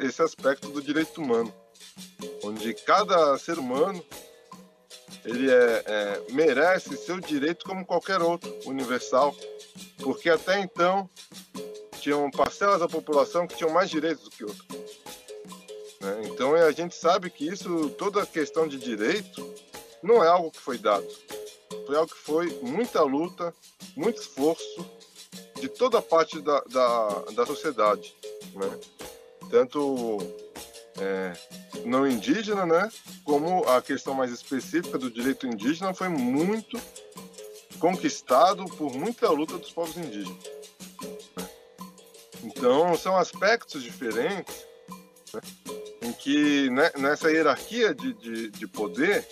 esse 0.00 0.22
aspecto 0.22 0.68
do 0.68 0.82
direito 0.82 1.20
humano, 1.20 1.52
onde 2.44 2.72
cada 2.74 3.36
ser 3.38 3.58
humano 3.58 4.04
ele 5.26 5.50
é, 5.50 5.82
é, 5.84 6.22
merece 6.30 6.96
seu 6.96 7.18
direito 7.18 7.64
como 7.64 7.84
qualquer 7.84 8.22
outro, 8.22 8.56
universal, 8.64 9.34
porque 9.98 10.30
até 10.30 10.60
então 10.60 11.10
tinham 12.00 12.30
parcelas 12.30 12.78
da 12.78 12.88
população 12.88 13.44
que 13.44 13.56
tinham 13.56 13.72
mais 13.72 13.90
direitos 13.90 14.22
do 14.22 14.30
que 14.30 14.44
outros. 14.44 14.66
Né? 16.00 16.20
Então 16.26 16.54
a 16.54 16.70
gente 16.70 16.94
sabe 16.94 17.28
que 17.28 17.48
isso, 17.48 17.90
toda 17.90 18.24
questão 18.24 18.68
de 18.68 18.78
direito, 18.78 19.52
não 20.00 20.22
é 20.22 20.28
algo 20.28 20.52
que 20.52 20.60
foi 20.60 20.78
dado. 20.78 21.06
Foi 21.86 21.96
algo 21.96 22.12
que 22.12 22.20
foi 22.20 22.60
muita 22.62 23.02
luta, 23.02 23.52
muito 23.96 24.20
esforço 24.20 24.86
de 25.60 25.68
toda 25.68 26.00
parte 26.00 26.40
da, 26.40 26.60
da, 26.70 27.08
da 27.34 27.46
sociedade. 27.46 28.14
Né? 28.54 28.78
Tanto 29.50 30.18
é, 30.98 31.32
não 31.84 32.06
indígena, 32.06 32.64
né? 32.64 32.88
Como 33.24 33.64
a 33.68 33.82
questão 33.82 34.14
mais 34.14 34.30
específica 34.30 34.98
do 34.98 35.10
direito 35.10 35.46
indígena 35.46 35.92
foi 35.94 36.08
muito 36.08 36.80
conquistado 37.78 38.64
por 38.64 38.94
muita 38.94 39.28
luta 39.30 39.58
dos 39.58 39.70
povos 39.70 39.96
indígenas. 39.96 40.56
Então, 42.42 42.96
são 42.96 43.16
aspectos 43.16 43.82
diferentes 43.82 44.66
né? 45.34 45.40
em 46.02 46.12
que 46.12 46.70
né, 46.70 46.90
nessa 46.96 47.30
hierarquia 47.30 47.94
de, 47.94 48.14
de, 48.14 48.50
de, 48.50 48.66
poder, 48.66 49.26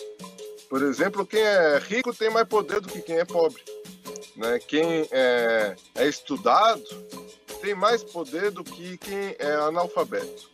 por 0.68 0.82
exemplo, 0.82 1.24
quem 1.24 1.40
é 1.40 1.78
rico 1.78 2.12
tem 2.12 2.28
mais 2.28 2.46
poder 2.46 2.80
do 2.80 2.88
que 2.88 3.00
quem 3.00 3.18
é 3.18 3.24
pobre. 3.24 3.62
Né? 4.36 4.58
Quem 4.58 5.08
é, 5.10 5.76
é 5.94 6.06
estudado 6.06 6.82
tem 7.62 7.74
mais 7.74 8.02
poder 8.02 8.50
do 8.50 8.62
que 8.62 8.98
quem 8.98 9.36
é 9.38 9.54
analfabeto 9.54 10.53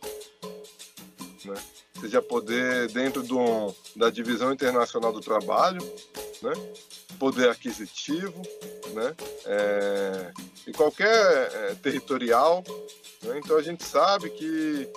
Seja 2.01 2.21
poder 2.21 2.87
dentro 2.91 3.21
do, 3.21 3.73
da 3.95 4.09
divisão 4.09 4.51
internacional 4.51 5.13
do 5.13 5.21
trabalho, 5.21 5.79
né? 6.41 6.51
poder 7.19 7.49
aquisitivo, 7.49 8.41
né? 8.93 9.15
É, 9.45 10.31
e 10.65 10.73
qualquer 10.73 11.07
é, 11.07 11.75
territorial. 11.75 12.63
Né? 13.21 13.37
Então 13.37 13.55
a 13.55 13.61
gente 13.61 13.83
sabe 13.83 14.31
que, 14.31 14.89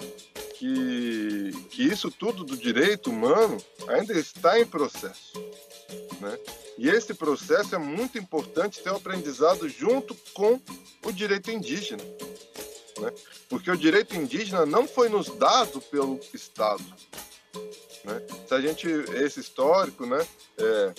que, 0.59 1.50
que 1.68 1.82
isso 1.82 2.11
tudo 2.11 2.42
do 2.42 2.57
direito 2.57 3.11
humano 3.11 3.59
ainda 3.86 4.14
está 4.14 4.59
em 4.59 4.64
processo. 4.64 5.32
Né? 6.20 6.38
E 6.78 6.88
esse 6.88 7.12
processo 7.12 7.74
é 7.74 7.78
muito 7.78 8.18
importante 8.18 8.82
ter 8.82 8.90
o 8.90 8.96
aprendizado 8.96 9.68
junto 9.68 10.14
com 10.32 10.59
o 11.05 11.12
direito 11.12 11.50
indígena. 11.50 12.02
Né? 13.01 13.12
Porque 13.49 13.70
o 13.70 13.76
direito 13.76 14.14
indígena 14.16 14.64
não 14.64 14.86
foi 14.86 15.09
nos 15.09 15.28
dado 15.28 15.80
pelo 15.80 16.20
Estado. 16.32 16.84
Né? 18.05 18.22
Se 18.47 18.55
a 18.55 18.61
gente, 18.61 18.88
esse 18.88 19.40
histórico, 19.40 20.07
né, 20.07 20.26
é, 20.59 20.95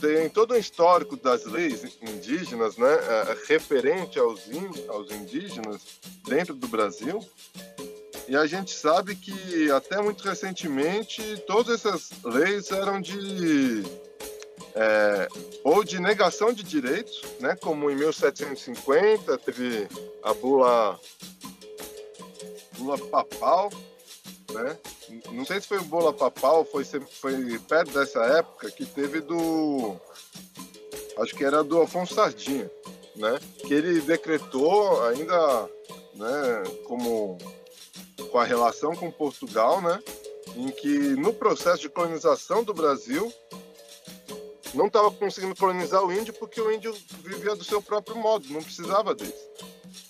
tem 0.00 0.28
todo 0.28 0.54
um 0.54 0.56
histórico 0.56 1.16
das 1.16 1.44
leis 1.44 1.98
indígenas, 2.02 2.76
né, 2.76 2.92
é, 2.92 3.36
referente 3.46 4.18
aos, 4.18 4.46
in, 4.48 4.70
aos 4.88 5.10
indígenas 5.10 5.82
dentro 6.26 6.54
do 6.54 6.68
Brasil, 6.68 7.20
e 8.26 8.36
a 8.36 8.46
gente 8.46 8.72
sabe 8.72 9.14
que 9.14 9.70
até 9.70 10.00
muito 10.00 10.24
recentemente 10.24 11.36
todas 11.46 11.84
essas 11.84 12.10
leis 12.24 12.70
eram 12.70 13.00
de 13.00 13.82
é, 14.74 15.28
ou 15.62 15.84
de 15.84 16.00
negação 16.00 16.52
de 16.52 16.62
direitos, 16.62 17.22
né, 17.40 17.56
como 17.56 17.90
em 17.90 17.94
1750 17.94 19.38
teve 19.38 19.88
a 20.22 20.34
bula, 20.34 20.98
bula 22.76 22.98
papal, 22.98 23.70
né? 24.52 24.76
Não 25.30 25.44
sei 25.44 25.60
se 25.60 25.68
foi 25.68 25.78
bula 25.80 26.12
papal, 26.12 26.64
foi 26.64 26.84
foi 26.84 27.58
perto 27.60 27.92
dessa 27.92 28.20
época 28.24 28.70
que 28.70 28.84
teve 28.84 29.20
do 29.20 29.96
acho 31.18 31.34
que 31.34 31.44
era 31.44 31.62
do 31.62 31.80
Afonso 31.80 32.14
Sardinha, 32.14 32.70
né? 33.14 33.38
Que 33.66 33.74
ele 33.74 34.00
decretou 34.00 35.02
ainda, 35.04 35.70
né, 36.14 36.62
como 36.86 37.38
com 38.30 38.38
a 38.38 38.44
relação 38.44 38.94
com 38.96 39.10
Portugal, 39.10 39.80
né? 39.80 40.02
Em 40.56 40.70
que 40.70 40.88
no 41.16 41.32
processo 41.32 41.82
de 41.82 41.88
colonização 41.88 42.64
do 42.64 42.74
Brasil 42.74 43.32
não 44.74 44.86
estava 44.86 45.10
conseguindo 45.10 45.54
colonizar 45.54 46.04
o 46.04 46.12
índio 46.12 46.34
porque 46.34 46.60
o 46.60 46.70
índio 46.70 46.94
vivia 47.22 47.54
do 47.54 47.64
seu 47.64 47.80
próprio 47.80 48.16
modo, 48.16 48.46
não 48.50 48.62
precisava 48.62 49.14
dele, 49.14 49.34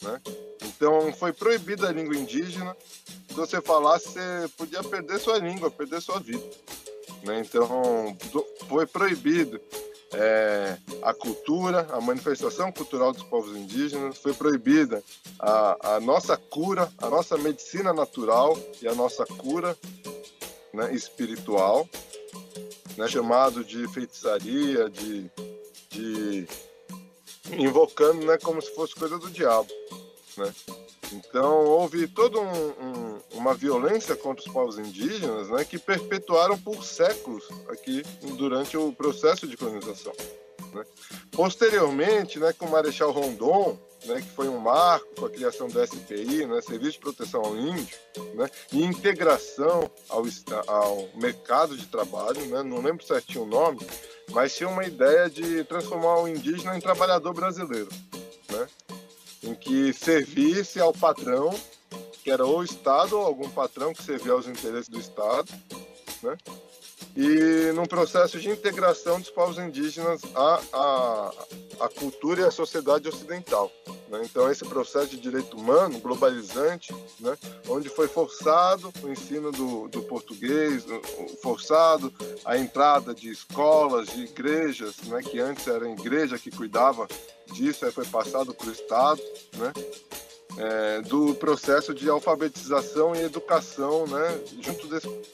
né? 0.02 0.20
Então 0.62 1.12
foi 1.12 1.32
proibida 1.32 1.88
a 1.88 1.92
língua 1.92 2.16
indígena. 2.16 2.76
Se 3.28 3.34
você 3.34 3.60
falasse, 3.60 4.08
você 4.08 4.48
podia 4.56 4.82
perder 4.82 5.18
sua 5.18 5.38
língua, 5.38 5.70
perder 5.70 6.00
sua 6.00 6.18
vida. 6.18 6.44
Né? 7.22 7.40
Então 7.40 8.16
foi 8.68 8.86
proibido 8.86 9.60
é, 10.12 10.76
a 11.02 11.12
cultura, 11.12 11.86
a 11.90 12.00
manifestação 12.00 12.70
cultural 12.72 13.12
dos 13.12 13.22
povos 13.24 13.56
indígenas, 13.56 14.18
foi 14.18 14.32
proibida 14.32 15.02
a, 15.38 15.96
a 15.96 16.00
nossa 16.00 16.36
cura, 16.36 16.90
a 16.98 17.08
nossa 17.08 17.36
medicina 17.36 17.92
natural 17.92 18.58
e 18.80 18.88
a 18.88 18.94
nossa 18.94 19.24
cura 19.26 19.76
né, 20.72 20.94
espiritual, 20.94 21.88
né, 22.96 23.08
chamado 23.08 23.64
de 23.64 23.86
feitiçaria, 23.88 24.88
de, 24.88 25.30
de 25.90 26.46
invocando 27.52 28.24
né, 28.26 28.38
como 28.38 28.60
se 28.60 28.74
fosse 28.74 28.94
coisa 28.94 29.18
do 29.18 29.30
diabo. 29.30 29.68
Né? 30.36 30.52
Então 31.12 31.64
houve 31.64 32.08
toda 32.08 32.40
um, 32.40 32.68
um, 32.68 33.18
uma 33.34 33.54
violência 33.54 34.16
contra 34.16 34.44
os 34.44 34.52
povos 34.52 34.78
indígenas 34.78 35.48
né, 35.50 35.64
que 35.64 35.78
perpetuaram 35.78 36.58
por 36.58 36.84
séculos 36.84 37.44
aqui 37.68 38.02
durante 38.36 38.76
o 38.76 38.92
processo 38.92 39.46
de 39.46 39.56
colonização. 39.56 40.12
Né? 40.72 40.84
Posteriormente, 41.30 42.38
né, 42.38 42.52
com 42.52 42.66
o 42.66 42.70
Marechal 42.70 43.10
Rondon, 43.10 43.78
né, 44.06 44.20
que 44.20 44.30
foi 44.30 44.48
um 44.48 44.58
marco 44.58 45.06
com 45.16 45.26
a 45.26 45.30
criação 45.30 45.68
do 45.68 45.86
SPI, 45.86 46.46
né, 46.46 46.60
Serviço 46.60 46.92
de 46.92 46.98
Proteção 46.98 47.42
ao 47.42 47.56
Índio, 47.56 47.96
né, 48.34 48.50
e 48.72 48.82
integração 48.84 49.90
ao, 50.08 50.24
ao 50.66 51.08
mercado 51.14 51.76
de 51.76 51.86
trabalho, 51.86 52.40
né, 52.46 52.62
não 52.62 52.80
lembro 52.80 53.04
certinho 53.04 53.44
o 53.44 53.46
nome, 53.46 53.80
mas 54.30 54.54
tinha 54.54 54.68
uma 54.68 54.84
ideia 54.84 55.28
de 55.28 55.64
transformar 55.64 56.20
o 56.20 56.28
indígena 56.28 56.76
em 56.76 56.80
trabalhador 56.80 57.32
brasileiro, 57.32 57.88
né, 58.50 58.68
em 59.42 59.54
que 59.54 59.92
servisse 59.92 60.80
ao 60.80 60.92
patrão, 60.92 61.50
que 62.22 62.30
era 62.30 62.46
o 62.46 62.62
Estado 62.62 63.18
ou 63.18 63.24
algum 63.24 63.48
patrão 63.50 63.92
que 63.92 64.02
servia 64.02 64.32
aos 64.32 64.46
interesses 64.46 64.88
do 64.88 64.98
Estado, 64.98 65.50
né, 66.22 66.36
e 67.16 67.72
num 67.72 67.86
processo 67.86 68.38
de 68.40 68.48
integração 68.50 69.20
dos 69.20 69.30
povos 69.30 69.58
indígenas 69.58 70.20
à, 70.34 70.60
à, 70.72 71.34
à 71.80 71.88
cultura 71.88 72.42
e 72.42 72.44
à 72.44 72.50
sociedade 72.50 73.08
ocidental. 73.08 73.70
Né? 74.08 74.22
Então, 74.24 74.50
esse 74.50 74.64
processo 74.64 75.10
de 75.10 75.18
direito 75.18 75.56
humano 75.56 75.98
globalizante, 76.00 76.94
né? 77.20 77.36
onde 77.68 77.88
foi 77.88 78.08
forçado 78.08 78.92
o 79.02 79.08
ensino 79.08 79.52
do, 79.52 79.88
do 79.88 80.02
português, 80.02 80.84
forçado 81.42 82.12
a 82.44 82.58
entrada 82.58 83.14
de 83.14 83.30
escolas, 83.30 84.08
de 84.08 84.24
igrejas, 84.24 84.96
né? 85.04 85.22
que 85.22 85.38
antes 85.38 85.66
era 85.66 85.86
a 85.86 85.90
igreja 85.90 86.38
que 86.38 86.50
cuidava 86.50 87.06
disso, 87.52 87.84
aí 87.84 87.92
foi 87.92 88.06
passado 88.06 88.54
para 88.54 88.68
o 88.68 88.72
Estado, 88.72 89.22
né? 89.56 89.72
É, 90.56 91.00
do 91.02 91.34
processo 91.34 91.94
de 91.94 92.08
alfabetização 92.08 93.14
e 93.14 93.22
educação, 93.22 94.06
né, 94.06 94.40
junto 94.60 94.86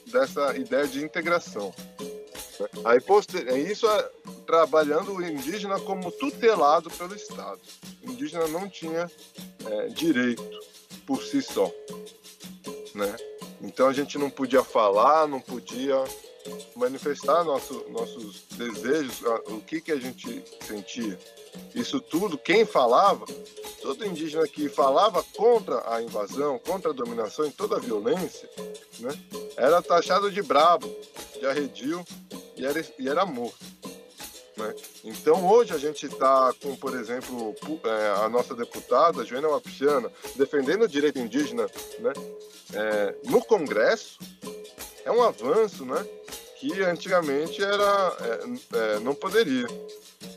dessa 0.05 0.55
ideia 0.57 0.87
de 0.87 1.03
integração. 1.03 1.73
Aí 2.83 2.99
é 3.47 3.59
isso 3.59 3.87
é 3.87 4.09
trabalhando 4.45 5.13
o 5.13 5.23
indígena 5.23 5.79
como 5.79 6.11
tutelado 6.11 6.89
pelo 6.91 7.15
Estado. 7.15 7.59
O 8.03 8.11
indígena 8.11 8.47
não 8.47 8.69
tinha 8.69 9.09
é, 9.65 9.87
direito 9.87 10.43
por 11.05 11.23
si 11.23 11.41
só, 11.41 11.71
né? 12.93 13.15
Então 13.61 13.87
a 13.87 13.93
gente 13.93 14.17
não 14.17 14.29
podia 14.29 14.63
falar, 14.63 15.27
não 15.27 15.39
podia 15.39 16.03
manifestar 16.75 17.43
nosso, 17.43 17.85
nossos 17.89 18.43
desejos, 18.51 19.21
o 19.47 19.61
que 19.61 19.81
que 19.81 19.91
a 19.91 19.99
gente 19.99 20.43
sentia. 20.65 21.17
Isso 21.73 21.99
tudo, 21.99 22.37
quem 22.37 22.65
falava, 22.65 23.25
todo 23.81 24.05
indígena 24.05 24.47
que 24.47 24.69
falava 24.69 25.23
contra 25.35 25.93
a 25.93 26.01
invasão, 26.01 26.59
contra 26.59 26.91
a 26.91 26.93
dominação 26.93 27.45
e 27.45 27.51
toda 27.51 27.77
a 27.77 27.79
violência, 27.79 28.49
né, 28.99 29.11
era 29.55 29.81
taxado 29.81 30.31
de 30.31 30.41
brabo, 30.41 30.87
de 31.39 31.45
arredio 31.45 32.03
e 32.55 32.65
era, 32.65 32.85
e 32.99 33.09
era 33.09 33.25
morto. 33.25 33.71
Né? 34.57 34.75
Então 35.05 35.47
hoje 35.49 35.73
a 35.73 35.77
gente 35.77 36.05
está 36.05 36.53
com, 36.61 36.75
por 36.75 36.95
exemplo, 36.95 37.55
é, 37.83 38.23
a 38.23 38.29
nossa 38.29 38.53
deputada, 38.53 39.25
Joana 39.25 39.47
Wapichana, 39.49 40.11
defendendo 40.35 40.83
o 40.83 40.87
direito 40.87 41.19
indígena 41.19 41.65
né, 41.99 42.13
é, 42.73 43.15
no 43.25 43.43
Congresso, 43.43 44.19
é 45.03 45.11
um 45.11 45.23
avanço 45.23 45.85
né, 45.85 46.05
que 46.59 46.81
antigamente 46.83 47.63
era, 47.63 48.17
é, 48.19 48.95
é 48.95 48.99
não 48.99 49.15
poderia. 49.15 49.67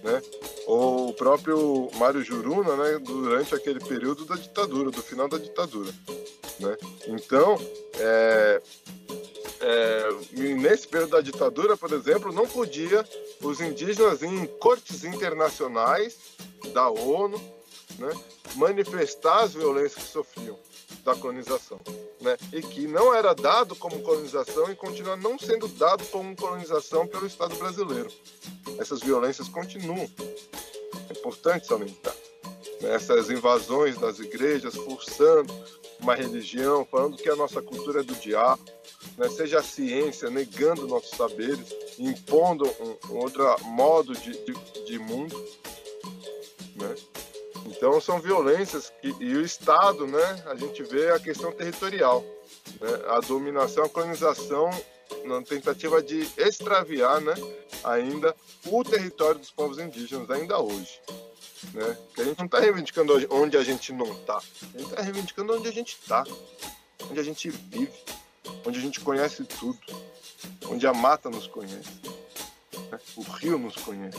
Né? 0.02 0.22
o 0.66 1.12
próprio 1.12 1.90
Mário 1.94 2.22
Juruna, 2.22 2.76
né, 2.76 2.98
durante 2.98 3.54
aquele 3.54 3.80
período 3.80 4.24
da 4.24 4.34
ditadura, 4.34 4.90
do 4.90 5.02
final 5.02 5.28
da 5.28 5.38
ditadura. 5.38 5.92
Né? 6.60 6.76
Então, 7.08 7.58
é, 7.98 8.62
é, 9.60 10.08
nesse 10.54 10.88
período 10.88 11.10
da 11.10 11.20
ditadura, 11.20 11.76
por 11.76 11.92
exemplo, 11.92 12.32
não 12.32 12.46
podia 12.46 13.04
os 13.42 13.60
indígenas 13.60 14.22
em 14.22 14.46
cortes 14.46 15.04
internacionais 15.04 16.16
da 16.72 16.88
ONU 16.88 17.38
né, 17.98 18.10
manifestar 18.56 19.42
as 19.42 19.54
violências 19.54 20.04
que 20.04 20.12
sofriam 20.12 20.58
da 21.04 21.14
colonização, 21.14 21.78
né? 22.20 22.36
E 22.52 22.62
que 22.62 22.86
não 22.86 23.14
era 23.14 23.34
dado 23.34 23.76
como 23.76 24.00
colonização 24.00 24.70
e 24.70 24.76
continua 24.76 25.16
não 25.16 25.38
sendo 25.38 25.68
dado 25.68 26.04
como 26.06 26.34
colonização 26.34 27.06
pelo 27.06 27.26
Estado 27.26 27.54
brasileiro. 27.56 28.10
Essas 28.78 29.00
violências 29.00 29.48
continuam. 29.48 30.08
É 31.10 31.18
importante 31.18 31.66
salientar. 31.66 32.14
Né? 32.80 32.94
Essas 32.94 33.30
invasões 33.30 33.98
das 33.98 34.18
igrejas, 34.18 34.74
forçando 34.74 35.52
uma 36.00 36.14
religião, 36.14 36.86
falando 36.90 37.16
que 37.16 37.28
a 37.28 37.36
nossa 37.36 37.62
cultura 37.62 38.00
é 38.00 38.04
do 38.04 38.14
diabo, 38.14 38.62
né? 39.16 39.28
seja 39.28 39.60
a 39.60 39.62
ciência 39.62 40.30
negando 40.30 40.86
nossos 40.86 41.16
saberes, 41.16 41.74
impondo 41.98 42.64
um, 42.80 43.12
um 43.12 43.18
outro 43.18 43.44
modo 43.64 44.14
de, 44.14 44.32
de, 44.44 44.84
de 44.86 44.98
mundo. 44.98 45.36
Né? 46.76 46.94
Então 47.66 48.00
são 48.00 48.20
violências 48.20 48.92
que, 49.00 49.14
e 49.20 49.34
o 49.34 49.42
Estado, 49.42 50.06
né, 50.06 50.44
a 50.46 50.54
gente 50.54 50.82
vê 50.82 51.10
a 51.10 51.18
questão 51.18 51.50
territorial, 51.52 52.24
né, 52.80 52.88
a 53.08 53.20
dominação, 53.20 53.84
a 53.84 53.88
colonização 53.88 54.70
na 55.24 55.42
tentativa 55.42 56.02
de 56.02 56.28
extraviar, 56.36 57.20
né, 57.20 57.34
ainda 57.82 58.34
o 58.66 58.84
território 58.84 59.38
dos 59.38 59.50
povos 59.50 59.78
indígenas 59.78 60.30
ainda 60.30 60.58
hoje. 60.58 61.00
Né? 61.72 61.96
Que 62.14 62.20
a 62.20 62.24
gente 62.24 62.38
não 62.38 62.46
está 62.46 62.60
reivindicando 62.60 63.14
onde 63.30 63.56
a 63.56 63.62
gente 63.64 63.92
não 63.92 64.12
está, 64.12 64.36
a 64.36 64.78
gente 64.78 64.90
está 64.90 65.02
reivindicando 65.02 65.54
onde 65.54 65.68
a 65.68 65.72
gente 65.72 65.98
está, 66.00 66.24
onde 67.10 67.18
a 67.18 67.22
gente 67.22 67.48
vive, 67.48 68.04
onde 68.66 68.78
a 68.78 68.82
gente 68.82 69.00
conhece 69.00 69.44
tudo, 69.44 69.80
onde 70.68 70.86
a 70.86 70.92
mata 70.92 71.30
nos 71.30 71.46
conhece, 71.46 71.88
né? 72.90 73.00
o 73.16 73.22
rio 73.22 73.58
nos 73.58 73.76
conhece 73.76 74.18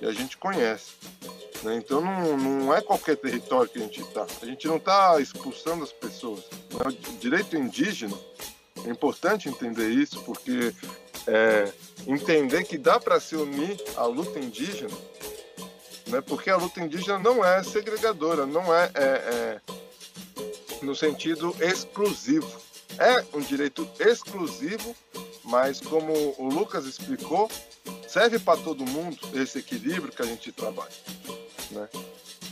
e 0.00 0.06
a 0.06 0.12
gente 0.12 0.36
conhece. 0.36 0.92
Né? 1.62 1.76
Então 1.76 2.00
não, 2.00 2.36
não 2.36 2.74
é 2.74 2.80
qualquer 2.80 3.16
território 3.16 3.68
que 3.70 3.78
a 3.78 3.82
gente 3.82 4.00
está. 4.00 4.26
A 4.42 4.46
gente 4.46 4.66
não 4.66 4.76
está 4.76 5.20
expulsando 5.20 5.84
as 5.84 5.92
pessoas. 5.92 6.44
Né? 6.70 6.80
O 6.86 7.12
direito 7.18 7.56
indígena 7.56 8.16
é 8.84 8.90
importante 8.90 9.48
entender 9.48 9.88
isso, 9.88 10.20
porque 10.22 10.74
é, 11.26 11.72
entender 12.06 12.64
que 12.64 12.76
dá 12.76 13.00
para 13.00 13.18
se 13.18 13.34
unir 13.34 13.82
à 13.96 14.04
luta 14.04 14.38
indígena 14.38 14.94
né? 16.14 16.20
porque 16.20 16.50
a 16.50 16.56
luta 16.56 16.80
indígena 16.80 17.18
não 17.18 17.44
é 17.44 17.62
segregadora, 17.62 18.46
não 18.46 18.74
é, 18.74 18.90
é, 18.94 19.00
é 19.00 19.60
no 20.82 20.94
sentido 20.94 21.54
exclusivo. 21.60 22.62
É 22.98 23.24
um 23.36 23.40
direito 23.40 23.88
exclusivo, 23.98 24.94
mas 25.42 25.80
como 25.80 26.12
o 26.38 26.48
Lucas 26.48 26.86
explicou, 26.86 27.50
serve 28.06 28.38
para 28.38 28.60
todo 28.60 28.86
mundo 28.86 29.18
esse 29.34 29.58
equilíbrio 29.58 30.12
que 30.12 30.22
a 30.22 30.26
gente 30.26 30.52
trabalha. 30.52 30.92
Né? 31.70 31.88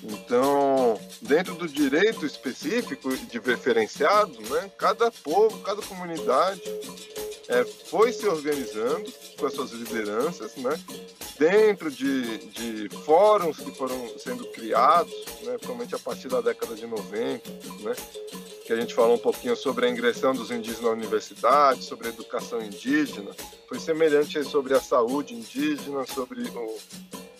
Então, 0.02 1.00
dentro 1.20 1.54
do 1.54 1.68
direito 1.68 2.26
específico 2.26 3.12
e 3.12 3.18
diferenciado, 3.18 4.40
né, 4.50 4.70
cada 4.76 5.10
povo, 5.10 5.60
cada 5.60 5.80
comunidade 5.82 6.62
é, 7.48 7.64
foi 7.64 8.12
se 8.12 8.26
organizando 8.26 9.10
com 9.38 9.46
as 9.46 9.54
suas 9.54 9.70
lideranças, 9.72 10.54
né, 10.56 10.78
dentro 11.38 11.90
de, 11.90 12.38
de 12.48 12.88
fóruns 13.04 13.56
que 13.56 13.70
foram 13.72 14.08
sendo 14.18 14.46
criados, 14.46 15.12
né, 15.42 15.52
principalmente 15.52 15.94
a 15.94 15.98
partir 15.98 16.28
da 16.28 16.40
década 16.40 16.74
de 16.74 16.86
90, 16.86 17.50
né, 17.80 17.94
que 18.64 18.72
a 18.72 18.76
gente 18.76 18.94
falou 18.94 19.16
um 19.16 19.18
pouquinho 19.18 19.56
sobre 19.56 19.86
a 19.86 19.90
ingressão 19.90 20.32
dos 20.34 20.50
indígenas 20.50 20.82
na 20.82 20.90
universidade, 20.90 21.84
sobre 21.84 22.08
a 22.08 22.10
educação 22.10 22.62
indígena, 22.62 23.32
foi 23.68 23.80
semelhante 23.80 24.42
sobre 24.44 24.74
a 24.74 24.80
saúde 24.80 25.34
indígena, 25.34 26.06
sobre 26.06 26.42
o, 26.42 26.78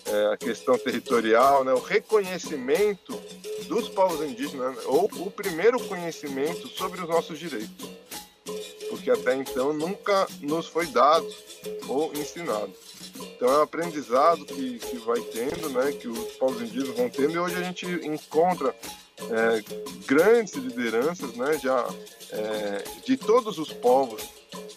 é, 0.05 0.33
a 0.33 0.37
questão 0.37 0.77
territorial, 0.77 1.63
né, 1.63 1.73
o 1.73 1.79
reconhecimento 1.79 3.17
dos 3.67 3.87
povos 3.87 4.21
indígenas, 4.21 4.75
né, 4.75 4.81
ou 4.85 5.05
o 5.05 5.31
primeiro 5.31 5.79
conhecimento 5.87 6.67
sobre 6.67 7.01
os 7.01 7.07
nossos 7.07 7.39
direitos, 7.39 7.89
porque 8.93 9.09
até 9.09 9.35
então 9.35 9.73
nunca 9.73 10.27
nos 10.39 10.67
foi 10.67 10.85
dado 10.85 11.27
ou 11.87 12.13
ensinado. 12.13 12.71
Então 13.35 13.51
é 13.51 13.57
um 13.57 13.61
aprendizado 13.63 14.45
que, 14.45 14.77
que 14.77 14.97
vai 14.97 15.19
tendo, 15.19 15.67
né, 15.69 15.91
que 15.93 16.07
os 16.07 16.33
povos 16.33 16.61
indígenas 16.61 16.95
vão 16.95 17.09
tendo, 17.09 17.31
e 17.31 17.39
hoje 17.39 17.55
a 17.55 17.63
gente 17.63 17.87
encontra 18.05 18.75
é, 19.19 19.63
grandes 20.05 20.53
lideranças 20.53 21.33
né, 21.33 21.57
já, 21.57 21.87
é, 22.31 22.83
de 23.03 23.17
todos 23.17 23.57
os 23.57 23.73
povos 23.73 24.21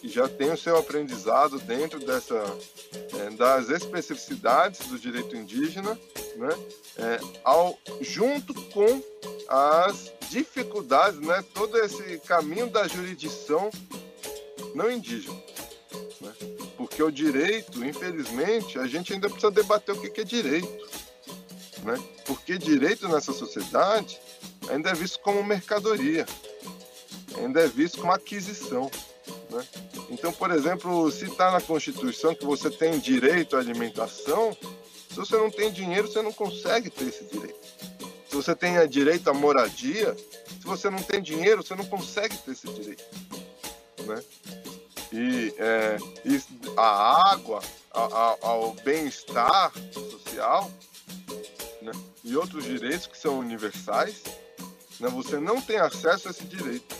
que 0.01 0.09
já 0.09 0.27
têm 0.27 0.51
o 0.51 0.57
seu 0.57 0.77
aprendizado 0.77 1.59
dentro 1.59 1.99
dessa, 1.99 2.43
é, 3.19 3.29
das 3.35 3.69
especificidades 3.69 4.87
do 4.87 4.97
direito 4.97 5.35
indígena, 5.35 5.97
né, 6.37 6.49
é, 6.97 7.19
ao, 7.43 7.77
junto 8.01 8.55
com 8.71 8.99
as 9.47 10.11
dificuldades, 10.31 11.19
né, 11.19 11.43
todo 11.53 11.77
esse 11.77 12.19
caminho 12.25 12.67
da 12.67 12.87
jurisdição 12.87 13.69
não 14.77 14.91
indígena. 14.91 15.35
Né, 16.21 16.33
porque 16.77 17.01
o 17.01 17.11
direito, 17.11 17.83
infelizmente, 17.83 18.77
a 18.77 18.85
gente 18.85 19.11
ainda 19.11 19.27
precisa 19.27 19.51
debater 19.51 19.95
o 19.95 19.99
que 19.99 20.21
é 20.21 20.23
direito. 20.23 20.87
Né? 21.83 22.01
Porque 22.25 22.57
direito 22.57 23.07
nessa 23.07 23.33
sociedade 23.33 24.19
ainda 24.69 24.91
é 24.91 24.93
visto 24.93 25.19
como 25.19 25.43
mercadoria, 25.43 26.25
ainda 27.37 27.61
é 27.61 27.67
visto 27.67 27.99
como 27.99 28.13
aquisição. 28.13 28.89
Né? 29.49 29.65
Então, 30.09 30.31
por 30.31 30.51
exemplo, 30.51 31.09
se 31.11 31.25
está 31.25 31.51
na 31.51 31.61
Constituição 31.61 32.35
que 32.35 32.45
você 32.45 32.69
tem 32.69 32.99
direito 32.99 33.55
à 33.55 33.59
alimentação, 33.59 34.55
se 35.09 35.15
você 35.15 35.35
não 35.37 35.49
tem 35.49 35.71
dinheiro, 35.71 36.07
você 36.07 36.21
não 36.21 36.31
consegue 36.31 36.89
ter 36.89 37.07
esse 37.07 37.23
direito. 37.25 37.59
Se 38.29 38.35
você 38.35 38.55
tem 38.55 38.87
direito 38.87 39.29
à 39.29 39.33
moradia, 39.33 40.15
se 40.15 40.65
você 40.65 40.89
não 40.89 41.01
tem 41.01 41.21
dinheiro, 41.21 41.63
você 41.63 41.75
não 41.75 41.85
consegue 41.85 42.37
ter 42.37 42.51
esse 42.51 42.67
direito. 42.67 43.03
Né? 44.05 44.23
E, 45.11 45.53
é, 45.57 45.97
e 46.25 46.41
a 46.75 47.31
água, 47.31 47.61
a, 47.93 48.03
a, 48.03 48.37
ao 48.41 48.73
bem-estar 48.83 49.71
social 49.93 50.69
né? 51.81 51.91
e 52.23 52.35
outros 52.35 52.65
direitos 52.65 53.07
que 53.07 53.17
são 53.17 53.39
universais, 53.39 54.23
né? 54.99 55.09
você 55.09 55.39
não 55.39 55.61
tem 55.61 55.77
acesso 55.77 56.27
a 56.27 56.31
esse 56.31 56.43
direito. 56.43 56.95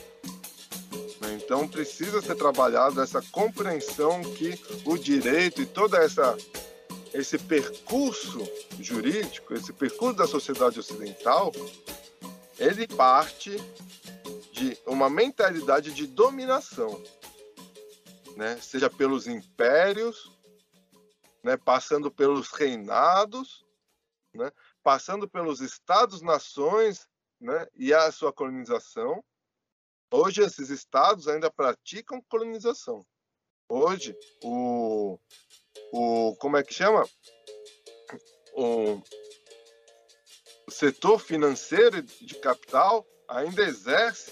Né? 1.21 1.33
Então 1.35 1.67
precisa 1.67 2.21
ser 2.21 2.35
trabalhado 2.35 3.01
essa 3.01 3.21
compreensão 3.31 4.21
que 4.21 4.59
o 4.85 4.97
direito 4.97 5.61
e 5.61 5.65
toda 5.65 5.97
essa 5.97 6.37
esse 7.13 7.37
percurso 7.37 8.47
jurídico, 8.79 9.53
esse 9.53 9.73
percurso 9.73 10.17
da 10.17 10.27
sociedade 10.27 10.79
ocidental, 10.79 11.51
ele 12.59 12.87
parte 12.87 13.57
de 14.51 14.77
uma 14.85 15.09
mentalidade 15.09 15.93
de 15.93 16.07
dominação, 16.07 17.01
né? 18.37 18.55
seja 18.61 18.87
pelos 18.87 19.25
impérios, 19.25 20.31
né? 21.43 21.57
passando 21.57 22.11
pelos 22.11 22.51
reinados, 22.51 23.65
né? 24.31 24.51
passando 24.83 25.27
pelos 25.27 25.59
estados-nações 25.59 27.09
né, 27.41 27.67
e 27.73 27.91
a 27.91 28.11
sua 28.11 28.31
colonização. 28.31 29.23
Hoje, 30.11 30.41
esses 30.41 30.69
estados 30.69 31.27
ainda 31.27 31.49
praticam 31.49 32.21
colonização. 32.29 33.03
Hoje, 33.67 34.15
o, 34.43 35.19
o 35.91 36.35
como 36.39 36.57
é 36.57 36.63
que 36.63 36.73
chama? 36.75 37.03
O, 38.53 39.01
o 40.67 40.71
setor 40.71 41.19
financeiro 41.19 42.03
de 42.03 42.35
capital 42.35 43.05
ainda 43.27 43.63
exerce, 43.63 44.31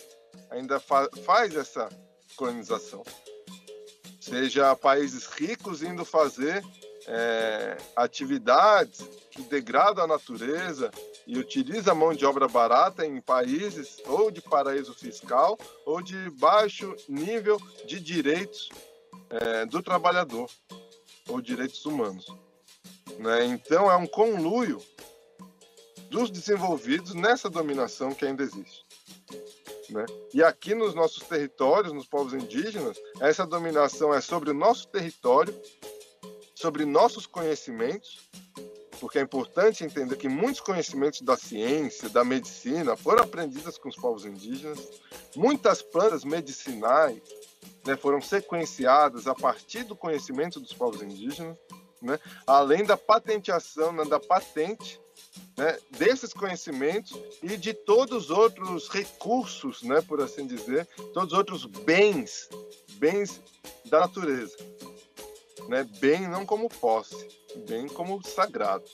ainda 0.51 0.79
fa, 0.79 1.09
faz 1.25 1.55
essa 1.55 1.89
colonização. 2.37 3.03
Seja 4.27 4.75
países 4.75 5.27
ricos 5.27 5.83
indo 5.83 6.03
fazer 6.03 6.65
é, 7.05 7.77
atividades 7.95 9.07
que 9.29 9.43
degradam 9.43 10.03
a 10.03 10.07
natureza, 10.07 10.89
e 11.27 11.37
utiliza 11.37 11.93
mão 11.93 12.13
de 12.13 12.25
obra 12.25 12.47
barata 12.47 13.05
em 13.05 13.19
países 13.19 13.97
ou 14.05 14.29
de 14.29 14.41
paraíso 14.41 14.93
fiscal 14.93 15.57
ou 15.85 16.01
de 16.01 16.29
baixo 16.31 16.95
nível 17.07 17.59
de 17.85 17.99
direitos 17.99 18.69
é, 19.29 19.65
do 19.65 19.81
trabalhador 19.81 20.49
ou 21.27 21.41
direitos 21.41 21.85
humanos. 21.85 22.25
Né? 23.19 23.45
Então 23.45 23.91
é 23.91 23.95
um 23.95 24.07
conluio 24.07 24.81
dos 26.09 26.29
desenvolvidos 26.29 27.13
nessa 27.13 27.49
dominação 27.49 28.13
que 28.13 28.25
ainda 28.25 28.43
existe. 28.43 28.84
Né? 29.89 30.05
E 30.33 30.43
aqui 30.43 30.73
nos 30.73 30.93
nossos 30.93 31.23
territórios, 31.23 31.93
nos 31.93 32.07
povos 32.07 32.33
indígenas, 32.33 32.97
essa 33.19 33.45
dominação 33.45 34.13
é 34.13 34.21
sobre 34.21 34.51
o 34.51 34.53
nosso 34.53 34.87
território, 34.87 35.53
sobre 36.55 36.85
nossos 36.85 37.25
conhecimentos 37.25 38.25
porque 38.99 39.19
é 39.19 39.21
importante 39.21 39.83
entender 39.83 40.15
que 40.15 40.27
muitos 40.27 40.61
conhecimentos 40.61 41.21
da 41.21 41.37
ciência, 41.37 42.09
da 42.09 42.23
medicina, 42.23 42.95
foram 42.95 43.23
aprendidos 43.23 43.77
com 43.77 43.89
os 43.89 43.95
povos 43.95 44.25
indígenas. 44.25 44.79
Muitas 45.35 45.81
plantas 45.81 46.23
medicinais 46.23 47.21
né, 47.85 47.95
foram 47.95 48.21
sequenciadas 48.21 49.27
a 49.27 49.35
partir 49.35 49.83
do 49.83 49.95
conhecimento 49.95 50.59
dos 50.59 50.73
povos 50.73 51.01
indígenas, 51.01 51.57
né, 52.01 52.19
além 52.47 52.83
da 52.83 52.97
patenteação, 52.97 53.91
né, 53.91 54.05
da 54.05 54.19
patente 54.19 54.99
né, 55.57 55.77
desses 55.97 56.33
conhecimentos 56.33 57.17
e 57.41 57.57
de 57.57 57.73
todos 57.73 58.25
os 58.25 58.29
outros 58.29 58.89
recursos, 58.89 59.81
né, 59.83 60.01
por 60.01 60.21
assim 60.21 60.45
dizer, 60.45 60.87
todos 61.13 61.31
os 61.31 61.37
outros 61.37 61.65
bens, 61.65 62.49
bens 62.97 63.41
da 63.85 64.01
natureza. 64.01 64.55
Né, 65.67 65.83
bem 65.99 66.27
não 66.27 66.45
como 66.45 66.69
posse 66.69 67.27
bem 67.67 67.87
como 67.87 68.21
sagrado. 68.27 68.85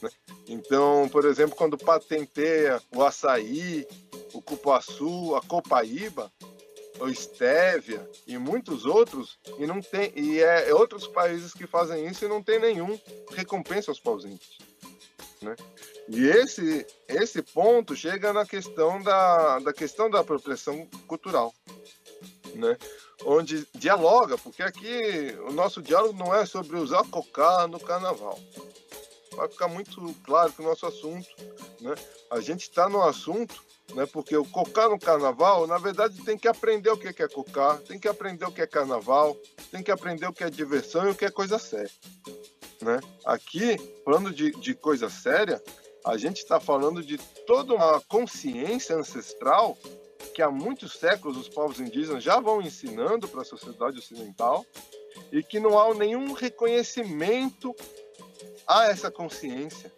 Né? 0.00 0.10
Então, 0.48 1.08
por 1.10 1.24
exemplo, 1.24 1.56
quando 1.56 1.76
patenteia 1.76 2.80
o 2.94 3.02
açaí, 3.02 3.86
o 4.32 4.40
cupuaçu, 4.40 5.34
a 5.34 5.42
copaíba, 5.42 6.32
o 7.00 7.08
estévia 7.08 8.08
e 8.26 8.38
muitos 8.38 8.86
outros, 8.86 9.38
e 9.58 9.66
não 9.66 9.80
tem 9.80 10.12
e 10.16 10.40
é, 10.40 10.70
é 10.70 10.74
outros 10.74 11.06
países 11.06 11.52
que 11.52 11.66
fazem 11.66 12.06
isso 12.06 12.24
e 12.24 12.28
não 12.28 12.42
tem 12.42 12.58
nenhum 12.58 12.98
recompensa 13.32 13.90
aos 13.90 14.24
índios. 14.24 14.58
Né? 15.42 15.54
E 16.08 16.26
esse, 16.26 16.86
esse 17.08 17.42
ponto 17.42 17.94
chega 17.94 18.32
na 18.32 18.46
questão 18.46 19.02
da, 19.02 19.58
da 19.58 19.72
questão 19.72 20.10
da 20.10 20.20
apropriação 20.20 20.86
cultural. 21.06 21.52
Né? 22.54 22.76
onde 23.24 23.66
dialoga, 23.74 24.36
porque 24.36 24.62
aqui 24.62 25.36
o 25.48 25.52
nosso 25.52 25.80
diálogo 25.80 26.18
não 26.18 26.34
é 26.34 26.44
sobre 26.44 26.76
usar 26.76 27.04
cocar 27.04 27.66
no 27.68 27.80
carnaval. 27.80 28.38
Vai 29.32 29.48
ficar 29.48 29.68
muito 29.68 30.14
claro 30.24 30.52
que 30.52 30.62
o 30.62 30.64
nosso 30.64 30.86
assunto, 30.86 31.28
né? 31.80 31.94
A 32.30 32.40
gente 32.40 32.62
está 32.62 32.88
no 32.88 33.02
assunto, 33.02 33.62
né? 33.94 34.06
Porque 34.06 34.36
o 34.36 34.44
cocar 34.44 34.88
no 34.88 34.98
carnaval, 34.98 35.66
na 35.66 35.78
verdade, 35.78 36.22
tem 36.24 36.38
que 36.38 36.48
aprender 36.48 36.90
o 36.90 36.96
que 36.96 37.08
é 37.22 37.28
cocar, 37.28 37.78
tem 37.80 37.98
que 37.98 38.08
aprender 38.08 38.46
o 38.46 38.52
que 38.52 38.62
é 38.62 38.66
carnaval, 38.66 39.36
tem 39.70 39.82
que 39.82 39.90
aprender 39.90 40.26
o 40.26 40.32
que 40.32 40.44
é 40.44 40.50
diversão 40.50 41.06
e 41.06 41.10
o 41.10 41.14
que 41.14 41.24
é 41.24 41.30
coisa 41.30 41.58
séria, 41.58 41.90
né? 42.80 43.00
Aqui, 43.24 43.76
falando 44.04 44.32
de, 44.32 44.50
de 44.52 44.74
coisa 44.74 45.08
séria, 45.08 45.62
a 46.04 46.16
gente 46.16 46.38
está 46.38 46.60
falando 46.60 47.02
de 47.02 47.18
toda 47.46 47.74
uma 47.74 48.00
consciência 48.02 48.96
ancestral 48.96 49.76
que 50.34 50.42
há 50.42 50.50
muitos 50.50 50.92
séculos 50.92 51.36
os 51.36 51.48
povos 51.48 51.80
indígenas 51.80 52.22
já 52.22 52.38
vão 52.38 52.60
ensinando 52.60 53.26
para 53.26 53.42
a 53.42 53.44
sociedade 53.44 53.98
ocidental 53.98 54.64
e 55.32 55.42
que 55.42 55.58
não 55.58 55.78
há 55.78 55.94
nenhum 55.94 56.32
reconhecimento 56.32 57.74
a 58.66 58.86
essa 58.86 59.10
consciência, 59.10 59.92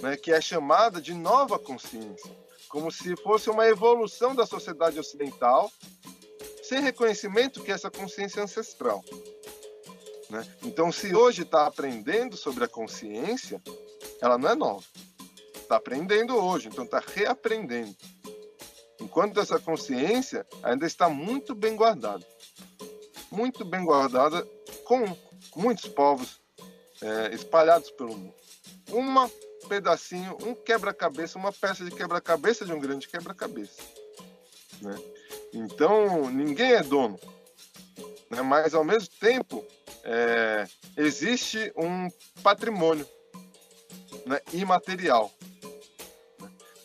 né, 0.00 0.16
que 0.16 0.32
é 0.32 0.40
chamada 0.40 1.00
de 1.00 1.12
nova 1.12 1.58
consciência, 1.58 2.30
como 2.68 2.90
se 2.90 3.14
fosse 3.16 3.50
uma 3.50 3.66
evolução 3.68 4.34
da 4.34 4.46
sociedade 4.46 4.98
ocidental, 4.98 5.70
sem 6.62 6.80
reconhecimento 6.80 7.62
que 7.62 7.70
essa 7.70 7.90
consciência 7.90 8.40
é 8.40 8.44
ancestral. 8.44 9.04
Né? 10.34 10.44
Então, 10.64 10.90
se 10.90 11.14
hoje 11.14 11.42
está 11.42 11.64
aprendendo 11.64 12.36
sobre 12.36 12.64
a 12.64 12.68
consciência, 12.68 13.62
ela 14.20 14.36
não 14.36 14.50
é 14.50 14.54
nova. 14.56 14.84
Está 15.54 15.76
aprendendo 15.76 16.36
hoje, 16.36 16.66
então 16.66 16.82
está 16.82 17.00
reaprendendo. 17.00 17.94
Enquanto 19.00 19.38
essa 19.38 19.60
consciência 19.60 20.44
ainda 20.60 20.86
está 20.86 21.08
muito 21.08 21.54
bem 21.54 21.76
guardada. 21.76 22.26
Muito 23.30 23.64
bem 23.64 23.84
guardada 23.84 24.44
com 24.84 25.04
muitos 25.54 25.86
povos 25.86 26.40
é, 27.00 27.32
espalhados 27.32 27.92
pelo 27.92 28.16
mundo. 28.16 28.34
Um 28.90 29.68
pedacinho, 29.68 30.36
um 30.42 30.52
quebra-cabeça, 30.52 31.38
uma 31.38 31.52
peça 31.52 31.84
de 31.84 31.92
quebra-cabeça 31.92 32.64
de 32.64 32.72
um 32.72 32.80
grande 32.80 33.06
quebra-cabeça. 33.06 33.80
Né? 34.82 34.96
Então, 35.52 36.28
ninguém 36.28 36.72
é 36.72 36.82
dono. 36.82 37.20
Né? 38.28 38.42
Mas, 38.42 38.74
ao 38.74 38.84
mesmo 38.84 39.14
tempo, 39.20 39.64
é, 40.04 40.66
existe 40.96 41.72
um 41.76 42.08
patrimônio 42.42 43.08
né, 44.26 44.40
imaterial. 44.52 45.32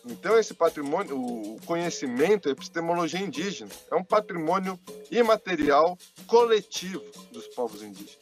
Então, 0.06 0.40
esse 0.40 0.54
patrimônio, 0.54 1.20
o 1.20 1.60
conhecimento, 1.66 2.48
a 2.50 2.52
epistemologia 2.52 3.20
indígena, 3.20 3.70
é 3.92 3.96
um 3.96 4.04
patrimônio 4.04 4.80
imaterial 5.12 5.98
coletivo 6.26 7.04
dos 7.32 7.48
povos 7.48 7.84
indígenas. 7.84 8.18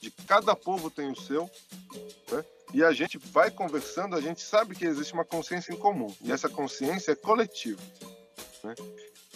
De 0.00 0.10
cada 0.10 0.54
povo 0.54 0.90
tem 0.90 1.10
o 1.10 1.16
seu, 1.16 1.50
né? 2.30 2.44
e 2.72 2.84
a 2.84 2.92
gente 2.92 3.18
vai 3.18 3.50
conversando, 3.50 4.14
a 4.14 4.20
gente 4.20 4.40
sabe 4.40 4.74
que 4.74 4.84
existe 4.84 5.12
uma 5.12 5.24
consciência 5.24 5.72
em 5.72 5.76
comum, 5.76 6.14
e 6.22 6.30
essa 6.30 6.48
consciência 6.48 7.12
é 7.12 7.16
coletiva. 7.16 7.82
Né? 8.62 8.74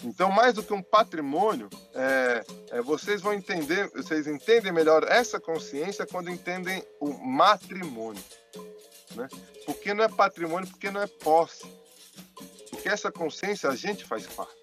Então, 0.03 0.29
mais 0.29 0.53
do 0.53 0.63
que 0.63 0.73
um 0.73 0.81
patrimônio, 0.81 1.69
é, 1.93 2.43
é, 2.71 2.81
vocês 2.81 3.21
vão 3.21 3.33
entender, 3.33 3.89
vocês 3.91 4.27
entendem 4.27 4.71
melhor 4.71 5.03
essa 5.03 5.39
consciência 5.39 6.05
quando 6.05 6.29
entendem 6.29 6.83
o 6.99 7.13
matrimônio. 7.13 8.23
Né? 9.15 9.27
Porque 9.65 9.93
não 9.93 10.03
é 10.03 10.09
patrimônio, 10.09 10.69
porque 10.69 10.91
não 10.91 11.01
é 11.01 11.07
posse. 11.07 11.65
Porque 12.69 12.89
essa 12.89 13.11
consciência 13.11 13.69
a 13.69 13.75
gente 13.75 14.03
faz 14.03 14.27
parte. 14.27 14.53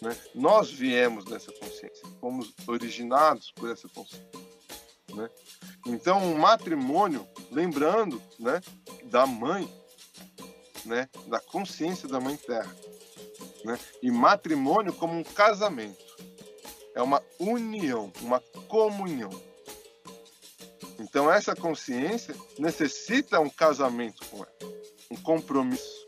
Né? 0.00 0.16
Nós 0.34 0.70
viemos 0.70 1.24
dessa 1.26 1.52
consciência, 1.52 2.06
fomos 2.20 2.52
originados 2.66 3.52
por 3.52 3.70
essa 3.70 3.88
consciência. 3.88 4.28
Né? 5.14 5.28
Então, 5.86 6.32
o 6.32 6.38
matrimônio, 6.38 7.26
lembrando 7.50 8.20
né, 8.38 8.60
da 9.04 9.26
mãe, 9.26 9.70
né, 10.84 11.08
da 11.26 11.40
consciência 11.40 12.08
da 12.08 12.20
mãe 12.20 12.36
terra. 12.36 12.74
Né? 13.64 13.78
E 14.02 14.10
matrimônio 14.10 14.92
como 14.92 15.18
um 15.18 15.24
casamento. 15.24 16.04
É 16.94 17.02
uma 17.02 17.22
união, 17.38 18.12
uma 18.20 18.40
comunhão. 18.68 19.30
Então, 21.00 21.30
essa 21.30 21.56
consciência 21.56 22.34
necessita 22.58 23.40
um 23.40 23.50
casamento 23.50 24.24
com 24.28 24.38
ela, 24.38 24.72
um 25.10 25.16
compromisso. 25.16 26.04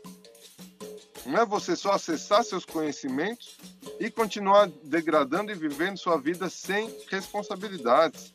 Não 1.25 1.41
é 1.41 1.45
você 1.45 1.75
só 1.75 1.91
acessar 1.91 2.43
seus 2.43 2.63
conhecimentos 2.63 3.57
e 3.99 4.09
continuar 4.09 4.69
degradando 4.83 5.51
e 5.51 5.55
vivendo 5.55 5.97
sua 5.97 6.17
vida 6.17 6.49
sem 6.49 6.89
responsabilidades. 7.09 8.31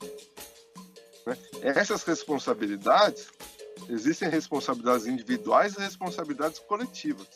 Né? 1.27 1.39
Essas 1.63 2.03
responsabilidades, 2.03 3.29
existem 3.89 4.29
responsabilidades 4.29 5.07
individuais 5.07 5.75
e 5.75 5.81
responsabilidades 5.81 6.59
coletivas. 6.59 7.29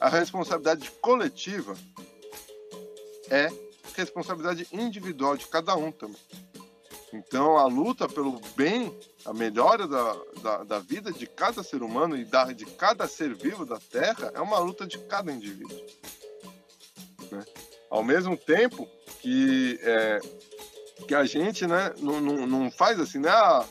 A 0.00 0.08
responsabilidade 0.08 0.90
coletiva 1.00 1.74
é 3.30 3.48
responsabilidade 3.94 4.66
individual 4.72 5.36
de 5.36 5.46
cada 5.46 5.74
um 5.76 5.90
também. 5.90 6.20
Então, 7.12 7.56
a 7.56 7.66
luta 7.66 8.06
pelo 8.08 8.38
bem, 8.54 8.96
a 9.24 9.32
melhora 9.32 9.88
da, 9.88 10.16
da, 10.42 10.64
da, 10.64 10.78
vida 10.78 11.10
de 11.10 11.26
cada 11.26 11.62
ser 11.62 11.82
humano 11.82 12.16
e 12.16 12.24
da, 12.24 12.52
de 12.52 12.66
cada 12.66 13.08
ser 13.08 13.34
vivo 13.34 13.64
da 13.64 13.78
Terra 13.78 14.30
é 14.34 14.40
uma 14.40 14.58
luta 14.58 14.86
de 14.86 14.98
cada 14.98 15.32
indivíduo. 15.32 15.80
Né? 17.30 17.44
Ao 17.88 18.04
mesmo 18.04 18.36
tempo 18.36 18.86
que, 19.20 19.80
é, 19.82 20.20
que 21.06 21.14
a 21.14 21.24
gente 21.24 21.66
né, 21.66 21.94
não, 21.98 22.20
não, 22.20 22.46
não 22.46 22.70
faz 22.70 23.00
assim, 23.00 23.18
né? 23.18 23.30
Ah, 23.30 23.66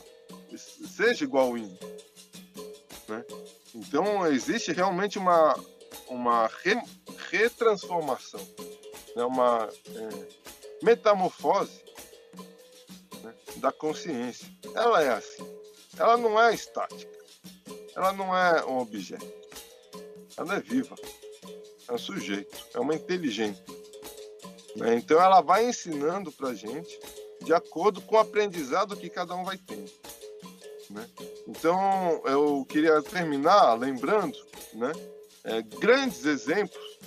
seja 0.56 1.24
igual 1.24 1.48
ao 1.48 1.58
índio. 1.58 1.78
Né? 3.08 3.24
Então, 3.76 4.26
existe 4.26 4.72
realmente 4.72 5.20
uma, 5.20 5.56
uma 6.10 6.48
re, 6.64 6.80
retransformação, 7.30 8.40
né? 9.16 9.24
uma 9.24 9.70
é, 9.90 10.28
metamorfose 10.84 11.84
da 13.58 13.72
consciência. 13.72 14.48
Ela 14.76 15.04
é 15.04 15.10
assim. 15.10 15.46
Ela 15.98 16.18
não 16.18 16.40
é 16.40 16.54
estática. 16.54 17.18
Ela 17.96 18.14
não 18.14 18.36
é 18.36 18.64
um 18.66 18.80
objeto. 18.80 19.26
Ela 20.38 20.56
é 20.56 20.60
viva. 20.60 20.96
É 21.88 21.94
um 21.94 21.98
sujeito. 21.98 22.56
É 22.74 22.80
uma 22.80 22.94
inteligente. 22.94 23.62
Né? 24.76 24.96
Então 24.96 25.20
ela 25.20 25.42
vai 25.42 25.66
ensinando 25.66 26.32
para 26.32 26.54
gente 26.54 27.00
de 27.44 27.54
acordo 27.54 28.02
com 28.02 28.16
o 28.16 28.20
aprendizado 28.20 28.96
que 28.96 29.10
cada 29.10 29.36
um 29.36 29.44
vai 29.44 29.58
tendo. 29.58 29.92
Né? 30.90 31.10
Então 31.48 32.22
eu 32.26 32.66
queria 32.66 33.02
terminar 33.02 33.74
lembrando 33.74 34.38
né, 34.74 34.92
é, 35.48 35.62
grandes 35.62 36.26
exemplos 36.26 37.00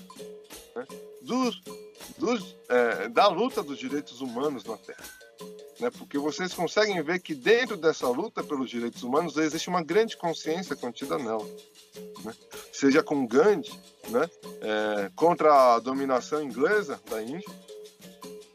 né, 0.74 0.86
dos, 1.22 1.61
dos, 2.18 2.57
é, 2.68 3.09
da 3.09 3.28
luta 3.28 3.62
dos 3.62 3.78
direitos 3.78 4.20
humanos 4.20 4.64
na 4.64 4.76
Terra 4.76 5.20
né? 5.80 5.91
Porque 5.91 6.18
vocês 6.18 6.53
conseguem 6.53 7.03
ver 7.03 7.20
que 7.20 7.34
dentro 7.34 7.76
dessa 7.76 8.09
luta 8.09 8.45
pelos 8.45 8.70
direitos 8.70 9.03
humanos 9.03 9.36
existe 9.36 9.68
uma 9.68 9.82
grande 9.82 10.16
consciência 10.16 10.76
contida 10.76 11.18
nela, 11.18 11.45
né? 12.24 12.34
Seja 12.72 13.03
com 13.03 13.26
Gandhi, 13.26 13.72
né? 14.09 14.28
É, 14.61 15.11
contra 15.16 15.74
a 15.74 15.78
dominação 15.78 16.43
inglesa 16.43 17.01
da 17.11 17.22
Índia, 17.22 17.51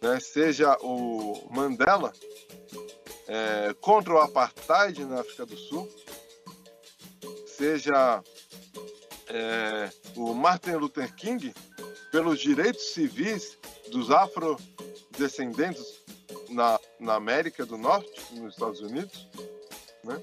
né? 0.01 0.19
Seja 0.19 0.77
o 0.81 1.47
Mandela 1.49 2.13
é, 3.27 3.75
contra 3.81 4.13
o 4.13 4.19
apartheid 4.19 5.03
na 5.05 5.21
África 5.21 5.45
do 5.45 5.57
Sul, 5.57 5.89
seja 7.47 8.23
é, 9.35 9.91
o 10.15 10.33
Martin 10.33 10.71
Luther 10.71 11.13
King 11.13 11.53
pelos 12.09 12.39
direitos 12.39 12.93
civis 12.93 13.57
dos 13.91 14.09
afrodescendentes 14.09 16.01
na, 16.49 16.79
na 16.99 17.15
América 17.15 17.65
do 17.65 17.77
Norte, 17.77 18.33
nos 18.33 18.53
Estados 18.53 18.79
Unidos, 18.79 19.27
né? 20.03 20.21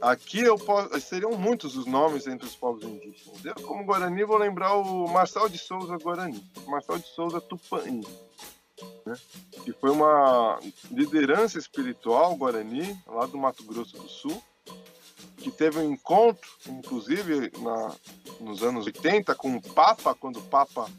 Aqui 0.00 0.38
eu 0.38 0.56
posso, 0.56 1.00
seriam 1.00 1.32
muitos 1.32 1.76
os 1.76 1.84
nomes 1.84 2.28
entre 2.28 2.46
os 2.46 2.54
povos 2.54 2.84
indígenas. 2.84 3.44
Eu, 3.44 3.54
como 3.56 3.84
Guarani, 3.84 4.22
vou 4.22 4.38
lembrar 4.38 4.76
o 4.76 5.08
Marçal 5.08 5.48
de 5.48 5.58
Souza 5.58 5.98
Guarani, 5.98 6.40
Marçal 6.68 6.98
de 6.98 7.08
Souza 7.08 7.40
Tupani, 7.40 8.06
né? 9.04 9.16
que 9.64 9.72
foi 9.72 9.90
uma 9.90 10.60
liderança 10.92 11.58
espiritual 11.58 12.36
Guarani, 12.36 12.96
lá 13.08 13.26
do 13.26 13.36
Mato 13.36 13.64
Grosso 13.64 13.96
do 13.96 14.08
Sul, 14.08 14.40
que 15.38 15.50
teve 15.50 15.78
um 15.78 15.92
encontro, 15.92 16.48
inclusive 16.68 17.50
na, 17.58 17.94
nos 18.40 18.62
anos 18.62 18.86
80, 18.86 19.34
com 19.34 19.56
o 19.56 19.62
Papa, 19.62 20.14
quando 20.14 20.38
o 20.38 20.42
Papa, 20.42 20.90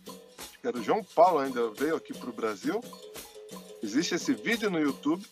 que 0.61 0.67
era 0.67 0.77
o 0.77 0.83
João 0.83 1.03
Paulo, 1.03 1.39
ainda 1.39 1.69
veio 1.71 1.95
aqui 1.95 2.13
para 2.13 2.29
o 2.29 2.33
Brasil, 2.33 2.81
Existe 3.81 4.15
esse 4.15 4.33
vídeo 4.33 4.69
no 4.69 4.79
YouTube 4.79 5.25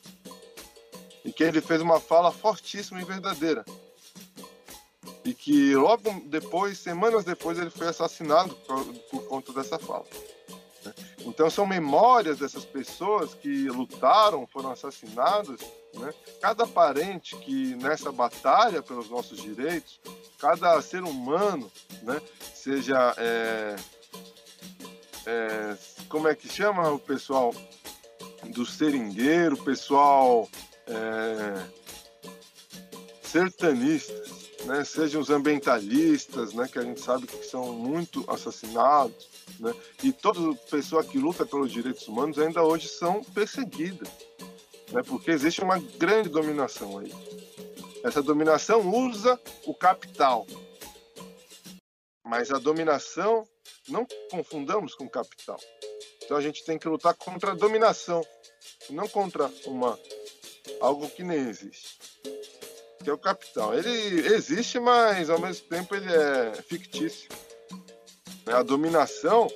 em 1.25 1.31
que 1.31 1.43
ele 1.43 1.59
fez 1.59 1.81
uma 1.81 1.99
fala 1.99 2.31
fortíssima 2.31 3.01
e 3.01 3.05
verdadeira. 3.05 3.65
E 5.25 5.33
que 5.33 5.75
logo 5.75 6.21
depois, 6.25 6.77
semanas 6.77 7.25
depois, 7.25 7.59
ele 7.59 7.69
foi 7.69 7.87
assassinado 7.87 8.55
por, 8.55 8.85
por 9.11 9.27
conta 9.27 9.51
dessa 9.51 9.77
fala. 9.77 10.05
Então 11.27 11.49
são 11.49 11.67
memórias 11.67 12.39
dessas 12.39 12.63
pessoas 12.63 13.33
que 13.33 13.67
lutaram, 13.67 14.47
foram 14.47 14.71
assassinadas. 14.71 15.59
Né? 15.93 16.13
Cada 16.41 16.65
parente 16.65 17.35
que 17.35 17.75
nessa 17.75 18.11
batalha 18.11 18.81
pelos 18.81 19.09
nossos 19.09 19.41
direitos, 19.41 19.99
cada 20.39 20.81
ser 20.81 21.03
humano, 21.03 21.69
né? 22.03 22.21
seja 22.55 23.13
é, 23.17 23.75
é, 25.25 25.77
como 26.07 26.29
é 26.29 26.35
que 26.35 26.47
chama 26.47 26.89
o 26.91 26.99
pessoal 26.99 27.53
do 28.45 28.65
seringueiro, 28.65 29.57
pessoal 29.57 30.47
é, 30.87 31.65
né? 34.65 34.83
sejam 34.85 35.19
os 35.19 35.29
ambientalistas, 35.29 36.53
né? 36.53 36.69
que 36.71 36.79
a 36.79 36.83
gente 36.83 37.01
sabe 37.01 37.27
que 37.27 37.43
são 37.45 37.73
muito 37.73 38.23
assassinados, 38.29 39.36
né? 39.59 39.73
e 40.03 40.11
toda 40.11 40.55
pessoa 40.69 41.03
que 41.03 41.17
luta 41.17 41.45
pelos 41.45 41.71
direitos 41.71 42.07
humanos 42.07 42.37
ainda 42.37 42.63
hoje 42.63 42.87
são 42.87 43.23
perseguidas, 43.23 44.09
né? 44.91 45.01
porque 45.03 45.31
existe 45.31 45.61
uma 45.61 45.79
grande 45.79 46.29
dominação 46.29 46.99
aí. 46.99 47.11
Essa 48.03 48.21
dominação 48.21 48.89
usa 48.89 49.39
o 49.65 49.73
capital. 49.73 50.45
Mas 52.23 52.51
a 52.51 52.59
dominação, 52.59 53.47
não 53.87 54.05
confundamos 54.29 54.93
com 54.93 55.09
capital. 55.09 55.59
Então 56.23 56.37
a 56.37 56.41
gente 56.41 56.63
tem 56.63 56.77
que 56.77 56.87
lutar 56.87 57.13
contra 57.15 57.51
a 57.51 57.55
dominação, 57.55 58.21
não 58.89 59.07
contra 59.07 59.51
uma 59.65 59.97
algo 60.81 61.09
que 61.09 61.23
nem 61.23 61.39
existe. 61.49 61.97
Que 63.03 63.09
é 63.09 63.13
o 63.13 63.17
capital. 63.17 63.73
Ele 63.73 64.27
existe, 64.27 64.79
mas 64.79 65.29
ao 65.29 65.39
mesmo 65.39 65.67
tempo 65.67 65.95
ele 65.95 66.13
é 66.13 66.53
fictício. 66.63 67.29
A 68.53 68.63
dominação 68.63 69.47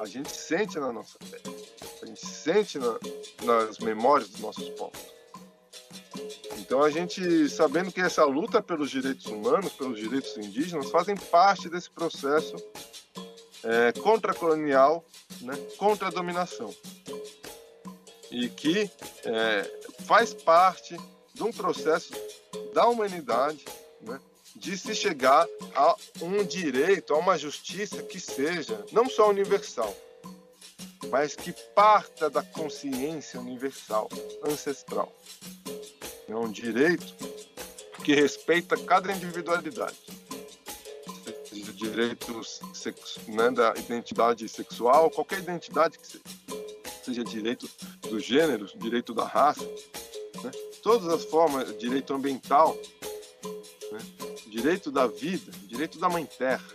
a 0.00 0.06
gente 0.06 0.30
sente 0.30 0.78
na 0.78 0.92
nossa 0.92 1.18
pele, 1.18 1.56
a 2.02 2.06
gente 2.06 2.26
sente 2.26 2.78
na, 2.78 2.98
nas 3.44 3.78
memórias 3.78 4.28
dos 4.28 4.40
nossos 4.40 4.68
povos. 4.70 5.16
Então 6.58 6.82
a 6.82 6.90
gente, 6.90 7.48
sabendo 7.48 7.92
que 7.92 8.00
essa 8.00 8.24
luta 8.24 8.60
pelos 8.60 8.90
direitos 8.90 9.26
humanos, 9.26 9.72
pelos 9.72 9.98
direitos 9.98 10.36
indígenas, 10.36 10.90
fazem 10.90 11.16
parte 11.16 11.68
desse 11.68 11.90
processo 11.90 12.56
é, 13.62 13.92
contra-colonial, 13.92 15.04
né, 15.42 15.54
contra 15.76 16.08
a 16.08 16.10
dominação. 16.10 16.74
E 18.30 18.48
que 18.48 18.90
é, 19.24 19.80
faz 20.04 20.34
parte 20.34 20.96
de 21.32 21.42
um 21.42 21.52
processo 21.52 22.12
da 22.74 22.86
humanidade 22.86 23.64
né, 24.00 24.20
de 24.56 24.76
se 24.76 24.94
chegar 24.94 25.46
a 25.74 25.94
um 26.22 26.42
direito, 26.44 27.14
a 27.14 27.18
uma 27.18 27.38
justiça 27.38 28.02
que 28.02 28.18
seja 28.18 28.84
não 28.90 29.08
só 29.08 29.28
universal, 29.28 29.94
mas 31.10 31.36
que 31.36 31.52
parta 31.74 32.30
da 32.30 32.42
consciência 32.42 33.38
universal, 33.38 34.08
ancestral. 34.44 35.12
É 36.28 36.34
um 36.34 36.50
direito 36.50 37.14
que 38.02 38.14
respeita 38.14 38.76
cada 38.76 39.12
individualidade. 39.12 39.96
Seja 41.48 41.72
direito 41.72 42.40
né, 43.28 43.50
da 43.50 43.74
identidade 43.76 44.48
sexual, 44.48 45.10
qualquer 45.10 45.40
identidade 45.40 45.98
que 45.98 46.06
seja. 46.06 46.24
Seja 47.04 47.22
direito 47.22 47.70
do 48.08 48.18
gênero, 48.18 48.66
direito 48.78 49.14
da 49.14 49.24
raça, 49.24 49.62
né? 50.42 50.50
todas 50.82 51.06
as 51.06 51.24
formas, 51.24 51.76
direito 51.78 52.12
ambiental, 52.12 52.76
né? 53.92 54.25
Direito 54.56 54.90
da 54.90 55.06
vida, 55.06 55.52
direito 55.66 55.98
da 55.98 56.08
mãe 56.08 56.24
terra. 56.24 56.66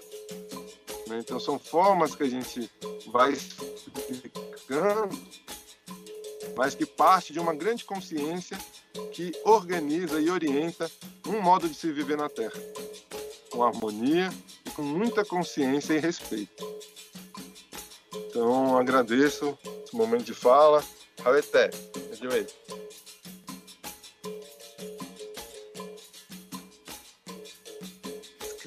Né? 1.07 1.17
Então 1.19 1.39
são 1.39 1.57
formas 1.57 2.13
que 2.13 2.21
a 2.21 2.29
gente 2.29 2.69
vai 3.07 3.34
explicando, 3.34 5.19
mas 6.55 6.75
que 6.75 6.86
parte 6.86 7.34
de 7.34 7.39
uma 7.39 7.55
grande 7.55 7.84
consciência 7.84 8.55
que 9.11 9.32
organiza 9.43 10.21
e 10.21 10.29
orienta 10.29 10.91
um 11.25 11.41
modo 11.41 11.67
de 11.67 11.73
se 11.73 11.91
viver 11.91 12.17
na 12.17 12.29
Terra, 12.29 12.59
com 13.49 13.63
harmonia 13.63 14.32
e 14.65 14.69
com 14.69 14.84
muita 14.84 15.25
consciência 15.25 15.93
e 15.95 15.99
respeito. 15.99 16.63
Então 18.27 18.77
agradeço 18.77 19.57
esse 19.84 19.95
momento 19.95 20.25
de 20.25 20.36
fala. 20.36 20.84
Até. 21.25 21.71
Se 21.71 22.27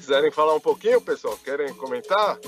quiserem 0.05 0.29
falar 0.29 0.53
um 0.53 0.59
pouquinho, 0.59 1.01
pessoal, 1.01 1.35
querem 1.43 1.73
comentar? 1.73 2.39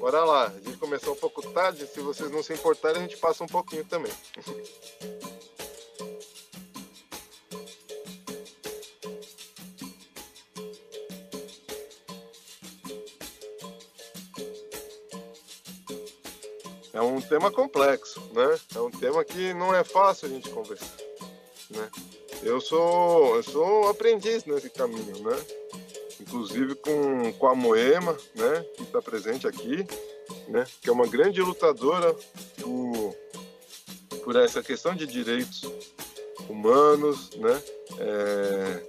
Bora 0.00 0.24
lá, 0.24 0.46
a 0.46 0.60
gente 0.60 0.76
começou 0.76 1.12
um 1.12 1.16
pouco 1.16 1.40
tarde, 1.52 1.86
se 1.86 2.00
vocês 2.00 2.28
não 2.32 2.42
se 2.42 2.52
importarem, 2.52 2.98
a 2.98 3.02
gente 3.02 3.16
passa 3.16 3.44
um 3.44 3.46
pouquinho 3.46 3.84
também. 3.84 4.12
É 16.92 17.00
um 17.00 17.20
tema 17.20 17.52
complexo, 17.52 18.20
né? 18.32 18.58
É 18.74 18.80
um 18.80 18.90
tema 18.90 19.24
que 19.24 19.54
não 19.54 19.72
é 19.72 19.84
fácil 19.84 20.26
a 20.26 20.30
gente 20.30 20.50
conversar, 20.50 20.96
né? 21.70 21.88
Eu 22.42 22.60
sou, 22.60 23.36
eu 23.36 23.42
sou 23.44 23.88
aprendiz 23.88 24.44
nesse 24.44 24.68
caminho, 24.70 25.22
né? 25.22 25.63
Inclusive 26.20 26.74
com, 26.76 27.32
com 27.34 27.46
a 27.46 27.54
Moema, 27.54 28.16
né, 28.34 28.64
que 28.76 28.82
está 28.82 29.00
presente 29.00 29.46
aqui, 29.46 29.86
né, 30.48 30.64
que 30.80 30.88
é 30.88 30.92
uma 30.92 31.06
grande 31.06 31.40
lutadora 31.40 32.14
por, 32.60 33.16
por 34.24 34.36
essa 34.36 34.62
questão 34.62 34.94
de 34.94 35.06
direitos 35.06 35.62
humanos, 36.48 37.30
né, 37.36 37.62
é, 37.98 38.82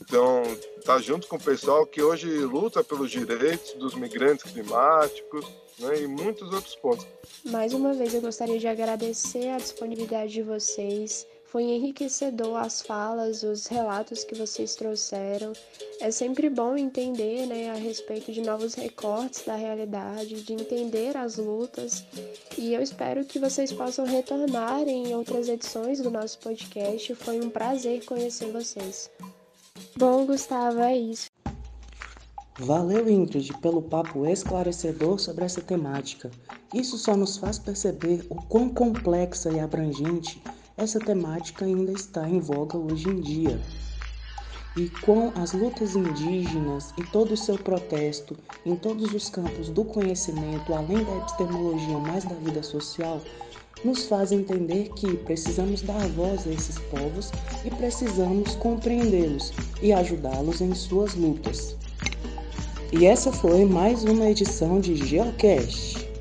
então 0.00 0.42
tá 0.84 0.98
junto 0.98 1.26
com 1.26 1.36
o 1.36 1.40
pessoal 1.42 1.86
que 1.86 2.02
hoje 2.02 2.28
luta 2.28 2.84
pelos 2.84 3.10
direitos 3.10 3.72
dos 3.74 3.94
migrantes 3.94 4.50
climáticos, 4.52 5.46
né, 5.78 6.02
e 6.02 6.06
muitos 6.06 6.52
outros 6.52 6.76
pontos. 6.76 7.06
Mais 7.44 7.72
uma 7.72 7.92
vez 7.94 8.14
eu 8.14 8.20
gostaria 8.20 8.58
de 8.58 8.68
agradecer 8.68 9.48
a 9.48 9.56
disponibilidade 9.56 10.32
de 10.32 10.42
vocês 10.42 11.26
foi 11.54 11.62
enriquecedor 11.62 12.56
as 12.56 12.82
falas, 12.82 13.44
os 13.44 13.68
relatos 13.68 14.24
que 14.24 14.34
vocês 14.34 14.74
trouxeram. 14.74 15.52
É 16.00 16.10
sempre 16.10 16.50
bom 16.50 16.76
entender 16.76 17.46
né, 17.46 17.70
a 17.70 17.74
respeito 17.74 18.32
de 18.32 18.40
novos 18.40 18.74
recortes 18.74 19.44
da 19.46 19.54
realidade, 19.54 20.42
de 20.42 20.52
entender 20.52 21.16
as 21.16 21.36
lutas. 21.36 22.04
E 22.58 22.74
eu 22.74 22.82
espero 22.82 23.24
que 23.24 23.38
vocês 23.38 23.72
possam 23.72 24.04
retornar 24.04 24.88
em 24.88 25.14
outras 25.14 25.48
edições 25.48 26.00
do 26.00 26.10
nosso 26.10 26.40
podcast. 26.40 27.14
Foi 27.14 27.40
um 27.40 27.48
prazer 27.48 28.04
conhecer 28.04 28.50
vocês. 28.50 29.08
Bom, 29.96 30.26
Gustavo, 30.26 30.80
é 30.80 30.96
isso. 30.96 31.30
Valeu, 32.58 33.08
Ingrid, 33.08 33.56
pelo 33.58 33.80
papo 33.80 34.26
esclarecedor 34.26 35.20
sobre 35.20 35.44
essa 35.44 35.60
temática. 35.60 36.32
Isso 36.74 36.98
só 36.98 37.16
nos 37.16 37.36
faz 37.36 37.60
perceber 37.60 38.26
o 38.28 38.34
quão 38.34 38.68
complexa 38.68 39.50
e 39.50 39.60
abrangente 39.60 40.42
essa 40.76 40.98
temática 40.98 41.64
ainda 41.64 41.92
está 41.92 42.28
em 42.28 42.40
voga 42.40 42.76
hoje 42.76 43.08
em 43.08 43.20
dia. 43.20 43.60
E 44.76 44.88
com 45.02 45.32
as 45.36 45.52
lutas 45.52 45.94
indígenas 45.94 46.92
e 46.98 47.04
todo 47.04 47.32
o 47.32 47.36
seu 47.36 47.56
protesto 47.56 48.36
em 48.66 48.74
todos 48.74 49.14
os 49.14 49.30
campos 49.30 49.68
do 49.68 49.84
conhecimento, 49.84 50.74
além 50.74 51.04
da 51.04 51.16
epistemologia 51.18 51.98
mais 51.98 52.24
da 52.24 52.34
vida 52.34 52.62
social, 52.62 53.20
nos 53.84 54.06
faz 54.06 54.32
entender 54.32 54.88
que 54.96 55.16
precisamos 55.18 55.82
dar 55.82 56.08
voz 56.08 56.44
a 56.46 56.50
esses 56.50 56.78
povos 56.78 57.30
e 57.64 57.70
precisamos 57.70 58.56
compreendê-los 58.56 59.52
e 59.80 59.92
ajudá-los 59.92 60.60
em 60.60 60.74
suas 60.74 61.14
lutas. 61.14 61.76
E 62.92 63.06
essa 63.06 63.30
foi 63.30 63.64
mais 63.64 64.02
uma 64.02 64.28
edição 64.28 64.80
de 64.80 64.96
Geocast 64.96 66.13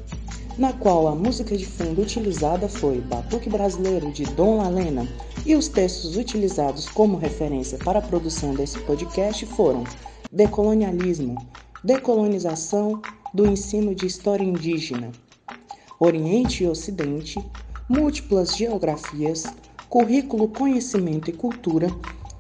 na 0.58 0.72
qual 0.72 1.08
a 1.08 1.16
música 1.16 1.58
de 1.58 1.66
fundo 1.66 2.02
utilizada 2.02 2.68
foi 2.68 3.02
Batuque 3.02 3.50
Brasileiro 3.50 4.12
de 4.12 4.24
Dom 4.24 4.58
Lalena. 4.58 5.08
E 5.46 5.56
os 5.56 5.68
textos 5.68 6.16
utilizados 6.16 6.88
como 6.88 7.18
referência 7.18 7.78
para 7.80 8.00
a 8.00 8.02
produção 8.02 8.54
desse 8.54 8.80
podcast 8.80 9.46
foram 9.48 9.84
Decolonialismo, 10.32 11.36
Decolonização 11.84 13.02
do 13.34 13.46
ensino 13.48 13.96
de 13.96 14.06
história 14.06 14.44
indígena, 14.44 15.12
Oriente 16.00 16.64
e 16.64 16.68
Ocidente, 16.68 17.44
Múltiplas 17.90 18.56
geografias, 18.56 19.46
Currículo, 19.90 20.48
Conhecimento 20.48 21.30
e 21.30 21.34
Cultura, 21.34 21.88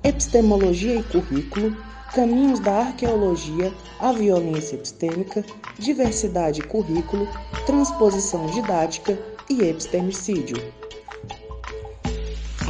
Epistemologia 0.03 0.95
e 0.95 1.03
Currículo, 1.03 1.75
Caminhos 2.13 2.59
da 2.59 2.73
Arqueologia, 2.73 3.73
a 3.99 4.11
Violência 4.11 4.75
Epistêmica, 4.75 5.43
Diversidade 5.79 6.61
Currículo, 6.61 7.27
Transposição 7.65 8.45
Didática 8.47 9.17
e 9.49 9.63
Epistemicídio. 9.63 10.57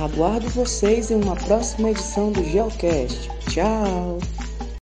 Aguardo 0.02 0.48
vocês 0.50 1.12
em 1.12 1.22
uma 1.22 1.36
próxima 1.36 1.92
edição 1.92 2.32
do 2.32 2.42
Geocast. 2.42 3.30
Tchau! 3.50 4.18